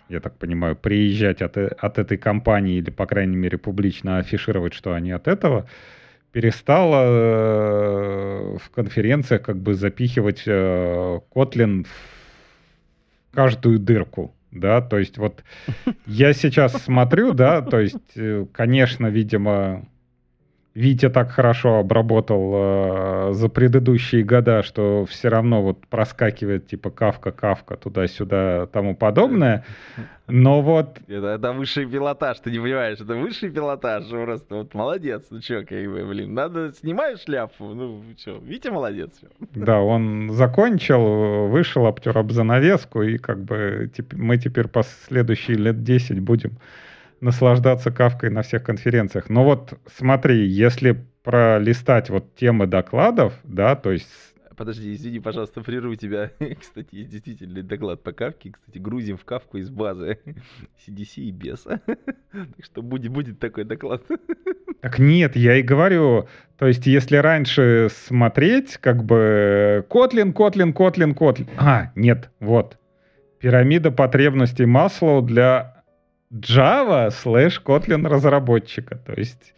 я 0.07 0.21
так 0.21 0.37
понимаю, 0.37 0.77
приезжать 0.77 1.41
от, 1.41 1.57
от 1.57 1.99
этой 1.99 2.17
компании, 2.17 2.77
или, 2.77 2.89
по 2.89 3.05
крайней 3.05 3.35
мере, 3.35 3.57
публично 3.57 4.19
афишировать, 4.19 4.73
что 4.73 4.93
они 4.93 5.11
от 5.11 5.27
этого, 5.27 5.67
перестала 6.31 7.03
э, 7.05 8.57
в 8.63 8.69
конференциях 8.69 9.41
как 9.41 9.57
бы 9.57 9.73
запихивать 9.73 10.43
э, 10.45 11.19
Kotlin 11.35 11.85
в 11.85 12.16
каждую 13.37 13.77
дырку. 13.77 14.33
Да, 14.49 14.81
то 14.81 14.97
есть 14.97 15.19
вот 15.19 15.43
я 16.07 16.33
сейчас 16.33 16.73
смотрю, 16.73 17.33
да, 17.33 17.61
то 17.61 17.79
есть, 17.79 18.15
э, 18.15 18.47
конечно, 18.51 19.05
видимо, 19.07 19.87
Витя 20.77 21.09
так 21.09 21.31
хорошо 21.31 21.79
обработал 21.79 22.51
э, 22.55 23.29
за 23.33 23.49
предыдущие 23.49 24.23
года, 24.23 24.61
что 24.61 25.05
все 25.09 25.29
равно 25.29 25.63
вот 25.63 25.87
проскакивает 25.87 26.67
типа 26.67 26.91
кавка, 26.91 27.31
кавка 27.31 27.77
туда-сюда, 27.77 28.67
тому 28.67 28.95
подобное. 28.95 29.65
Но 30.27 30.61
вот 30.61 30.99
Это, 31.07 31.27
это 31.29 31.51
высший 31.53 31.87
пилотаж, 31.87 32.37
ты 32.41 32.51
не 32.51 32.59
понимаешь, 32.59 32.99
это 32.99 33.15
высший 33.15 33.49
пилотаж, 33.49 34.07
просто 34.09 34.55
вот 34.55 34.75
молодец, 34.75 35.25
ну 35.31 35.39
чё, 35.39 35.65
как 35.65 35.83
бы, 35.85 36.05
блин, 36.05 36.35
надо, 36.35 36.71
снимаешь 36.73 37.21
шляпу, 37.25 37.63
ну 37.73 38.03
чё, 38.23 38.37
Витя 38.45 38.69
молодец, 38.69 39.09
всё. 39.17 39.27
Да, 39.55 39.79
он 39.79 40.29
закончил, 40.31 41.47
вышел, 41.47 41.87
обтер 41.87 42.15
об 42.15 42.31
занавеску, 42.31 43.01
и 43.01 43.17
как 43.17 43.39
бы 43.39 43.89
теп- 43.97 44.15
мы 44.15 44.37
теперь 44.37 44.67
по 44.67 44.83
следующие 44.83 45.57
лет 45.57 45.83
10 45.83 46.19
будем 46.19 46.51
наслаждаться 47.21 47.91
кавкой 47.91 48.29
на 48.29 48.41
всех 48.41 48.63
конференциях. 48.63 49.29
Но 49.29 49.43
вот 49.43 49.73
смотри, 49.87 50.45
если 50.47 51.05
пролистать 51.23 52.09
вот 52.09 52.35
темы 52.35 52.67
докладов, 52.67 53.33
да, 53.43 53.75
то 53.75 53.91
есть 53.91 54.07
Подожди, 54.57 54.95
извини, 54.95 55.19
пожалуйста, 55.19 55.61
прерву 55.61 55.93
тебя. 55.93 56.31
Кстати, 56.59 56.87
есть 56.95 57.11
действительно 57.11 57.61
доклад 57.61 58.01
по 58.01 58.11
кавке. 58.11 58.51
Кстати, 58.51 58.79
грузим 58.79 59.15
в 59.15 59.23
кавку 59.23 59.57
из 59.57 59.69
базы 59.69 60.17
CDC 60.87 61.17
и 61.17 61.31
без. 61.31 61.63
Так 62.31 62.65
что 62.65 62.81
будет, 62.81 63.11
будет 63.11 63.39
такой 63.39 63.65
доклад. 63.65 64.01
Так 64.81 64.97
нет, 64.97 65.35
я 65.35 65.57
и 65.57 65.61
говорю, 65.61 66.27
то 66.57 66.65
есть 66.65 66.87
если 66.87 67.17
раньше 67.17 67.89
смотреть, 67.91 68.77
как 68.77 69.03
бы 69.03 69.85
Kotlin, 69.89 70.33
Kotlin, 70.33 70.73
Kotlin, 70.73 71.13
Kotlin. 71.13 71.47
А, 71.57 71.91
нет, 71.95 72.31
вот. 72.39 72.79
Пирамида 73.39 73.91
потребностей 73.91 74.65
Маслоу 74.65 75.21
для 75.21 75.76
Java 76.31 77.09
слэш 77.11 77.61
Kotlin 77.63 78.07
разработчика. 78.07 78.97
То 78.97 79.13
есть 79.13 79.53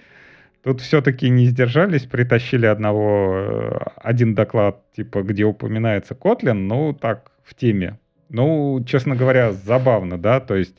тут 0.63 0.81
все-таки 0.81 1.29
не 1.29 1.45
сдержались, 1.45 2.05
притащили 2.05 2.65
одного, 2.65 3.35
э, 3.37 3.77
один 3.95 4.35
доклад, 4.35 4.81
типа, 4.93 5.23
где 5.23 5.45
упоминается 5.45 6.13
Kotlin, 6.13 6.53
ну, 6.53 6.93
так, 6.93 7.31
в 7.43 7.55
теме. 7.55 7.99
Ну, 8.29 8.83
честно 8.85 9.15
говоря, 9.15 9.51
забавно, 9.53 10.17
да, 10.19 10.39
то 10.39 10.55
есть, 10.55 10.77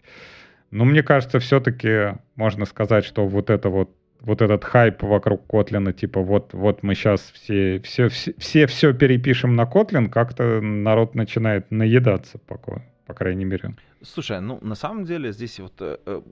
ну, 0.70 0.84
мне 0.84 1.03
кажется, 1.03 1.41
все-таки 1.41 2.18
можно 2.36 2.64
сказать, 2.66 3.05
что 3.05 3.26
вот 3.26 3.51
это 3.51 3.68
вот 3.68 3.91
вот 4.20 4.43
этот 4.43 4.64
хайп 4.64 5.03
вокруг 5.03 5.47
Kotlin, 5.49 5.93
типа 5.93 6.20
вот, 6.20 6.53
вот 6.53 6.82
мы 6.82 6.95
сейчас 6.95 7.20
все 7.32 7.80
все, 7.80 8.09
все, 8.09 8.34
все 8.38 8.66
все 8.66 8.93
перепишем 8.93 9.57
на 9.57 9.62
Kotlin, 9.62 10.09
как-то 10.09 10.61
народ 10.61 11.14
начинает 11.14 11.70
наедаться, 11.70 12.38
пока, 12.38 12.82
по 13.11 13.14
крайней 13.14 13.44
мере. 13.44 13.74
Слушай, 14.02 14.40
ну 14.40 14.61
на 14.62 14.76
самом 14.76 15.04
деле 15.04 15.32
здесь 15.32 15.58
вот 15.58 15.74
э, 15.80 15.98
э, 16.06 16.22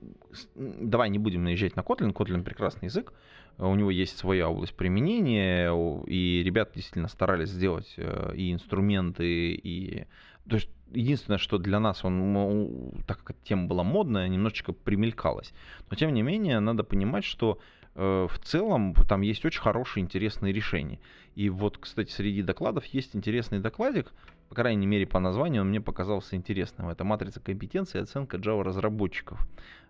давай 0.55 1.09
не 1.09 1.19
будем 1.19 1.43
наезжать 1.43 1.75
на 1.75 1.81
Kotlin. 1.81 2.13
Kotlin 2.13 2.41
прекрасный 2.41 2.85
язык, 2.85 3.11
э, 3.57 3.65
у 3.65 3.75
него 3.75 3.91
есть 3.91 4.17
своя 4.17 4.47
область 4.47 4.73
применения, 4.75 5.73
и 6.07 6.41
ребята 6.41 6.75
действительно 6.75 7.09
старались 7.09 7.49
сделать 7.49 7.93
э, 7.97 8.33
и 8.33 8.53
инструменты, 8.53 9.51
и 9.51 10.07
то 10.49 10.55
есть 10.55 10.69
единственное, 10.93 11.37
что 11.37 11.57
для 11.57 11.81
нас 11.81 12.05
он, 12.05 12.93
так 13.05 13.23
как 13.23 13.35
тема 13.43 13.67
была 13.67 13.83
модная, 13.83 14.29
немножечко 14.29 14.71
примелькалась. 14.71 15.53
Но 15.89 15.97
тем 15.97 16.13
не 16.13 16.21
менее 16.21 16.61
надо 16.61 16.85
понимать, 16.85 17.25
что 17.25 17.59
э, 17.95 18.27
в 18.29 18.39
целом 18.39 18.93
там 19.09 19.19
есть 19.19 19.43
очень 19.43 19.61
хорошие, 19.61 20.01
интересные 20.01 20.53
решения. 20.53 20.99
И 21.35 21.49
вот, 21.49 21.77
кстати, 21.77 22.09
среди 22.09 22.41
докладов 22.41 22.85
есть 22.85 23.17
интересный 23.17 23.59
докладик, 23.59 24.13
по 24.49 24.55
крайней 24.55 24.87
мере, 24.87 25.05
по 25.05 25.19
названию 25.19 25.61
он 25.61 25.69
мне 25.69 25.79
показался 25.79 26.35
интересным. 26.35 26.89
Это 26.89 27.03
матрица 27.03 27.39
компетенции 27.39 27.99
и 27.99 28.01
оценка 28.01 28.37
Java 28.37 28.63
разработчиков. 28.63 29.39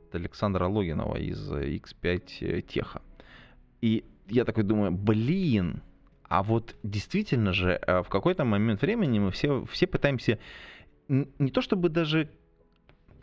Это 0.08 0.18
Александра 0.18 0.68
Логинова 0.68 1.16
из 1.16 1.52
э, 1.52 1.78
X5 1.78 2.62
Теха. 2.64 3.02
И 3.82 4.04
я 4.28 4.44
такой 4.44 4.64
думаю, 4.64 4.92
блин, 4.92 5.82
а 6.24 6.44
вот 6.44 6.76
действительно 6.84 7.54
же 7.54 7.80
э, 7.82 8.04
в 8.04 8.10
какой-то 8.10 8.44
момент 8.44 8.82
времени 8.82 9.20
мы 9.20 9.32
все, 9.32 9.66
все 9.66 9.88
пытаемся 9.88 10.40
не 11.08 11.50
то 11.50 11.62
чтобы 11.62 11.90
даже 11.90 12.30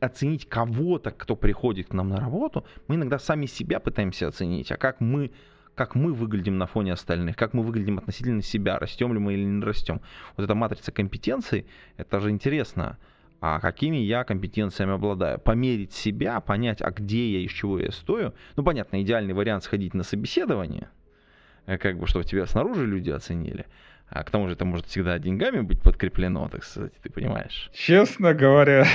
оценить 0.00 0.48
кого-то, 0.48 1.10
кто 1.10 1.36
приходит 1.36 1.88
к 1.88 1.92
нам 1.92 2.08
на 2.08 2.16
работу, 2.16 2.66
мы 2.88 2.96
иногда 2.96 3.18
сами 3.18 3.46
себя 3.46 3.78
пытаемся 3.78 4.28
оценить, 4.28 4.72
а 4.72 4.76
как 4.76 5.00
мы 5.00 5.30
как 5.76 5.94
мы 5.94 6.12
выглядим 6.12 6.56
на 6.58 6.66
фоне 6.66 6.94
остальных, 6.94 7.36
как 7.36 7.52
мы 7.52 7.62
выглядим 7.62 7.98
относительно 7.98 8.42
себя, 8.42 8.78
растем 8.78 9.12
ли 9.12 9.20
мы 9.20 9.34
или 9.34 9.44
не 9.44 9.62
растем. 9.62 10.00
Вот 10.36 10.44
эта 10.44 10.54
матрица 10.54 10.90
компетенций, 10.90 11.66
это 11.98 12.18
же 12.18 12.30
интересно. 12.30 12.98
А 13.42 13.60
какими 13.60 13.98
я 13.98 14.24
компетенциями 14.24 14.94
обладаю? 14.94 15.38
Померить 15.38 15.92
себя, 15.92 16.40
понять, 16.40 16.80
а 16.80 16.90
где 16.90 17.30
я, 17.30 17.40
из 17.40 17.50
чего 17.50 17.78
я 17.78 17.92
стою. 17.92 18.32
Ну, 18.56 18.64
понятно, 18.64 19.02
идеальный 19.02 19.34
вариант 19.34 19.64
сходить 19.64 19.92
на 19.92 20.02
собеседование, 20.02 20.88
э, 21.66 21.76
как 21.76 21.98
бы, 21.98 22.06
чтобы 22.06 22.24
тебя 22.24 22.46
снаружи 22.46 22.86
люди 22.86 23.10
оценили. 23.10 23.66
А 24.08 24.24
к 24.24 24.30
тому 24.30 24.46
же 24.48 24.54
это 24.54 24.64
может 24.64 24.86
всегда 24.86 25.18
деньгами 25.18 25.60
быть 25.60 25.82
подкреплено, 25.82 26.48
так 26.48 26.64
сказать, 26.64 26.92
ты 27.02 27.10
понимаешь. 27.10 27.70
Честно 27.74 28.32
говоря, 28.32 28.86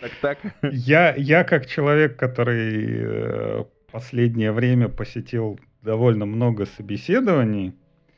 Так, 0.00 0.10
так. 0.20 0.38
я, 0.72 1.14
я 1.14 1.44
как 1.44 1.66
человек, 1.66 2.16
который 2.16 2.86
э, 2.88 3.64
последнее 3.90 4.52
время 4.52 4.88
посетил 4.88 5.58
довольно 5.82 6.26
много 6.26 6.66
собеседований, 6.66 7.74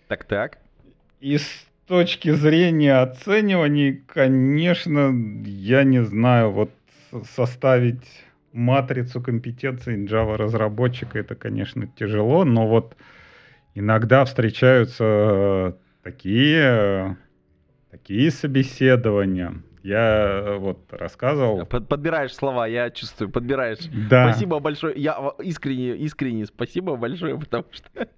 Так, 0.08 0.24
так. 0.24 0.58
и 1.20 1.38
с 1.38 1.66
точки 1.86 2.30
зрения 2.30 2.94
оцениваний, 3.00 3.92
конечно, 3.92 5.12
я 5.44 5.84
не 5.84 6.02
знаю, 6.04 6.50
вот 6.50 6.70
составить 7.34 8.04
матрицу 8.52 9.20
компетенций 9.20 10.04
Java 10.04 10.36
разработчика 10.36 11.18
это, 11.18 11.34
конечно, 11.34 11.86
тяжело, 11.86 12.44
но 12.44 12.66
вот 12.66 12.96
иногда 13.74 14.24
встречаются 14.24 15.04
э, 15.04 15.72
такие, 16.02 17.16
такие 17.90 18.30
собеседования. 18.30 19.54
Я 19.82 20.42
э, 20.44 20.56
вот 20.58 20.92
рассказывал. 20.92 21.66
Под- 21.66 21.88
подбираешь 21.88 22.34
слова, 22.34 22.66
я 22.66 22.90
чувствую, 22.90 23.30
подбираешь. 23.30 23.78
Да. 24.08 24.30
Спасибо 24.30 24.60
большое. 24.60 24.94
Я 24.96 25.20
в- 25.20 25.42
искренне, 25.42 25.96
искренне 25.96 26.46
спасибо 26.46 26.96
большое, 26.96 27.38
потому 27.38 27.64
что 27.72 27.88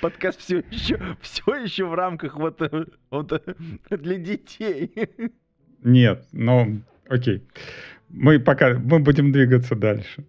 подкаст 0.00 0.40
все 0.40 0.62
еще, 0.70 1.00
все 1.20 1.54
еще 1.56 1.84
в 1.86 1.94
рамках 1.94 2.36
вот, 2.36 2.62
э, 2.62 2.86
вот 3.10 3.32
э, 3.32 3.96
для 3.96 4.16
детей. 4.16 4.92
Нет, 5.82 6.26
ну, 6.32 6.80
окей. 7.08 7.42
Мы 8.08 8.38
пока, 8.38 8.74
мы 8.74 9.00
будем 9.00 9.32
двигаться 9.32 9.74
дальше. 9.74 10.24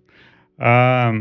А, 0.58 1.14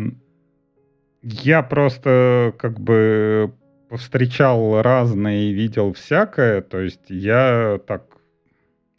я 1.22 1.62
просто 1.62 2.54
как 2.58 2.80
бы 2.80 3.52
повстречал 3.88 4.80
разное 4.80 5.36
и 5.36 5.52
видел 5.52 5.92
всякое. 5.92 6.62
То 6.62 6.80
есть 6.80 7.10
я 7.10 7.78
так 7.86 8.04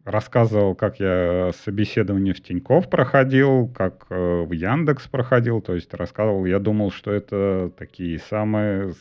рассказывал, 0.05 0.75
как 0.75 0.99
я 0.99 1.51
собеседование 1.65 2.33
в 2.33 2.41
Тинькофф 2.41 2.89
проходил, 2.89 3.67
как 3.75 4.05
э, 4.09 4.43
в 4.43 4.51
Яндекс 4.51 5.07
проходил. 5.07 5.61
То 5.61 5.73
есть 5.73 5.93
рассказывал, 5.93 6.45
я 6.45 6.59
думал, 6.59 6.91
что 6.91 7.11
это 7.11 7.71
такие 7.77 8.19
самые 8.19 8.93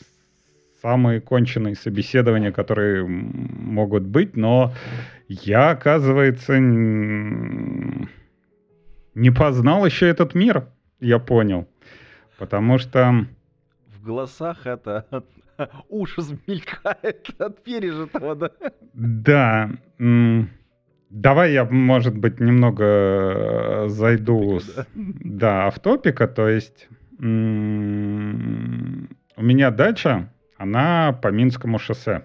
самые 0.80 1.20
конченые 1.22 1.76
собеседования, 1.76 2.52
которые 2.52 3.06
могут 3.06 4.02
быть, 4.02 4.36
но 4.36 4.74
я, 5.28 5.70
оказывается, 5.70 6.58
не 6.58 8.10
познал 9.30 9.86
еще 9.86 10.08
этот 10.08 10.34
мир, 10.34 10.66
я 11.00 11.18
понял. 11.18 11.66
Потому 12.36 12.76
что, 12.76 13.26
В 13.86 14.04
глазах 14.04 14.66
это 14.66 15.06
ужас 15.88 16.30
мелькает 16.46 17.30
от 17.38 17.64
пережитого, 17.64 18.34
да? 18.34 18.50
да, 18.92 19.70
давай 21.10 21.52
я, 21.52 21.64
может 21.64 22.16
быть, 22.16 22.40
немного 22.40 22.84
э, 22.84 23.88
зайду 23.88 24.60
с, 24.60 24.86
Да. 24.94 25.70
в 25.70 25.78
топика, 25.80 26.26
то 26.28 26.48
есть 26.48 26.88
м, 27.20 29.08
у 29.36 29.42
меня 29.42 29.70
дача, 29.70 30.28
она 30.58 31.12
по 31.22 31.28
Минскому 31.28 31.78
шоссе. 31.78 32.24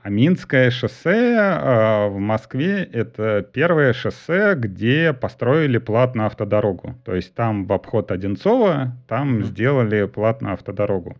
А 0.00 0.10
Минское 0.10 0.70
шоссе 0.70 1.10
э, 1.36 2.08
в 2.08 2.18
Москве 2.18 2.82
это 2.84 3.42
первое 3.52 3.92
шоссе, 3.92 4.54
где 4.54 5.12
построили 5.12 5.78
платную 5.78 6.26
автодорогу. 6.26 6.94
То 7.04 7.14
есть 7.14 7.34
там 7.34 7.66
в 7.66 7.72
обход 7.72 8.10
Одинцова, 8.12 8.96
там 9.08 9.34
Мгм. 9.38 9.44
сделали 9.44 10.06
платную 10.06 10.54
автодорогу. 10.54 11.16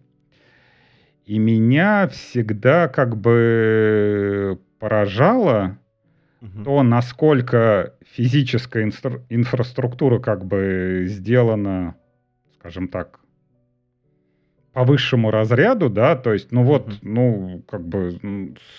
И 1.26 1.38
меня 1.38 2.08
всегда 2.08 2.88
как 2.88 3.16
бы 3.16 4.58
поражало 4.78 5.76
Мгм. 6.40 6.64
то, 6.64 6.82
насколько 6.82 7.94
физическая 8.12 8.84
инстр- 8.84 9.22
инфраструктура 9.28 10.18
как 10.18 10.44
бы 10.44 11.04
сделана, 11.06 11.96
скажем 12.58 12.88
так, 12.88 13.20
по 14.72 14.84
высшему 14.84 15.32
разряду, 15.32 15.90
да, 15.90 16.14
то 16.14 16.32
есть, 16.32 16.52
ну 16.52 16.62
вот, 16.62 16.86
Мгм. 16.86 16.96
ну, 17.02 17.62
как 17.68 17.84
бы 17.84 18.12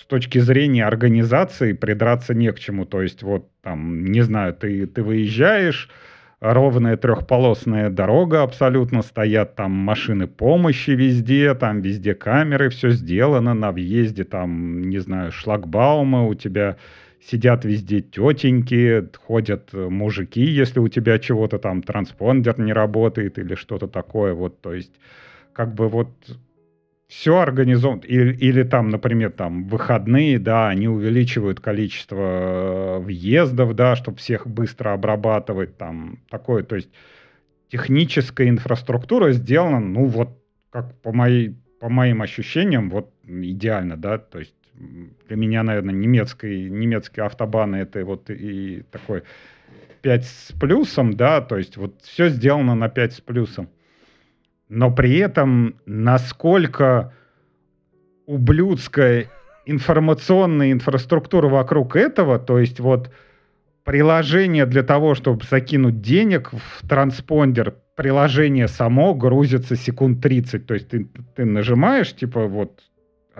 с 0.00 0.06
точки 0.06 0.38
зрения 0.38 0.86
организации 0.86 1.74
придраться 1.74 2.32
не 2.32 2.50
к 2.52 2.58
чему, 2.58 2.86
то 2.86 3.02
есть 3.02 3.22
вот 3.22 3.50
там, 3.62 4.06
не 4.06 4.22
знаю, 4.22 4.54
ты, 4.54 4.86
ты 4.86 5.02
выезжаешь, 5.02 5.90
ровная 6.40 6.96
трехполосная 6.96 7.90
дорога 7.90 8.42
абсолютно, 8.42 9.02
стоят 9.02 9.56
там 9.56 9.72
машины 9.72 10.26
помощи 10.26 10.92
везде, 10.92 11.54
там 11.54 11.82
везде 11.82 12.14
камеры, 12.14 12.70
все 12.70 12.90
сделано, 12.90 13.52
на 13.52 13.70
въезде 13.70 14.24
там, 14.24 14.82
не 14.84 15.00
знаю, 15.00 15.32
шлагбаумы, 15.32 16.26
у 16.28 16.34
тебя 16.34 16.78
сидят 17.20 17.64
везде 17.64 18.00
тетеньки, 18.00 19.08
ходят 19.26 19.70
э, 19.72 19.88
мужики, 19.88 20.42
если 20.42 20.80
у 20.80 20.88
тебя 20.88 21.18
чего-то 21.18 21.58
там 21.58 21.82
транспондер 21.82 22.58
не 22.58 22.72
работает 22.72 23.38
или 23.38 23.54
что-то 23.54 23.88
такое, 23.88 24.32
вот, 24.34 24.60
то 24.60 24.72
есть 24.72 24.92
как 25.52 25.74
бы 25.74 25.88
вот 25.88 26.10
все 27.08 27.38
организовано, 27.38 28.02
или, 28.02 28.34
или 28.36 28.62
там, 28.62 28.88
например, 28.88 29.32
там 29.32 29.64
выходные, 29.64 30.38
да, 30.38 30.68
они 30.68 30.88
увеличивают 30.88 31.60
количество 31.60 32.16
э, 32.16 32.98
въездов, 33.00 33.74
да, 33.74 33.96
чтобы 33.96 34.18
всех 34.18 34.46
быстро 34.46 34.92
обрабатывать, 34.92 35.76
там 35.76 36.20
такое, 36.30 36.62
то 36.62 36.76
есть 36.76 36.88
техническая 37.68 38.48
инфраструктура 38.48 39.32
сделана, 39.32 39.80
ну 39.80 40.06
вот 40.06 40.38
как 40.70 41.00
по 41.02 41.12
моей 41.12 41.56
по 41.80 41.88
моим 41.88 42.20
ощущениям, 42.20 42.90
вот 42.90 43.10
идеально, 43.26 43.96
да, 43.96 44.18
то 44.18 44.38
есть 44.38 44.54
для 45.28 45.36
меня, 45.36 45.62
наверное, 45.62 45.94
немецкий, 45.94 46.70
немецкие 46.70 47.26
автобаны 47.26 47.76
это 47.76 48.04
вот 48.04 48.30
и 48.30 48.82
такой 48.90 49.22
5 50.02 50.24
с 50.24 50.52
плюсом, 50.58 51.14
да, 51.14 51.40
то 51.40 51.58
есть 51.58 51.76
вот 51.76 52.00
все 52.02 52.28
сделано 52.28 52.74
на 52.74 52.88
5 52.88 53.12
с 53.12 53.20
плюсом. 53.20 53.68
Но 54.68 54.90
при 54.90 55.18
этом 55.18 55.76
насколько 55.84 57.12
ублюдская 58.26 59.26
информационная 59.66 60.72
инфраструктура 60.72 61.48
вокруг 61.48 61.96
этого, 61.96 62.38
то 62.38 62.58
есть 62.58 62.80
вот 62.80 63.10
приложение 63.84 64.66
для 64.66 64.82
того, 64.82 65.14
чтобы 65.14 65.44
закинуть 65.44 66.00
денег 66.00 66.52
в 66.52 66.88
транспондер, 66.88 67.74
приложение 67.96 68.68
само 68.68 69.14
грузится 69.14 69.76
секунд 69.76 70.22
30. 70.22 70.66
То 70.66 70.74
есть 70.74 70.88
ты, 70.88 71.08
ты 71.34 71.44
нажимаешь, 71.44 72.14
типа 72.14 72.46
вот 72.46 72.80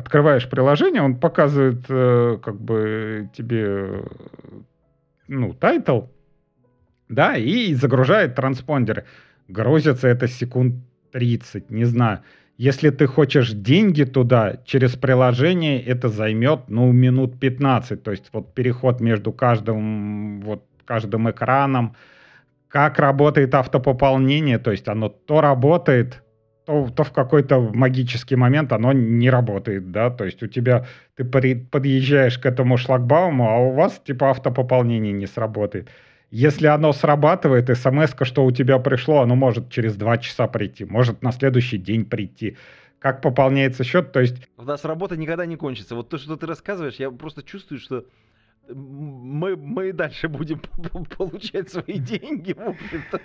открываешь 0.01 0.49
приложение, 0.49 1.03
он 1.03 1.17
показывает 1.17 1.85
э, 1.89 2.39
как 2.43 2.61
бы 2.61 3.31
тебе 3.35 4.03
ну, 5.29 5.53
title, 5.53 6.03
да, 7.09 7.37
и 7.37 7.75
загружает 7.75 8.35
транспондеры. 8.35 9.05
Грузится 9.49 10.09
это 10.09 10.27
секунд 10.27 10.75
30, 11.13 11.71
не 11.71 11.85
знаю. 11.85 12.21
Если 12.57 12.91
ты 12.91 13.07
хочешь 13.07 13.53
деньги 13.53 14.05
туда 14.05 14.59
через 14.65 14.97
приложение, 14.97 15.83
это 15.83 16.09
займет, 16.09 16.69
ну, 16.69 16.93
минут 16.93 17.39
15. 17.41 18.03
То 18.03 18.11
есть 18.11 18.31
вот 18.33 18.55
переход 18.55 19.01
между 19.01 19.33
каждым, 19.33 20.41
вот, 20.43 20.65
каждым 20.85 21.31
экраном. 21.31 21.95
Как 22.69 22.99
работает 22.99 23.55
автопополнение, 23.55 24.59
то 24.59 24.71
есть 24.71 24.89
оно 24.89 25.09
то 25.09 25.41
работает, 25.41 26.23
то, 26.65 26.89
то 26.95 27.05
в 27.05 27.13
какой-то 27.13 27.61
магический 27.61 28.37
момент 28.37 28.73
оно 28.73 28.93
не 28.93 29.31
работает, 29.31 29.91
да, 29.91 30.11
то 30.11 30.25
есть 30.25 30.43
у 30.43 30.47
тебя, 30.47 30.87
ты 31.17 31.25
при- 31.25 31.55
подъезжаешь 31.55 32.39
к 32.39 32.47
этому 32.47 32.77
шлагбауму, 32.77 33.49
а 33.49 33.59
у 33.59 33.73
вас 33.73 34.01
типа 34.05 34.31
автопополнение 34.31 35.13
не 35.13 35.27
сработает. 35.27 35.89
Если 36.31 36.69
оно 36.69 36.93
срабатывает, 36.93 37.77
смс 37.77 38.15
что 38.23 38.45
у 38.45 38.53
тебя 38.53 38.79
пришло, 38.79 39.21
оно 39.21 39.35
может 39.35 39.71
через 39.71 39.97
два 39.97 40.19
часа 40.19 40.47
прийти, 40.47 40.85
может 40.85 41.23
на 41.23 41.33
следующий 41.33 41.79
день 41.79 42.05
прийти. 42.05 42.57
Как 43.01 43.23
пополняется 43.23 43.83
счет, 43.83 44.13
то 44.13 44.21
есть 44.21 44.37
У 44.59 44.63
нас 44.63 44.85
работа 44.85 45.17
никогда 45.17 45.47
не 45.47 45.57
кончится. 45.57 45.95
Вот 45.95 46.11
то, 46.11 46.19
что 46.19 46.37
ты 46.37 46.47
рассказываешь, 46.47 46.97
я 46.97 47.11
просто 47.11 47.43
чувствую, 47.43 47.81
что 47.81 48.05
мы, 48.69 49.57
мы 49.57 49.89
и 49.89 49.93
дальше 49.93 50.29
будем 50.29 50.61
получать 51.17 51.71
свои 51.71 51.99
деньги, 51.99 52.53
в 52.53 52.61
общем-то. 52.61 53.21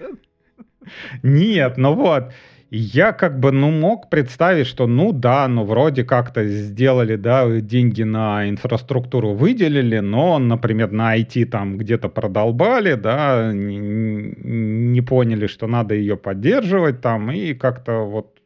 Нет, 1.24 1.78
ну 1.78 1.94
вот. 1.94 2.32
Я 2.78 3.14
как 3.14 3.40
бы, 3.40 3.54
ну, 3.54 3.72
мог 3.72 4.10
представить, 4.10 4.68
что, 4.68 4.86
ну 4.86 5.14
да, 5.14 5.48
ну 5.48 5.64
вроде 5.64 6.04
как-то 6.04 6.46
сделали, 6.46 7.16
да, 7.16 7.50
деньги 7.62 8.04
на 8.04 8.50
инфраструктуру 8.50 9.34
выделили, 9.34 10.00
но, 10.00 10.40
например, 10.40 10.92
на 10.92 11.18
IT 11.18 11.46
там 11.46 11.78
где-то 11.78 12.10
продолбали, 12.10 12.96
да, 12.96 13.54
не, 13.54 13.78
не 13.78 15.02
поняли, 15.02 15.48
что 15.48 15.68
надо 15.68 15.96
ее 15.96 16.18
поддерживать 16.18 17.00
там, 17.00 17.32
и 17.32 17.54
как-то 17.54 18.00
вот 18.00 18.42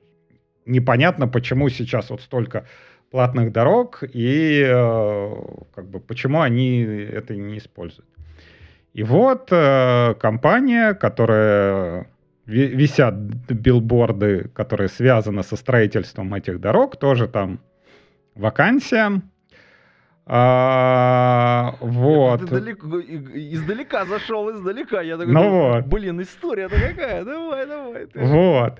непонятно, 0.68 1.28
почему 1.28 1.70
сейчас 1.70 2.12
вот 2.12 2.22
столько 2.22 2.68
платных 3.10 3.52
дорог, 3.52 4.04
и 4.04 4.64
э, 4.64 5.34
как 5.74 5.90
бы 5.90 6.00
почему 6.00 6.42
они 6.42 6.82
это 6.82 7.36
не 7.36 7.58
используют. 7.58 8.08
И 8.94 9.02
вот 9.02 9.48
э, 9.52 10.14
компания, 10.20 10.94
которая 10.94 12.06
висят 12.50 13.16
билборды, 13.16 14.50
которые 14.54 14.89
связаны 14.89 15.43
со 15.43 15.56
строительством 15.56 16.34
этих 16.34 16.60
дорог, 16.60 16.97
тоже 16.97 17.28
там 17.28 17.60
вакансия. 18.36 19.22
А, 20.32 21.76
вот. 21.80 22.41
Ты 22.41 22.45
далеко, 22.47 23.00
издалека 23.02 24.06
зашел, 24.06 24.52
издалека. 24.52 25.02
Я 25.02 25.18
такой, 25.18 25.34
Ну 25.34 25.43
думаю, 25.43 25.74
вот. 25.74 25.86
блин, 25.88 26.22
история-то 26.22 26.76
какая? 26.76 27.24
Давай, 27.26 27.66
давай. 27.66 28.06
ты. 28.06 28.20
Вот. 28.20 28.80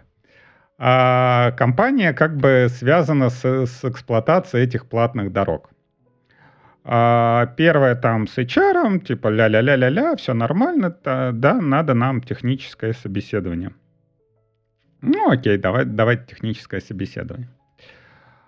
А, 0.78 1.52
компания 1.54 2.14
как 2.14 2.38
бы 2.38 2.68
связана 2.70 3.30
с, 3.30 3.44
с 3.44 3.84
эксплуатацией 3.84 4.64
этих 4.64 4.88
платных 4.88 5.32
дорог. 5.32 5.72
А, 6.92 7.46
первое 7.56 7.94
там 7.94 8.26
с 8.26 8.36
HR, 8.40 9.00
типа 9.02 9.28
ля-ля-ля-ля-ля, 9.28 10.16
все 10.16 10.34
нормально, 10.34 10.90
да, 11.04 11.54
надо 11.62 11.94
нам 11.94 12.20
техническое 12.20 12.94
собеседование. 12.94 13.74
Ну 15.02 15.30
окей, 15.30 15.60
давай, 15.60 15.86
давайте 15.86 16.26
техническое 16.26 16.82
собеседование. 16.82 17.48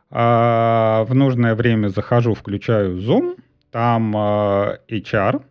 А, 0.10 1.04
в 1.04 1.14
нужное 1.14 1.54
время 1.54 1.90
захожу, 1.90 2.34
включаю 2.34 2.98
Zoom, 2.98 3.38
там 3.70 4.18
а, 4.18 4.80
HR 4.90 5.44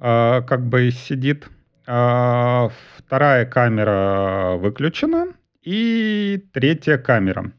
а, 0.00 0.42
как 0.42 0.66
бы 0.66 0.90
сидит, 0.90 1.48
а, 1.86 2.70
вторая 2.96 3.46
камера 3.46 4.56
выключена 4.56 5.28
и 5.62 6.44
третья 6.52 6.98
камера. 6.98 7.52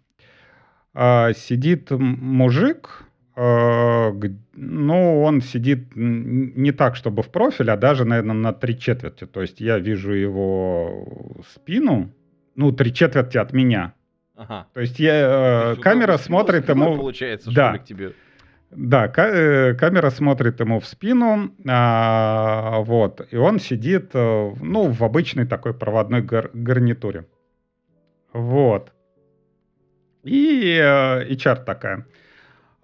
А, 0.93 1.31
Сидит 1.31 1.89
мужик, 1.91 3.05
ну, 3.38 5.21
он 5.23 5.41
сидит 5.41 5.95
не 5.95 6.71
так, 6.71 6.95
чтобы 6.95 7.21
в 7.21 7.29
профиль, 7.29 7.69
а 7.69 7.77
даже, 7.77 8.05
наверное, 8.05 8.36
на 8.36 8.53
три 8.53 8.79
четверти. 8.79 9.25
То 9.25 9.41
есть 9.41 9.59
я 9.59 9.77
вижу 9.77 10.13
его 10.13 11.43
спину, 11.53 12.11
ну, 12.55 12.71
три 12.71 12.93
четверти 12.93 13.38
от 13.38 13.51
меня. 13.53 13.93
Ага. 14.38 14.67
То 14.73 14.81
есть 14.81 14.99
я, 14.99 15.73
э, 15.73 15.75
камера 15.81 16.17
смотрит 16.17 16.69
ему... 16.69 16.95
Получается, 16.97 17.51
Да. 17.53 17.69
что 17.69 17.73
ли, 17.73 17.79
к 17.79 17.86
тебе. 17.86 18.13
Да, 18.71 19.11
э, 19.15 19.73
камера 19.75 20.09
смотрит 20.09 20.59
ему 20.59 20.79
в 20.79 20.86
спину, 20.86 21.51
а, 21.67 22.79
вот, 22.79 23.25
и 23.31 23.38
он 23.38 23.59
сидит, 23.59 24.11
э, 24.13 24.53
ну, 24.61 24.89
в 24.91 25.03
обычной 25.03 25.45
такой 25.45 25.73
проводной 25.73 26.21
гар- 26.21 26.51
гарнитуре. 26.53 27.25
Вот. 28.33 28.91
И 30.23 30.77
э, 30.81 31.29
HR 31.29 31.63
такая. 31.63 32.05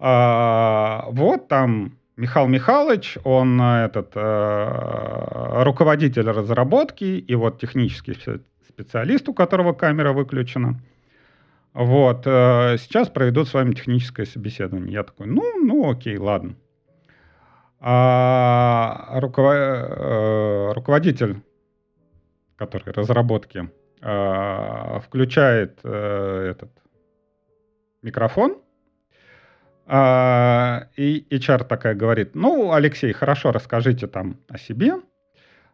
А, 0.04 1.06
вот 1.10 1.46
там 1.46 1.96
Михаил 2.16 2.48
Михайлович, 2.48 3.18
он 3.22 3.60
э, 3.62 3.84
этот 3.84 4.10
э, 4.16 5.62
руководитель 5.62 6.28
разработки 6.28 7.04
и 7.04 7.34
вот 7.36 7.60
технический 7.60 8.10
спе- 8.10 8.40
специалист, 8.68 9.28
у 9.28 9.32
которого 9.32 9.74
камера 9.74 10.12
выключена. 10.12 10.80
Вот, 11.72 12.26
э, 12.26 12.78
сейчас 12.78 13.10
проведут 13.10 13.46
с 13.46 13.54
вами 13.54 13.74
техническое 13.74 14.26
собеседование. 14.26 14.92
Я 14.92 15.04
такой, 15.04 15.28
ну, 15.28 15.42
ну, 15.64 15.88
окей, 15.88 16.18
ладно. 16.18 16.56
А 17.78 19.20
руково- 19.20 20.72
руководитель, 20.74 21.42
который 22.56 22.92
разработки, 22.92 23.70
включает 24.00 25.78
этот 25.84 26.70
микрофон, 28.02 28.61
и 29.94 31.26
HR 31.30 31.64
такая 31.64 31.94
говорит, 31.94 32.34
ну, 32.34 32.72
Алексей, 32.72 33.12
хорошо, 33.12 33.52
расскажите 33.52 34.06
там 34.06 34.38
о 34.48 34.56
себе. 34.56 34.94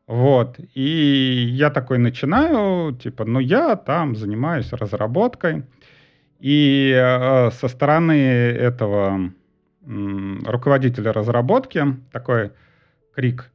Вот, 0.08 0.56
и 0.74 1.46
я 1.50 1.70
такой 1.70 1.98
начинаю, 1.98 2.96
типа, 2.96 3.24
ну, 3.24 3.38
я 3.38 3.76
там 3.76 4.16
занимаюсь 4.16 4.72
разработкой. 4.72 5.64
И 6.40 6.92
э, 6.96 7.50
со 7.50 7.68
стороны 7.68 8.12
этого 8.12 9.32
руководителя 9.84 11.12
разработки 11.12 11.84
такой 12.12 12.52
крик 13.14 13.50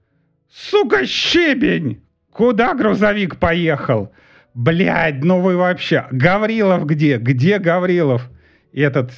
«Сука, 0.50 1.06
щебень! 1.06 2.04
Куда 2.32 2.74
грузовик 2.74 3.38
поехал? 3.38 4.12
Блядь, 4.54 5.24
ну 5.24 5.42
вы 5.42 5.58
вообще! 5.58 6.06
Гаврилов 6.12 6.86
где? 6.86 7.18
Где 7.18 7.60
Гаврилов?» 7.60 8.30
И 8.74 8.82
этот 8.82 9.12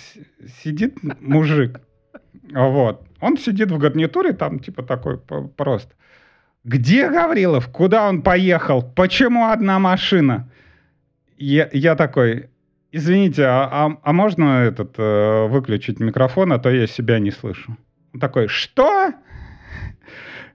сидит 0.61 0.97
мужик, 1.21 1.79
вот, 2.51 3.07
он 3.21 3.37
сидит 3.37 3.71
в 3.71 3.77
гарнитуре, 3.77 4.33
там 4.33 4.59
типа 4.59 4.83
такой 4.83 5.17
просто. 5.17 5.93
Где 6.65 7.09
Гаврилов? 7.09 7.69
Куда 7.69 8.09
он 8.09 8.21
поехал? 8.21 8.83
Почему 8.83 9.47
одна 9.47 9.79
машина? 9.79 10.49
Я, 11.37 11.69
я 11.71 11.95
такой, 11.95 12.49
извините, 12.91 13.45
а, 13.45 13.69
а- 13.71 13.97
а 14.01 14.13
можно 14.13 14.63
этот 14.63 14.95
э, 14.97 15.47
выключить 15.47 15.99
микрофон, 15.99 16.51
а 16.51 16.59
то 16.59 16.69
я 16.69 16.87
себя 16.87 17.19
не 17.19 17.31
слышу. 17.31 17.77
Он 18.13 18.19
такой, 18.19 18.47
что? 18.47 19.13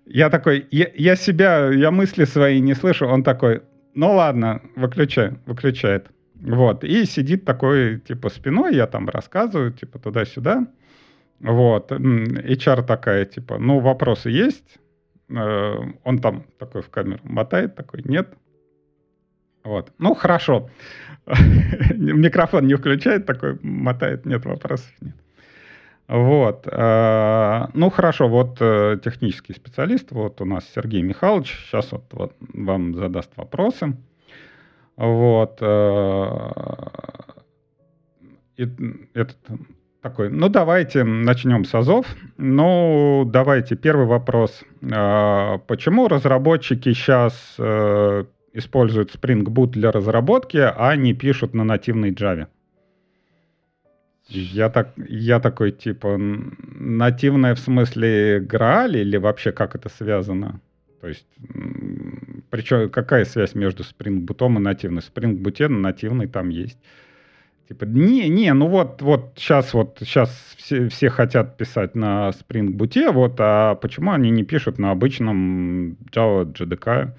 Я 0.05 0.29
такой, 0.31 0.67
я, 0.71 0.89
я 0.95 1.17
себя, 1.17 1.71
я 1.71 1.91
мысли 1.91 2.25
свои 2.25 2.61
не 2.61 2.75
слышу. 2.75 3.07
Он 3.07 3.23
такой, 3.23 3.63
ну 3.95 4.15
ладно, 4.15 4.61
выключай, 4.77 5.35
выключает. 5.47 6.09
Вот, 6.41 6.85
и 6.85 7.05
сидит 7.05 7.45
такой, 7.45 8.01
типа, 8.01 8.31
спиной, 8.31 8.75
я 8.75 8.87
там 8.87 9.09
рассказываю, 9.09 9.73
типа, 9.73 9.99
туда-сюда. 9.99 10.67
Вот, 11.41 11.93
HR 11.93 12.83
такая, 12.85 13.25
типа, 13.27 13.59
ну, 13.59 13.81
вопросы 13.81 14.31
есть? 14.31 14.79
Э, 15.29 15.75
Он 16.05 16.19
там 16.19 16.45
такой 16.59 16.83
в 16.83 16.91
камеру 16.91 17.21
мотает, 17.25 17.75
такой, 17.77 18.03
нет. 18.05 18.35
Вот, 19.65 19.93
ну, 19.99 20.15
хорошо. 20.15 20.71
Микрофон 21.95 22.67
не 22.67 22.75
включает, 22.75 23.27
такой 23.27 23.59
мотает, 23.63 24.25
нет 24.25 24.45
вопросов, 24.47 24.91
нет. 25.01 25.17
Вот. 26.09 26.67
э, 26.67 27.67
Ну, 27.75 27.91
хорошо, 27.91 28.29
вот 28.29 28.57
э, 28.61 28.99
технический 29.05 29.53
специалист, 29.53 30.11
вот 30.11 30.41
у 30.41 30.45
нас 30.45 30.65
Сергей 30.75 31.03
Михайлович, 31.03 31.67
сейчас 31.67 31.93
вот, 31.93 32.05
вот 32.13 32.35
вам 32.55 32.95
задаст 32.95 33.31
вопросы. 33.37 33.97
Вот. 35.01 35.59
э, 35.63 36.51
И 38.57 38.69
этот 39.15 39.39
такой, 40.03 40.29
ну, 40.29 40.49
давайте 40.51 41.05
начнем 41.05 41.65
с 41.65 41.75
АЗОВ. 41.75 42.07
Ну, 42.37 43.25
давайте, 43.27 43.77
первый 43.77 44.07
вопрос. 44.07 44.63
Э, 44.83 45.59
Почему 45.67 46.07
разработчики 46.09 46.93
сейчас 46.93 47.57
используют 48.53 49.15
Spring 49.15 49.45
Boot 49.45 49.71
для 49.71 49.91
разработки, 49.91 50.59
а 50.59 50.95
не 50.97 51.15
пишут 51.15 51.55
на 51.55 51.65
нативной 51.65 52.11
Java? 52.11 52.47
Я, 54.29 54.69
так, 54.69 54.91
я 54.97 55.41
такой, 55.41 55.73
типа, 55.73 56.17
нативная 56.19 57.55
в 57.55 57.59
смысле 57.59 58.41
Graal 58.41 58.93
или 58.93 59.17
вообще 59.17 59.51
как 59.51 59.75
это 59.75 59.89
связано? 59.89 60.61
То 61.01 61.09
есть, 61.09 61.27
причем 62.51 62.91
какая 62.91 63.25
связь 63.25 63.55
между 63.55 63.83
Spring 63.83 64.27
Boot 64.27 64.47
и 64.47 64.59
нативной? 64.59 65.03
Spring 65.03 65.41
Boot 65.41 65.69
нативный 65.69 66.27
там 66.27 66.49
есть. 66.49 66.79
Типа, 67.69 67.85
не, 67.85 68.29
не, 68.29 68.53
ну 68.53 68.67
вот, 68.67 69.01
вот 69.01 69.33
сейчас 69.37 69.73
вот, 69.75 69.99
сейчас 70.01 70.31
все, 70.57 70.89
все 70.89 71.09
хотят 71.09 71.57
писать 71.57 71.95
на 71.95 72.31
Spring 72.31 72.77
Boot, 72.77 73.13
вот, 73.13 73.37
а 73.39 73.77
почему 73.77 74.13
они 74.13 74.31
не 74.31 74.43
пишут 74.43 74.79
на 74.79 74.91
обычном 74.91 75.93
Java 76.13 76.53
JDK? 76.53 77.13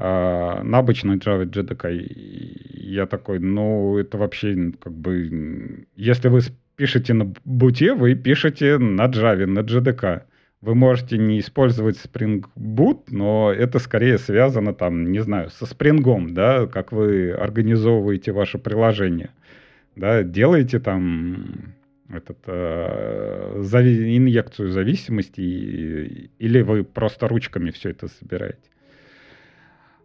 а, 0.00 0.62
на 0.62 0.78
обычной 0.78 1.16
Java 1.18 1.44
JDK. 1.44 1.92
И 1.92 2.90
Я 2.90 3.06
такой, 3.06 3.38
ну, 3.38 3.98
это 3.98 4.16
вообще 4.18 4.72
как 4.80 4.92
бы... 4.94 5.86
Если 5.94 6.28
вы 6.28 6.40
пишете 6.76 7.12
на 7.12 7.32
буте, 7.44 7.94
вы 7.94 8.14
пишете 8.14 8.78
на 8.78 9.06
Java, 9.06 9.46
на 9.46 9.60
JDK. 9.60 10.22
Вы 10.62 10.74
можете 10.74 11.16
не 11.16 11.40
использовать 11.40 11.96
Spring 11.96 12.44
Boot, 12.54 13.04
но 13.08 13.50
это 13.50 13.78
скорее 13.78 14.18
связано 14.18 14.74
там, 14.74 15.10
не 15.10 15.20
знаю, 15.20 15.48
со 15.48 15.64
Spring, 15.64 16.32
да, 16.32 16.66
как 16.66 16.92
вы 16.92 17.30
организовываете 17.32 18.32
ваше 18.32 18.58
приложение. 18.58 19.30
Да, 19.96 20.22
делаете 20.22 20.78
там 20.78 21.74
этот, 22.10 22.38
э, 22.46 23.60
зави- 23.62 24.16
инъекцию 24.18 24.68
зависимости, 24.70 25.40
и- 25.40 26.30
или 26.38 26.60
вы 26.60 26.84
просто 26.84 27.26
ручками 27.26 27.70
все 27.70 27.90
это 27.90 28.08
собираете. 28.08 28.58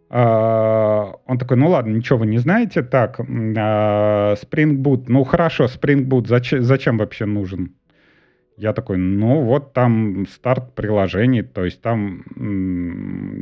А, 0.08 1.12
Он 1.26 1.38
такой, 1.38 1.56
ну 1.56 1.68
ладно, 1.68 1.92
ничего 1.94 2.20
вы 2.20 2.26
не 2.26 2.38
знаете. 2.38 2.82
Так, 2.82 3.20
а, 3.20 4.34
Spring 4.36 4.76
Boot, 4.78 5.04
ну 5.08 5.24
хорошо, 5.24 5.64
Spring 5.64 6.04
Boot 6.06 6.28
зачем, 6.28 6.62
зачем 6.62 6.96
вообще 6.98 7.26
нужен? 7.26 7.74
Я 8.56 8.72
такой, 8.72 8.96
ну 8.96 9.42
вот 9.42 9.74
там 9.74 10.26
старт 10.26 10.74
приложений, 10.74 11.42
то 11.42 11.66
есть 11.66 11.82
там 11.82 12.24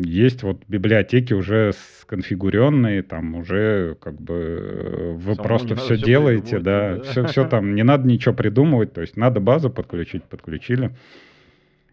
есть 0.02 0.42
вот 0.42 0.62
библиотеки 0.66 1.32
уже 1.32 1.72
сконфигуренные, 2.00 3.04
там 3.04 3.36
уже 3.36 3.96
как 4.00 4.20
бы 4.20 4.34
э, 4.34 5.12
вы 5.12 5.34
Самому 5.36 5.48
просто 5.48 5.76
все 5.76 5.94
всё 5.94 6.04
делаете, 6.04 6.58
да, 6.58 6.96
да. 6.96 7.02
все, 7.02 7.26
все 7.26 7.46
там, 7.46 7.76
не 7.76 7.84
надо 7.84 8.08
ничего 8.08 8.34
придумывать, 8.34 8.92
то 8.92 9.02
есть 9.02 9.16
надо 9.16 9.38
базу 9.38 9.70
подключить, 9.70 10.24
подключили. 10.24 10.90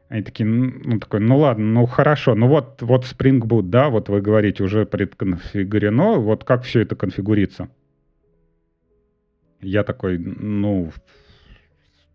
Они 0.10 0.24
такие, 0.24 0.50
ну 0.50 1.00
такой, 1.00 1.20
ну 1.20 1.38
ладно, 1.38 1.64
ну 1.64 1.86
хорошо, 1.86 2.34
ну 2.34 2.48
вот, 2.48 2.82
вот 2.82 3.06
Spring 3.06 3.40
Boot, 3.40 3.70
да, 3.70 3.90
вот 3.90 4.10
вы 4.10 4.22
говорите, 4.22 4.64
уже 4.64 4.88
предконфигурено, 4.88 6.20
вот 6.20 6.44
как 6.44 6.64
все 6.64 6.82
это 6.82 6.96
конфигурится? 6.96 7.70
Я 9.62 9.84
такой, 9.84 10.18
ну, 10.18 10.92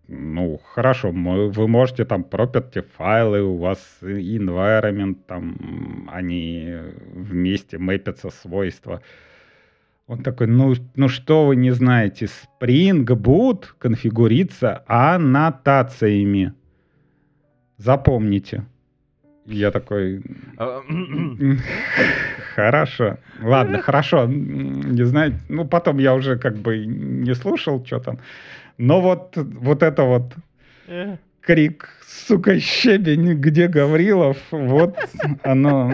ну, 0.09 0.61
хорошо, 0.73 1.11
вы 1.11 1.69
можете 1.69 2.05
там 2.05 2.25
property 2.29 2.85
файлы, 2.97 3.43
у 3.43 3.57
вас 3.57 3.79
environment, 4.03 5.17
там, 5.27 6.09
они 6.13 6.75
вместе 7.13 7.79
мэпятся 7.79 8.31
свойства. 8.31 9.03
Он 10.07 10.23
такой, 10.23 10.47
ну, 10.47 10.75
ну 10.95 11.09
что 11.09 11.47
вы 11.47 11.57
не 11.57 11.73
знаете, 11.73 12.27
Spring 12.27 13.05
Boot 13.05 13.65
конфигурится 13.79 14.85
аннотациями. 14.87 16.53
Запомните. 17.77 18.65
Я 19.47 19.71
такой... 19.71 20.23
А, 20.57 20.83
хорошо. 22.55 23.19
Ладно, 23.41 23.81
хорошо. 23.81 24.27
Не 24.27 25.05
знаю. 25.05 25.35
Ну, 25.49 25.65
потом 25.65 25.99
я 25.99 26.15
уже 26.15 26.37
как 26.37 26.57
бы 26.57 26.85
не 26.85 27.35
слушал, 27.35 27.85
что 27.85 28.01
там. 28.01 28.19
Но 28.79 29.01
вот, 29.01 29.37
вот 29.37 29.83
это 29.83 30.03
вот 30.03 30.35
крик, 31.41 31.89
сука, 32.07 32.59
щебень, 32.59 33.35
где 33.35 33.69
Гаврилов, 33.69 34.39
вот 34.51 34.97
оно... 35.43 35.93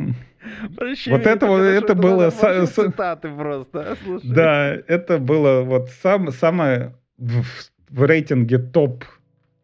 Прощи 0.76 1.08
вот 1.08 1.26
это 1.26 1.46
вот, 1.46 1.60
это 1.60 1.94
было... 1.94 2.30
С, 2.30 2.66
цитаты 2.72 3.30
просто, 3.30 3.96
слушай. 4.02 4.28
Да, 4.28 4.76
это 4.86 5.18
было 5.18 5.62
вот 5.62 5.88
сам, 6.02 6.30
самое 6.32 6.94
в, 7.16 7.42
в 7.88 8.04
рейтинге 8.04 8.58
топ 8.58 9.04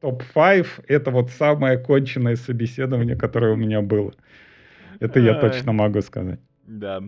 топ-5 0.00 0.66
это 0.86 1.10
вот 1.10 1.30
самое 1.30 1.78
конченное 1.78 2.36
собеседование, 2.36 3.16
которое 3.16 3.52
у 3.52 3.56
меня 3.56 3.82
было. 3.82 4.12
Это 5.00 5.20
я 5.20 5.34
точно 5.34 5.72
могу 5.72 6.00
сказать. 6.00 6.40
Да. 6.66 7.02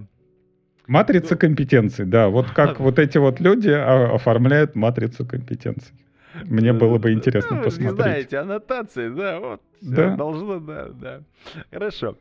Матрица 0.90 1.34
ну, 1.34 1.38
компетенций, 1.38 2.04
да. 2.04 2.28
Вот 2.28 2.50
как 2.54 2.80
вот 2.80 2.98
эти 2.98 3.16
вот 3.16 3.38
люди 3.38 3.70
оформляют 3.70 4.74
матрицу 4.74 5.24
компетенций. 5.24 5.94
Мне 6.46 6.72
было 6.72 6.98
бы 6.98 7.12
интересно 7.12 7.58
ну, 7.58 7.62
посмотреть. 7.62 7.96
Не 7.96 8.02
знаете, 8.02 8.38
аннотации, 8.38 9.08
да, 9.08 9.38
вот. 9.38 9.62
Да. 9.80 10.16
Должно, 10.16 10.58
да, 10.58 10.88
да. 10.88 11.20
Хорошо. 11.70 12.16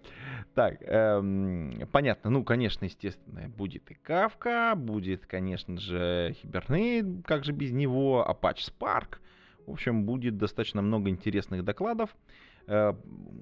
Так, 0.54 0.78
эм, 0.82 1.82
понятно, 1.92 2.30
ну, 2.30 2.44
конечно, 2.44 2.86
естественно, 2.86 3.50
будет 3.50 3.90
и 3.90 3.96
Кавка, 3.96 4.74
будет, 4.76 5.26
конечно 5.26 5.80
же, 5.80 6.36
Hibernate, 6.44 7.24
как 7.24 7.46
же 7.46 7.54
без 7.54 7.72
него, 7.72 8.24
Apache 8.28 8.70
Spark. 8.70 9.18
В 9.66 9.72
общем, 9.72 10.04
будет 10.04 10.38
достаточно 10.38 10.84
много 10.84 11.10
интересных 11.10 11.64
докладов. 11.64 12.12
Э, 12.70 12.94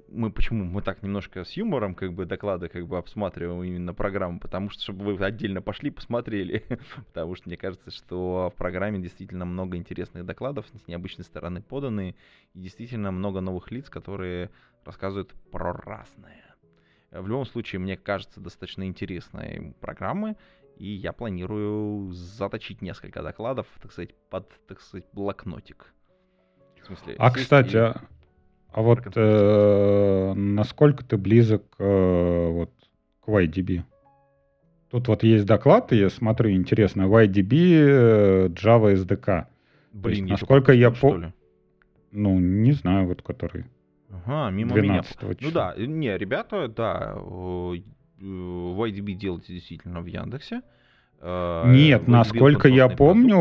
мы 0.07 0.31
почему 0.31 0.63
мы 0.63 0.81
так 0.81 1.03
немножко 1.03 1.43
с 1.43 1.51
юмором 1.51 1.95
как 1.95 2.13
бы 2.13 2.25
доклады 2.25 2.69
как 2.69 2.87
бы 2.87 2.97
обсматриваем 2.97 3.61
именно 3.61 3.93
программу, 3.93 4.39
потому 4.39 4.69
что 4.69 4.81
чтобы 4.81 5.15
вы 5.15 5.25
отдельно 5.25 5.61
пошли 5.61 5.89
посмотрели, 5.89 6.65
потому 7.07 7.35
что 7.35 7.49
мне 7.49 7.57
кажется, 7.57 7.91
что 7.91 8.49
в 8.55 8.57
программе 8.57 8.99
действительно 8.99 9.43
много 9.43 9.75
интересных 9.75 10.25
докладов 10.25 10.65
с 10.73 10.87
необычной 10.87 11.25
стороны 11.25 11.61
поданные 11.61 12.15
и 12.53 12.61
действительно 12.61 13.11
много 13.11 13.41
новых 13.41 13.69
лиц, 13.69 13.89
которые 13.89 14.49
рассказывают 14.85 15.33
про 15.51 15.73
разное. 15.73 16.55
В 17.11 17.27
любом 17.27 17.45
случае, 17.45 17.79
мне 17.79 17.97
кажется, 17.97 18.39
достаточно 18.39 18.87
интересной 18.87 19.75
программы, 19.81 20.37
и 20.77 20.87
я 20.87 21.11
планирую 21.11 22.13
заточить 22.13 22.81
несколько 22.81 23.21
докладов, 23.21 23.67
так 23.81 23.91
сказать, 23.91 24.15
под, 24.29 24.49
так 24.67 24.79
сказать, 24.79 25.05
блокнотик 25.11 25.93
смысле, 26.87 27.15
а, 27.19 27.31
кстати, 27.31 27.75
и... 27.75 28.16
а, 28.77 28.81
вот 28.83 28.99
э, 29.15 30.33
насколько 30.35 31.03
ты 31.03 31.17
близок 31.17 31.63
э, 31.79 32.49
вот, 32.51 32.71
к 33.21 33.27
YDB? 33.27 33.81
Тут 34.91 35.07
вот 35.07 35.23
есть 35.23 35.47
доклад, 35.47 35.91
и 35.93 35.97
я 35.97 36.11
смотрю, 36.11 36.51
интересно, 36.51 37.07
YDB 37.07 37.53
э, 37.53 38.47
Java 38.49 38.93
SDK. 38.93 39.45
Блин, 39.93 40.27
есть, 40.27 40.29
насколько 40.29 40.73
я 40.73 40.91
помню... 40.91 41.33
Ну, 42.11 42.37
не 42.37 42.71
знаю, 42.73 43.07
вот 43.07 43.23
который. 43.23 43.65
Ага, 44.11 44.51
мимо 44.51 44.79
меня. 44.79 45.01
Числа. 45.01 45.33
Ну 45.41 45.51
да, 45.51 45.73
не, 45.75 46.15
ребята, 46.15 46.67
да, 46.67 47.15
YDB 48.19 49.13
делайте 49.13 49.53
действительно 49.53 50.01
в 50.01 50.05
Яндексе. 50.05 50.57
Э, 50.57 50.61
Нет, 51.21 52.07
насколько 52.07 52.67
я 52.67 52.89
помню, 52.89 53.37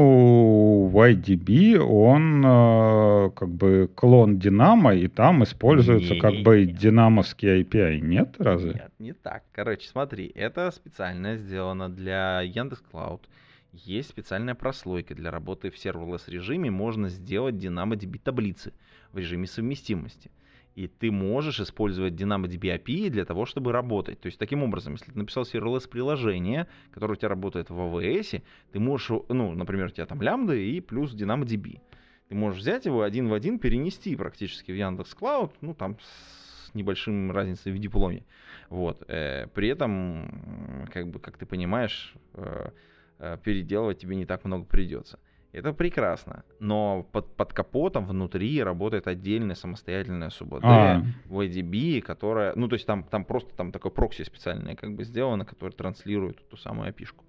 YDB, 0.88 1.76
он 1.78 2.42
э, 2.44 3.30
как 3.36 3.50
бы 3.50 3.90
клон 3.94 4.38
Динамо, 4.38 4.94
и 4.94 5.08
там 5.08 5.44
используется 5.44 6.14
не, 6.14 6.20
как 6.20 6.32
не, 6.32 6.42
бы 6.42 6.64
не. 6.64 6.72
динамовский 6.72 7.62
API. 7.62 8.00
Нет, 8.00 8.36
разве? 8.38 8.72
Нет, 8.72 8.92
не 8.98 9.12
так. 9.12 9.42
Короче, 9.52 9.88
смотри, 9.88 10.26
это 10.34 10.70
специально 10.70 11.36
сделано 11.36 11.90
для 11.90 12.40
Яндекс 12.40 12.82
Клауд. 12.90 13.28
Есть 13.72 14.08
специальная 14.08 14.54
прослойка 14.54 15.14
для 15.14 15.30
работы 15.30 15.70
в 15.70 15.74
serverless 15.74 16.22
режиме. 16.28 16.70
Можно 16.70 17.10
сделать 17.10 17.56
DynamoDB 17.56 18.18
таблицы 18.24 18.72
в 19.12 19.18
режиме 19.18 19.46
совместимости 19.46 20.30
и 20.76 20.88
ты 20.88 21.10
можешь 21.10 21.58
использовать 21.58 22.12
DynamoDB 22.12 22.78
API 22.78 23.08
для 23.08 23.24
того, 23.24 23.46
чтобы 23.46 23.72
работать. 23.72 24.20
То 24.20 24.26
есть, 24.26 24.38
таким 24.38 24.62
образом, 24.62 24.92
если 24.92 25.10
ты 25.10 25.18
написал 25.18 25.44
serverless 25.44 25.88
приложение, 25.88 26.68
которое 26.92 27.14
у 27.14 27.16
тебя 27.16 27.30
работает 27.30 27.70
в 27.70 27.78
AWS, 27.78 28.42
ты 28.72 28.78
можешь, 28.78 29.08
ну, 29.28 29.54
например, 29.54 29.86
у 29.86 29.88
тебя 29.88 30.04
там 30.04 30.20
лямбда 30.20 30.54
и 30.54 30.80
плюс 30.80 31.14
DynamoDB. 31.14 31.80
Ты 32.28 32.34
можешь 32.34 32.60
взять 32.60 32.84
его 32.84 33.02
один 33.02 33.28
в 33.28 33.32
один, 33.32 33.58
перенести 33.58 34.14
практически 34.16 34.70
в 34.70 34.74
Яндекс 34.74 35.16
Cloud, 35.18 35.52
ну, 35.62 35.74
там 35.74 35.96
с 35.98 36.74
небольшим 36.74 37.30
разницей 37.32 37.72
в 37.72 37.78
дипломе. 37.78 38.24
Вот. 38.68 39.02
Э, 39.08 39.46
при 39.54 39.68
этом, 39.68 40.86
как 40.92 41.08
бы, 41.08 41.20
как 41.20 41.38
ты 41.38 41.46
понимаешь, 41.46 42.14
э, 42.34 42.70
э, 43.18 43.38
переделывать 43.42 43.98
тебе 43.98 44.14
не 44.14 44.26
так 44.26 44.44
много 44.44 44.66
придется. 44.66 45.18
Это 45.56 45.72
прекрасно. 45.72 46.44
Но 46.60 47.08
под, 47.12 47.34
под 47.34 47.54
капотом 47.54 48.06
внутри 48.06 48.62
работает 48.62 49.08
отдельная 49.08 49.54
самостоятельная 49.54 50.28
СУБД, 50.28 50.64
а. 50.64 51.02
VDB, 51.30 52.02
которая... 52.02 52.52
Ну, 52.56 52.68
то 52.68 52.74
есть 52.74 52.86
там, 52.86 53.04
там 53.04 53.24
просто 53.24 53.54
там 53.56 53.72
такое 53.72 53.90
прокси 53.90 54.24
специальное 54.24 54.76
как 54.76 54.94
бы 54.94 55.04
сделано, 55.04 55.46
которое 55.46 55.72
транслирует 55.72 56.46
ту 56.50 56.58
самую 56.58 56.90
опишку. 56.90 57.24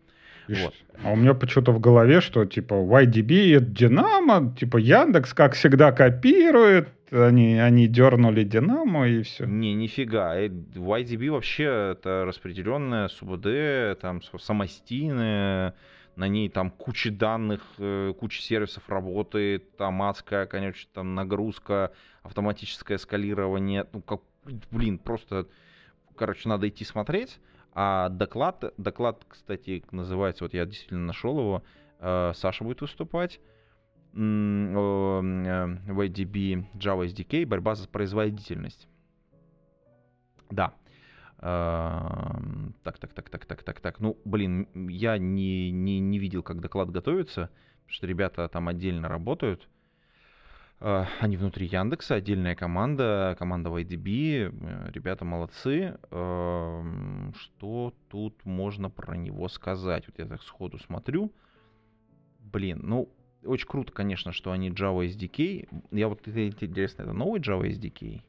Вот. 0.49 0.73
А 1.03 1.11
у 1.11 1.15
меня 1.15 1.34
почему-то 1.34 1.71
в 1.71 1.80
голове, 1.80 2.19
что 2.19 2.45
типа 2.45 2.73
YDB 2.73 3.55
это 3.55 3.65
Динамо, 3.65 4.53
типа 4.57 4.78
Яндекс, 4.78 5.34
как 5.34 5.53
всегда, 5.53 5.93
копирует, 5.93 6.89
они, 7.11 7.57
они 7.57 7.88
дернули 7.88 8.43
Динамо 8.43 9.07
и 9.07 9.23
все. 9.23 9.45
Не, 9.45 9.73
нифига. 9.73 10.38
Э, 10.38 10.47
YDB 10.47 11.32
вообще 11.32 11.93
это 11.93 12.25
распределенная 12.25 13.07
СУБД, 13.07 13.99
там 14.01 14.21
самостийная, 14.39 15.75
на 16.18 16.28
ней 16.28 16.49
там 16.49 16.72
куча 16.72 17.11
данных, 17.11 17.61
э, 17.78 18.11
куча 18.20 18.41
сервисов 18.41 18.89
работает, 18.89 19.78
там 19.78 20.01
адская, 20.01 20.47
конечно, 20.47 20.89
там 20.91 21.13
нагрузка, 21.13 21.93
автоматическое 22.24 22.97
скалирование, 22.97 23.88
ну, 23.93 24.01
как, 24.01 24.22
блин, 24.72 24.97
просто, 24.97 25.47
короче, 26.15 26.49
надо 26.49 26.68
идти 26.68 26.84
смотреть. 26.84 27.39
А 27.74 28.09
доклад, 28.09 28.74
доклад, 28.78 29.24
кстати, 29.28 29.84
называется, 29.91 30.43
вот 30.43 30.55
я 30.55 30.65
действительно 30.65 31.05
нашел 31.05 31.38
его, 31.39 31.63
э, 31.99 32.32
Саша 32.36 32.63
будет 32.63 32.82
выступать, 32.82 33.39
в 34.13 34.20
YDB 36.01 36.65
Java 36.74 37.05
SDK, 37.05 37.45
борьба 37.45 37.76
за 37.76 37.88
производительность. 37.88 38.88
Да, 40.49 40.74
так, 41.39 42.97
так, 42.99 43.13
так, 43.13 43.29
так, 43.29 43.45
так, 43.45 43.63
так, 43.63 43.79
так. 43.79 43.99
Ну, 43.99 44.17
блин, 44.25 44.67
я 44.89 45.17
не, 45.17 45.71
не, 45.71 45.99
не 45.99 46.19
видел, 46.19 46.43
как 46.43 46.61
доклад 46.61 46.89
готовится, 46.89 47.49
потому 47.81 47.93
что 47.93 48.07
ребята 48.07 48.47
там 48.49 48.67
отдельно 48.67 49.07
работают. 49.07 49.67
А, 50.79 51.07
они 51.19 51.38
внутри 51.38 51.67
Яндекса, 51.67 52.15
отдельная 52.15 52.55
команда, 52.55 53.35
команда 53.39 53.69
YDB, 53.69 54.51
э, 54.51 54.91
ребята 54.91 55.25
молодцы. 55.25 55.97
Что 56.09 57.93
тут 58.09 58.45
можно 58.45 58.89
про 58.89 59.15
него 59.15 59.47
сказать? 59.47 60.05
Вот 60.07 60.19
я 60.19 60.25
так 60.25 60.43
сходу 60.43 60.77
смотрю. 60.79 61.31
Блин, 62.39 62.81
ну, 62.83 63.09
очень 63.43 63.67
круто, 63.67 63.91
конечно, 63.91 64.31
что 64.31 64.51
они 64.51 64.69
Java 64.69 65.05
SDK. 65.05 65.67
Я 65.91 66.07
вот, 66.07 66.27
интересно, 66.27 67.03
это 67.03 67.13
новый 67.13 67.41
Java 67.41 67.67
SDK? 67.67 68.21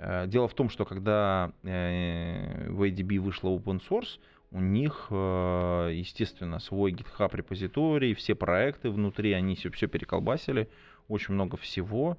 Э, 0.00 0.26
дело 0.26 0.48
в 0.48 0.54
том, 0.54 0.70
что 0.70 0.84
когда 0.84 1.52
э, 1.62 2.68
вышла 2.70 3.48
open 3.50 3.82
source, 3.88 4.18
у 4.50 4.60
них, 4.60 5.08
э, 5.10 5.90
естественно, 5.94 6.58
свой 6.58 6.92
GitHub 6.92 7.36
репозиторий, 7.36 8.14
все 8.14 8.34
проекты 8.34 8.90
внутри, 8.90 9.32
они 9.32 9.54
все, 9.54 9.70
все 9.70 9.86
переколбасили, 9.86 10.68
очень 11.08 11.34
много 11.34 11.56
всего, 11.56 12.18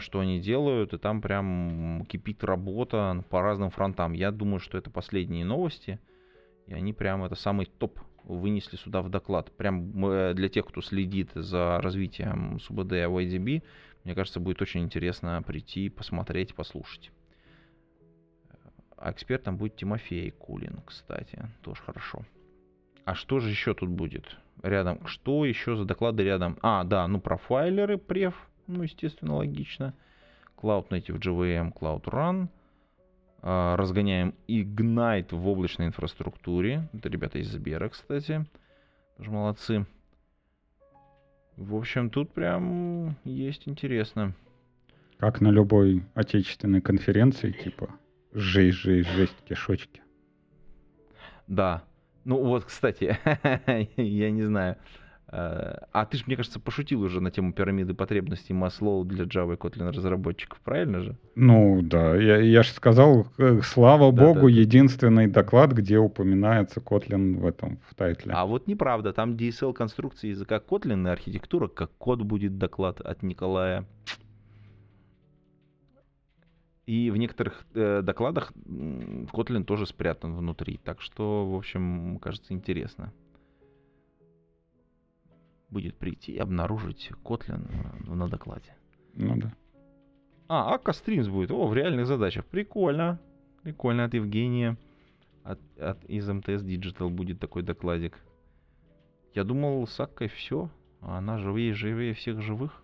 что 0.00 0.18
они 0.18 0.40
делают, 0.40 0.92
и 0.92 0.98
там 0.98 1.22
прям 1.22 2.04
кипит 2.08 2.42
работа 2.42 3.24
по 3.30 3.40
разным 3.40 3.70
фронтам. 3.70 4.14
Я 4.14 4.32
думаю, 4.32 4.58
что 4.58 4.76
это 4.76 4.90
последние 4.90 5.44
новости, 5.44 6.00
и 6.66 6.74
они 6.74 6.92
прям 6.92 7.22
это 7.22 7.36
самый 7.36 7.66
топ 7.66 8.00
вынесли 8.24 8.76
сюда 8.76 9.00
в 9.00 9.08
доклад. 9.08 9.52
Прям 9.52 10.34
для 10.34 10.48
тех, 10.48 10.66
кто 10.66 10.82
следит 10.82 11.30
за 11.34 11.80
развитием 11.80 12.58
СУБД 12.58 12.92
и 12.92 12.96
YDB, 12.96 13.62
мне 14.04 14.14
кажется, 14.14 14.40
будет 14.40 14.62
очень 14.62 14.82
интересно 14.82 15.42
прийти, 15.42 15.88
посмотреть, 15.88 16.54
послушать. 16.54 17.10
А 18.96 19.12
экспертом 19.12 19.56
будет 19.56 19.76
Тимофей 19.76 20.30
Кулин, 20.30 20.80
кстати. 20.84 21.48
Тоже 21.62 21.80
хорошо. 21.82 22.24
А 23.04 23.14
что 23.14 23.40
же 23.40 23.48
еще 23.48 23.74
тут 23.74 23.88
будет? 23.88 24.36
Рядом. 24.62 25.06
Что 25.06 25.44
еще 25.44 25.74
за 25.74 25.84
доклады 25.84 26.22
рядом? 26.22 26.58
А, 26.62 26.84
да, 26.84 27.08
ну 27.08 27.18
профайлеры, 27.18 27.96
преф. 27.96 28.34
Ну, 28.66 28.82
естественно, 28.82 29.36
логично. 29.36 29.94
Cloud 30.56 30.88
Native 30.88 31.18
JVM, 31.18 31.72
Cloud 31.72 32.04
Run. 32.04 32.48
А, 33.42 33.76
разгоняем 33.76 34.34
Ignite 34.48 35.34
в 35.34 35.48
облачной 35.48 35.86
инфраструктуре. 35.86 36.88
Это 36.92 37.08
ребята 37.08 37.38
из 37.38 37.48
Сбера, 37.48 37.88
кстати. 37.88 38.44
Тоже 39.16 39.30
молодцы. 39.30 39.86
В 41.60 41.76
общем, 41.76 42.08
тут 42.08 42.32
прям 42.32 43.16
есть 43.22 43.68
интересно. 43.68 44.34
Как 45.18 45.42
на 45.42 45.48
любой 45.48 46.02
отечественной 46.14 46.80
конференции, 46.80 47.52
типа 47.52 47.90
жесть, 48.32 48.78
жесть, 48.78 49.10
жесть, 49.10 49.36
кишочки. 49.46 50.00
Да. 51.46 51.84
Ну 52.24 52.42
вот, 52.42 52.64
кстати, 52.64 53.18
я 54.00 54.30
не 54.30 54.42
знаю. 54.42 54.78
Э, 55.32 55.76
а 55.92 56.06
ты 56.06 56.16
же, 56.16 56.24
мне 56.26 56.36
кажется, 56.36 56.58
пошутил 56.58 57.02
уже 57.02 57.20
на 57.20 57.30
тему 57.30 57.52
пирамиды 57.52 57.94
потребностей 57.94 58.52
Маслоу 58.52 59.04
для 59.04 59.24
Java 59.24 59.54
и 59.54 59.56
Kotlin 59.56 59.92
разработчиков, 59.92 60.60
правильно 60.60 61.00
же? 61.00 61.16
Ну 61.36 61.82
да, 61.82 62.16
я, 62.16 62.38
я 62.38 62.62
же 62.64 62.70
сказал, 62.70 63.28
э, 63.38 63.60
слава 63.62 64.12
да, 64.12 64.24
богу, 64.24 64.48
да, 64.48 64.54
единственный 64.54 65.28
доклад, 65.28 65.72
где 65.72 65.98
упоминается 65.98 66.80
Kotlin 66.80 67.38
в 67.38 67.46
этом, 67.46 67.78
в 67.88 67.94
тайтле. 67.94 68.32
А 68.34 68.44
вот 68.44 68.66
неправда, 68.66 69.12
там 69.12 69.34
DSL 69.34 69.72
конструкции 69.72 70.28
языка 70.28 70.58
Kotlin 70.58 71.06
и 71.06 71.10
архитектура, 71.10 71.68
как 71.68 71.92
код 71.98 72.22
будет 72.22 72.58
доклад 72.58 73.00
от 73.00 73.22
Николая. 73.22 73.86
И 76.86 77.08
в 77.12 77.16
некоторых 77.16 77.64
э, 77.74 78.02
докладах 78.02 78.52
Kotlin 78.66 79.62
тоже 79.62 79.86
спрятан 79.86 80.34
внутри. 80.34 80.80
Так 80.82 81.00
что, 81.00 81.48
в 81.48 81.54
общем, 81.54 82.18
кажется, 82.18 82.52
интересно 82.52 83.12
будет 85.70 85.96
прийти 85.96 86.32
и 86.32 86.38
обнаружить 86.38 87.10
Kotlin 87.24 87.62
на 88.06 88.28
докладе. 88.28 88.74
Ну 89.14 89.36
да. 89.36 89.52
А, 90.48 90.76
Akka 90.76 90.92
Streams 90.92 91.30
будет. 91.30 91.50
О, 91.50 91.66
в 91.66 91.74
реальных 91.74 92.06
задачах. 92.06 92.44
Прикольно. 92.44 93.20
Прикольно 93.62 94.04
от 94.04 94.14
Евгения. 94.14 94.76
От, 95.44 95.60
от, 95.78 96.04
из 96.04 96.28
МТС 96.28 96.62
Digital 96.64 97.08
будет 97.08 97.38
такой 97.38 97.62
докладик. 97.62 98.18
Я 99.34 99.44
думал, 99.44 99.86
с 99.86 100.00
Аккой 100.00 100.28
все. 100.28 100.70
А 101.00 101.18
она 101.18 101.38
живее, 101.38 101.72
живее 101.72 102.14
всех 102.14 102.42
живых. 102.42 102.82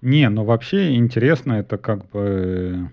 Не, 0.00 0.28
ну 0.28 0.44
вообще 0.44 0.94
интересно, 0.94 1.54
это 1.54 1.78
как 1.78 2.08
бы 2.10 2.92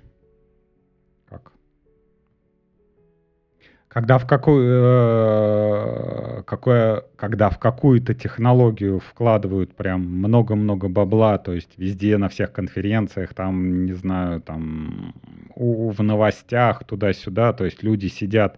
Когда 3.94 4.18
в 4.18 4.26
какую, 4.26 4.82
э, 4.84 6.44
какое, 6.48 7.04
когда 7.16 7.52
в 7.52 7.60
какую-то 7.60 8.16
технологию 8.16 9.00
вкладывают 9.00 9.76
прям 9.76 10.02
много-много 10.02 10.90
бабла, 10.90 11.38
то 11.38 11.54
есть 11.54 11.70
везде 11.78 12.18
на 12.18 12.28
всех 12.28 12.52
конференциях, 12.52 13.36
там, 13.36 13.86
не 13.86 13.94
знаю, 13.94 14.42
там 14.42 15.14
у, 15.54 15.92
в 15.92 16.02
новостях 16.02 16.84
туда-сюда, 16.86 17.54
то 17.54 17.66
есть 17.66 17.84
люди 17.84 18.08
сидят, 18.08 18.58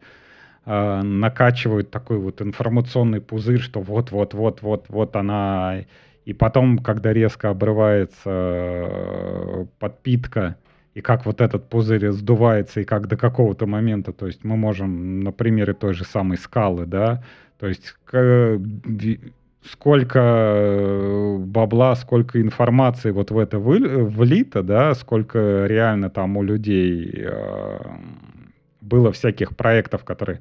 э, 0.65 1.01
накачивают 1.01 1.91
такой 1.91 2.17
вот 2.17 2.41
информационный 2.41 3.19
пузырь, 3.19 3.59
что 3.59 3.81
вот-вот-вот-вот-вот 3.81 5.17
она, 5.17 5.81
и 6.23 6.31
потом, 6.31 6.77
когда 6.77 7.11
резко 7.11 7.49
обрывается 7.49 8.29
э, 8.29 9.65
подпитка, 9.79 10.55
и 10.95 11.01
как 11.01 11.25
вот 11.25 11.41
этот 11.41 11.69
пузырь 11.69 12.09
сдувается, 12.11 12.79
и 12.79 12.85
как 12.85 13.07
до 13.07 13.17
какого-то 13.17 13.67
момента, 13.67 14.13
то 14.13 14.27
есть 14.27 14.43
мы 14.43 14.55
можем 14.55 15.19
на 15.19 15.31
примере 15.31 15.73
той 15.73 15.93
же 15.93 16.05
самой 16.05 16.37
скалы, 16.37 16.85
да, 16.85 17.21
то 17.59 17.67
есть 17.67 17.95
сколько 19.61 20.19
э, 20.19 21.37
бабла, 21.39 21.95
сколько 21.95 22.41
информации 22.41 23.11
вот 23.11 23.31
в 23.31 23.37
это 23.37 23.59
влито, 23.59 24.63
да, 24.63 24.93
сколько 24.93 25.65
реально 25.65 26.09
там 26.09 26.37
у 26.37 26.43
людей 26.43 27.11
э, 27.13 27.77
было 28.81 29.11
всяких 29.11 29.55
проектов, 29.57 30.05
которые 30.05 30.39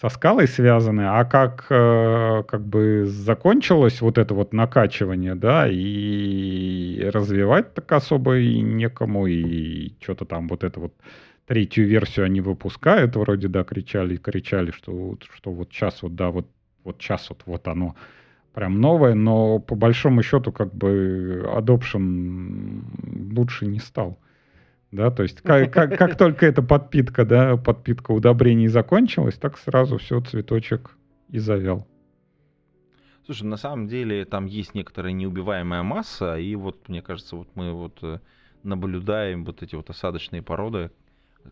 со 0.00 0.08
скалой 0.08 0.48
связаны, 0.48 1.02
а 1.02 1.24
как 1.24 1.66
э, 1.70 2.42
как 2.48 2.66
бы 2.66 3.04
закончилось 3.06 4.00
вот 4.00 4.18
это 4.18 4.34
вот 4.34 4.52
накачивание, 4.52 5.34
да, 5.34 5.68
и 5.70 7.08
развивать 7.12 7.74
так 7.74 7.92
особо 7.92 8.38
и 8.38 8.60
некому, 8.60 9.26
и 9.26 9.92
что-то 10.00 10.24
там 10.24 10.48
вот 10.48 10.64
это 10.64 10.80
вот 10.80 10.94
третью 11.46 11.86
версию 11.86 12.26
они 12.26 12.40
выпускают, 12.40 13.16
вроде, 13.16 13.48
да, 13.48 13.64
кричали, 13.64 14.16
кричали, 14.16 14.70
что, 14.70 15.18
что 15.34 15.52
вот 15.52 15.70
сейчас 15.72 16.02
вот, 16.02 16.14
да, 16.14 16.30
вот, 16.30 16.48
вот 16.84 16.96
сейчас 17.00 17.28
вот, 17.28 17.42
вот 17.46 17.68
оно 17.68 17.94
прям 18.54 18.80
новое, 18.80 19.14
но 19.14 19.58
по 19.58 19.74
большому 19.74 20.22
счету 20.22 20.52
как 20.52 20.74
бы 20.74 21.44
adoption 21.46 22.82
лучше 23.34 23.66
не 23.66 23.78
стал. 23.78 24.18
Да, 24.92 25.10
то 25.10 25.22
есть 25.22 25.40
как, 25.40 25.72
как, 25.72 25.96
как 25.96 26.18
только 26.18 26.44
эта 26.44 26.62
подпитка, 26.62 27.24
да, 27.24 27.56
подпитка 27.56 28.12
удобрений 28.12 28.68
закончилась, 28.68 29.36
так 29.36 29.56
сразу 29.56 29.96
все, 29.96 30.20
цветочек 30.20 30.96
и 31.30 31.38
завял. 31.38 31.88
Слушай, 33.24 33.44
на 33.44 33.56
самом 33.56 33.88
деле 33.88 34.26
там 34.26 34.44
есть 34.44 34.74
некоторая 34.74 35.12
неубиваемая 35.12 35.82
масса, 35.82 36.36
и 36.36 36.54
вот, 36.56 36.88
мне 36.90 37.00
кажется, 37.00 37.36
вот 37.36 37.48
мы 37.54 37.72
вот 37.72 37.98
э, 38.02 38.18
наблюдаем 38.64 39.46
вот 39.46 39.62
эти 39.62 39.74
вот 39.76 39.88
осадочные 39.88 40.42
породы 40.42 40.90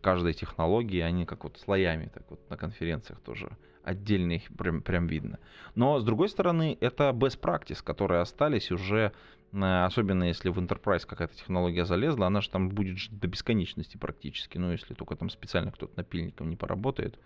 каждой 0.02 0.34
технологии, 0.34 1.00
они 1.00 1.24
как 1.24 1.44
вот 1.44 1.58
слоями, 1.58 2.10
так 2.12 2.24
вот 2.28 2.40
на 2.50 2.58
конференциях 2.58 3.20
тоже 3.20 3.56
отдельно 3.82 4.32
их 4.32 4.48
прям, 4.56 4.82
прям 4.82 5.06
видно. 5.06 5.38
Но, 5.74 5.98
с 5.98 6.04
другой 6.04 6.28
стороны, 6.28 6.76
это 6.80 7.10
best 7.10 7.40
practice, 7.40 7.82
которые 7.82 8.20
остались 8.20 8.70
уже 8.70 9.12
особенно 9.52 10.24
если 10.24 10.48
в 10.48 10.58
Enterprise 10.58 11.06
какая-то 11.06 11.36
технология 11.36 11.84
залезла, 11.84 12.26
она 12.26 12.40
же 12.40 12.50
там 12.50 12.68
будет 12.68 12.98
до 13.10 13.28
бесконечности 13.28 13.96
практически, 13.96 14.58
ну, 14.58 14.72
если 14.72 14.94
только 14.94 15.16
там 15.16 15.30
специально 15.30 15.72
кто-то 15.72 15.92
напильником 15.96 16.50
не 16.50 16.56
поработает. 16.56 17.18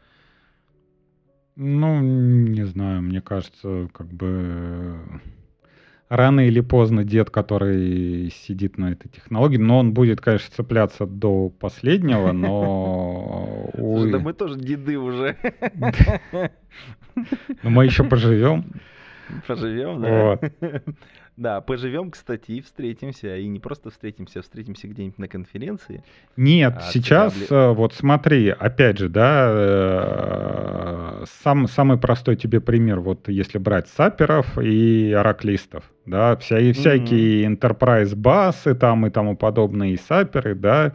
Ну, 1.56 2.00
не 2.00 2.64
знаю, 2.64 3.02
мне 3.02 3.20
кажется, 3.20 3.88
как 3.92 4.08
бы 4.08 5.20
рано 6.08 6.46
или 6.46 6.60
поздно 6.60 7.04
дед, 7.04 7.30
который 7.30 8.30
сидит 8.30 8.78
на 8.78 8.92
этой 8.92 9.08
технологии, 9.08 9.56
но 9.56 9.78
он 9.78 9.92
будет, 9.92 10.20
конечно, 10.20 10.54
цепляться 10.54 11.06
до 11.06 11.50
последнего, 11.50 12.32
но... 12.32 13.70
Слушай, 13.76 14.12
да 14.12 14.18
мы 14.18 14.32
тоже 14.32 14.58
деды 14.58 14.98
уже. 14.98 15.36
Но 17.62 17.70
мы 17.70 17.84
еще 17.84 18.02
поживем. 18.02 18.72
Поживем, 19.46 20.02
да. 20.02 20.38
Вот. 20.42 20.42
Да, 21.37 21.61
поживем, 21.61 22.12
кстати, 22.12 22.53
и 22.53 22.61
встретимся. 22.61 23.37
И 23.37 23.49
не 23.49 23.59
просто 23.59 23.91
встретимся, 23.91 24.39
а 24.39 24.43
встретимся 24.43 24.87
где-нибудь 24.87 25.18
на 25.18 25.26
конференции. 25.26 26.05
Нет, 26.37 26.74
а 26.76 26.80
сейчас, 26.93 27.35
э, 27.51 27.72
вот 27.72 27.93
смотри, 27.93 28.51
опять 28.51 28.99
же, 28.99 29.09
да, 29.09 29.51
э, 29.53 31.24
сам, 31.43 31.66
самый 31.66 31.99
простой 31.99 32.37
тебе 32.37 32.61
пример, 32.61 33.01
вот 33.01 33.28
если 33.28 33.59
брать 33.59 33.89
саперов 33.89 34.59
и 34.59 35.12
ораклистов, 35.12 35.91
да, 36.07 36.37
вся, 36.37 36.61
и 36.61 36.72
всякие 36.72 37.45
mm-hmm. 37.45 37.59
enterprise 37.59 38.14
басы 38.14 38.76
там 38.76 39.05
и 39.07 39.11
тому 39.11 39.37
подобные, 39.37 39.95
и 39.95 39.97
саперы, 39.97 40.55
да, 40.55 40.93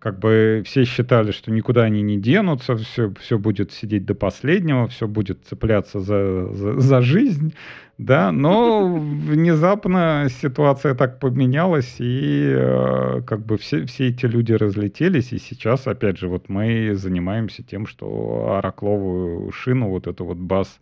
как 0.00 0.18
бы 0.18 0.62
все 0.64 0.84
считали, 0.84 1.30
что 1.30 1.52
никуда 1.52 1.82
они 1.82 2.00
не 2.00 2.18
денутся, 2.18 2.74
все, 2.74 3.12
все 3.20 3.38
будет 3.38 3.70
сидеть 3.70 4.06
до 4.06 4.14
последнего, 4.14 4.88
все 4.88 5.06
будет 5.06 5.44
цепляться 5.44 6.00
за, 6.00 6.48
за, 6.54 6.80
за 6.80 7.02
жизнь, 7.02 7.54
да, 7.98 8.32
но 8.32 8.96
внезапно 8.96 10.26
ситуация 10.30 10.94
так 10.94 11.20
поменялась, 11.20 11.96
и 11.98 12.50
э, 12.50 13.20
как 13.26 13.44
бы 13.44 13.58
все, 13.58 13.84
все 13.84 14.08
эти 14.08 14.24
люди 14.24 14.54
разлетелись, 14.54 15.32
и 15.32 15.38
сейчас, 15.38 15.86
опять 15.86 16.18
же, 16.18 16.28
вот 16.28 16.48
мы 16.48 16.94
занимаемся 16.94 17.62
тем, 17.62 17.86
что 17.86 18.54
оракловую 18.56 19.52
шину, 19.52 19.90
вот 19.90 20.06
эту 20.06 20.24
вот 20.24 20.38
бас, 20.38 20.80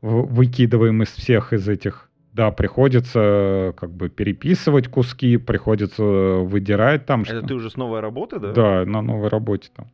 выкидываем 0.00 1.00
из 1.04 1.10
всех 1.10 1.52
из 1.52 1.68
этих 1.68 2.10
да, 2.32 2.50
приходится 2.50 3.74
как 3.76 3.90
бы 3.90 4.08
переписывать 4.08 4.88
куски, 4.88 5.36
приходится 5.36 6.02
выдирать 6.02 7.04
там. 7.04 7.22
Это 7.22 7.38
что... 7.38 7.46
ты 7.46 7.54
уже 7.54 7.70
с 7.70 7.76
новой 7.76 8.00
работы, 8.00 8.38
да? 8.38 8.52
Да, 8.52 8.84
на 8.86 9.02
новой 9.02 9.28
работе 9.28 9.70
там. 9.74 9.88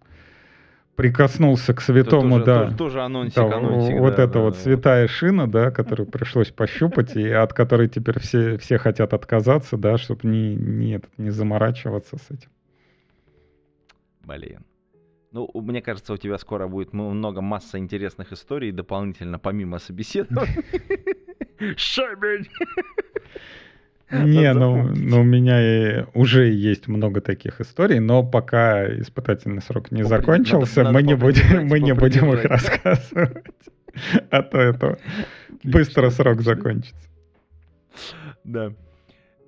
Прикоснулся 0.95 1.75
к 1.75 1.81
святому, 1.81 2.41
тоже, 2.41 2.45
да. 2.45 2.65
Тоже, 2.65 2.77
тоже 2.77 3.03
анонсик, 3.03 3.37
да, 3.37 3.57
анонсик. 3.57 4.01
Вот 4.01 4.17
да, 4.17 4.23
эта 4.25 4.33
да, 4.35 4.41
вот 4.41 4.55
да. 4.55 4.61
святая 4.61 5.07
шина, 5.07 5.49
да, 5.49 5.71
которую 5.71 6.09
пришлось 6.09 6.51
пощупать, 6.51 7.15
и 7.17 7.29
от 7.29 7.53
которой 7.53 7.89
теперь 7.89 8.19
все, 8.19 8.59
все 8.59 8.79
хотят 8.79 9.15
отказаться, 9.15 9.77
да, 9.77 9.97
чтобы 9.97 10.29
не, 10.29 10.57
не, 10.57 11.01
не 11.17 11.31
заморачиваться 11.31 12.19
с 12.19 12.31
этим. 12.31 12.51
Блин. 14.25 14.65
Ну, 15.31 15.49
мне 15.55 15.83
кажется, 15.83 16.13
у 16.13 16.17
тебя 16.17 16.39
скоро 16.39 16.67
будет 16.67 16.93
много 16.93 17.41
масса 17.43 17.79
интересных 17.79 18.33
историй 18.33 18.73
дополнительно, 18.73 19.39
помимо 19.39 19.79
собеседования. 19.79 20.65
Щебень! 21.77 22.49
Не, 24.11 24.55
ну, 24.55 24.91
ну 24.95 25.21
у 25.21 25.25
меня 25.25 26.07
уже 26.15 26.49
есть 26.49 26.89
много 26.89 27.21
таких 27.21 27.61
историй, 27.61 27.99
но 27.99 28.23
пока 28.23 28.87
испытательный 29.01 29.61
срок 29.61 29.91
не 29.91 30.03
закончился, 30.03 30.85
мы 30.85 31.03
не 31.03 31.15
будем, 31.15 31.67
мы 31.67 31.81
не 31.81 31.93
будем 31.93 32.33
их 32.33 32.45
рассказывать. 32.45 33.45
А 34.31 34.43
то 34.43 34.59
это 34.59 34.99
быстро 35.65 36.11
срок 36.11 36.41
закончится. 36.41 37.09
Да. 38.45 38.73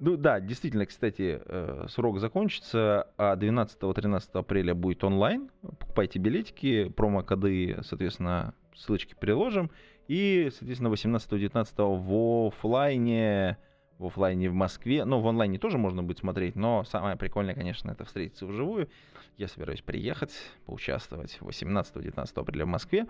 Ну 0.00 0.16
да, 0.16 0.40
действительно, 0.40 0.86
кстати, 0.86 1.40
э, 1.44 1.86
срок 1.88 2.20
закончится, 2.20 3.08
а 3.18 3.36
12-13 3.36 4.22
апреля 4.32 4.74
будет 4.74 5.04
онлайн. 5.04 5.50
Покупайте 5.78 6.18
билетики, 6.18 6.88
промокоды, 6.88 7.78
соответственно, 7.82 8.54
ссылочки 8.74 9.14
приложим. 9.18 9.70
И, 10.11 10.50
соответственно, 10.50 10.88
18-19 10.88 11.72
в 12.00 12.48
офлайне, 12.48 13.56
в 13.96 14.06
офлайне 14.06 14.50
в 14.50 14.54
Москве. 14.54 15.04
Ну, 15.04 15.20
в 15.20 15.28
онлайне 15.28 15.56
тоже 15.56 15.78
можно 15.78 16.02
будет 16.02 16.18
смотреть, 16.18 16.56
но 16.56 16.82
самое 16.82 17.14
прикольное, 17.14 17.54
конечно, 17.54 17.92
это 17.92 18.04
встретиться 18.04 18.44
вживую. 18.44 18.88
Я 19.36 19.46
собираюсь 19.46 19.82
приехать, 19.82 20.32
поучаствовать 20.66 21.38
18-19 21.40 22.26
апреля 22.34 22.64
в 22.64 22.68
Москве. 22.68 23.06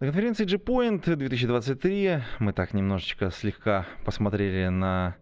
На 0.00 0.08
конференции 0.08 0.44
G-Point 0.44 1.14
2023 1.14 2.18
мы 2.40 2.52
так 2.52 2.74
немножечко 2.74 3.30
слегка 3.30 3.86
посмотрели 4.04 4.66
на, 4.66 5.16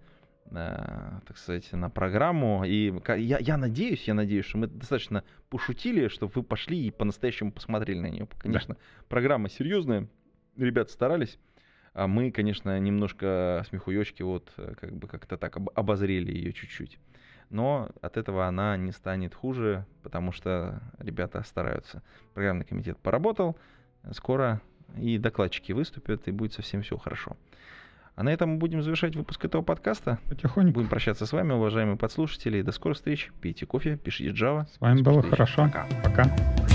на 0.46 1.20
так 1.28 1.36
сказать, 1.36 1.70
на 1.72 1.90
программу. 1.90 2.64
И 2.64 2.90
я, 3.18 3.36
я 3.38 3.58
надеюсь, 3.58 4.08
я 4.08 4.14
надеюсь, 4.14 4.46
что 4.46 4.56
мы 4.56 4.68
достаточно 4.68 5.24
пошутили, 5.50 6.08
чтобы 6.08 6.32
вы 6.36 6.42
пошли 6.42 6.86
и 6.86 6.90
по-настоящему 6.90 7.52
посмотрели 7.52 7.98
на 7.98 8.06
нее. 8.06 8.26
Конечно, 8.38 8.76
да. 8.76 8.80
программа 9.10 9.50
серьезная, 9.50 10.08
ребята 10.56 10.92
старались. 10.92 11.38
А 11.92 12.08
мы, 12.08 12.32
конечно, 12.32 12.78
немножко 12.78 13.64
смехуёчки 13.68 14.22
вот 14.22 14.52
как 14.56 14.92
бы 14.96 15.06
как-то 15.06 15.36
так 15.36 15.56
обозрели 15.56 16.32
ее 16.32 16.52
чуть-чуть. 16.52 16.98
Но 17.50 17.90
от 18.00 18.16
этого 18.16 18.46
она 18.46 18.76
не 18.76 18.90
станет 18.90 19.34
хуже, 19.34 19.86
потому 20.02 20.32
что 20.32 20.82
ребята 20.98 21.42
стараются. 21.44 22.02
Программный 22.32 22.64
комитет 22.64 22.98
поработал, 22.98 23.56
скоро 24.12 24.60
и 24.96 25.18
докладчики 25.18 25.72
выступят, 25.72 26.26
и 26.26 26.32
будет 26.32 26.52
совсем 26.52 26.82
все 26.82 26.96
хорошо. 26.96 27.36
А 28.16 28.22
на 28.22 28.32
этом 28.32 28.50
мы 28.50 28.56
будем 28.58 28.82
завершать 28.82 29.16
выпуск 29.16 29.44
этого 29.44 29.62
подкаста. 29.62 30.18
Потихоньку. 30.28 30.74
Будем 30.74 30.88
прощаться 30.88 31.26
с 31.26 31.32
вами, 31.32 31.52
уважаемые 31.52 31.96
подслушатели. 31.96 32.62
До 32.62 32.70
скорых 32.70 32.96
встреч. 32.96 33.32
Пейте 33.40 33.66
кофе, 33.66 33.96
пишите 33.96 34.30
Java. 34.30 34.66
С 34.68 34.80
вами 34.80 35.02
было 35.02 35.22
хорошо. 35.22 35.64
Пока. 35.64 35.86
Пока. 36.04 36.73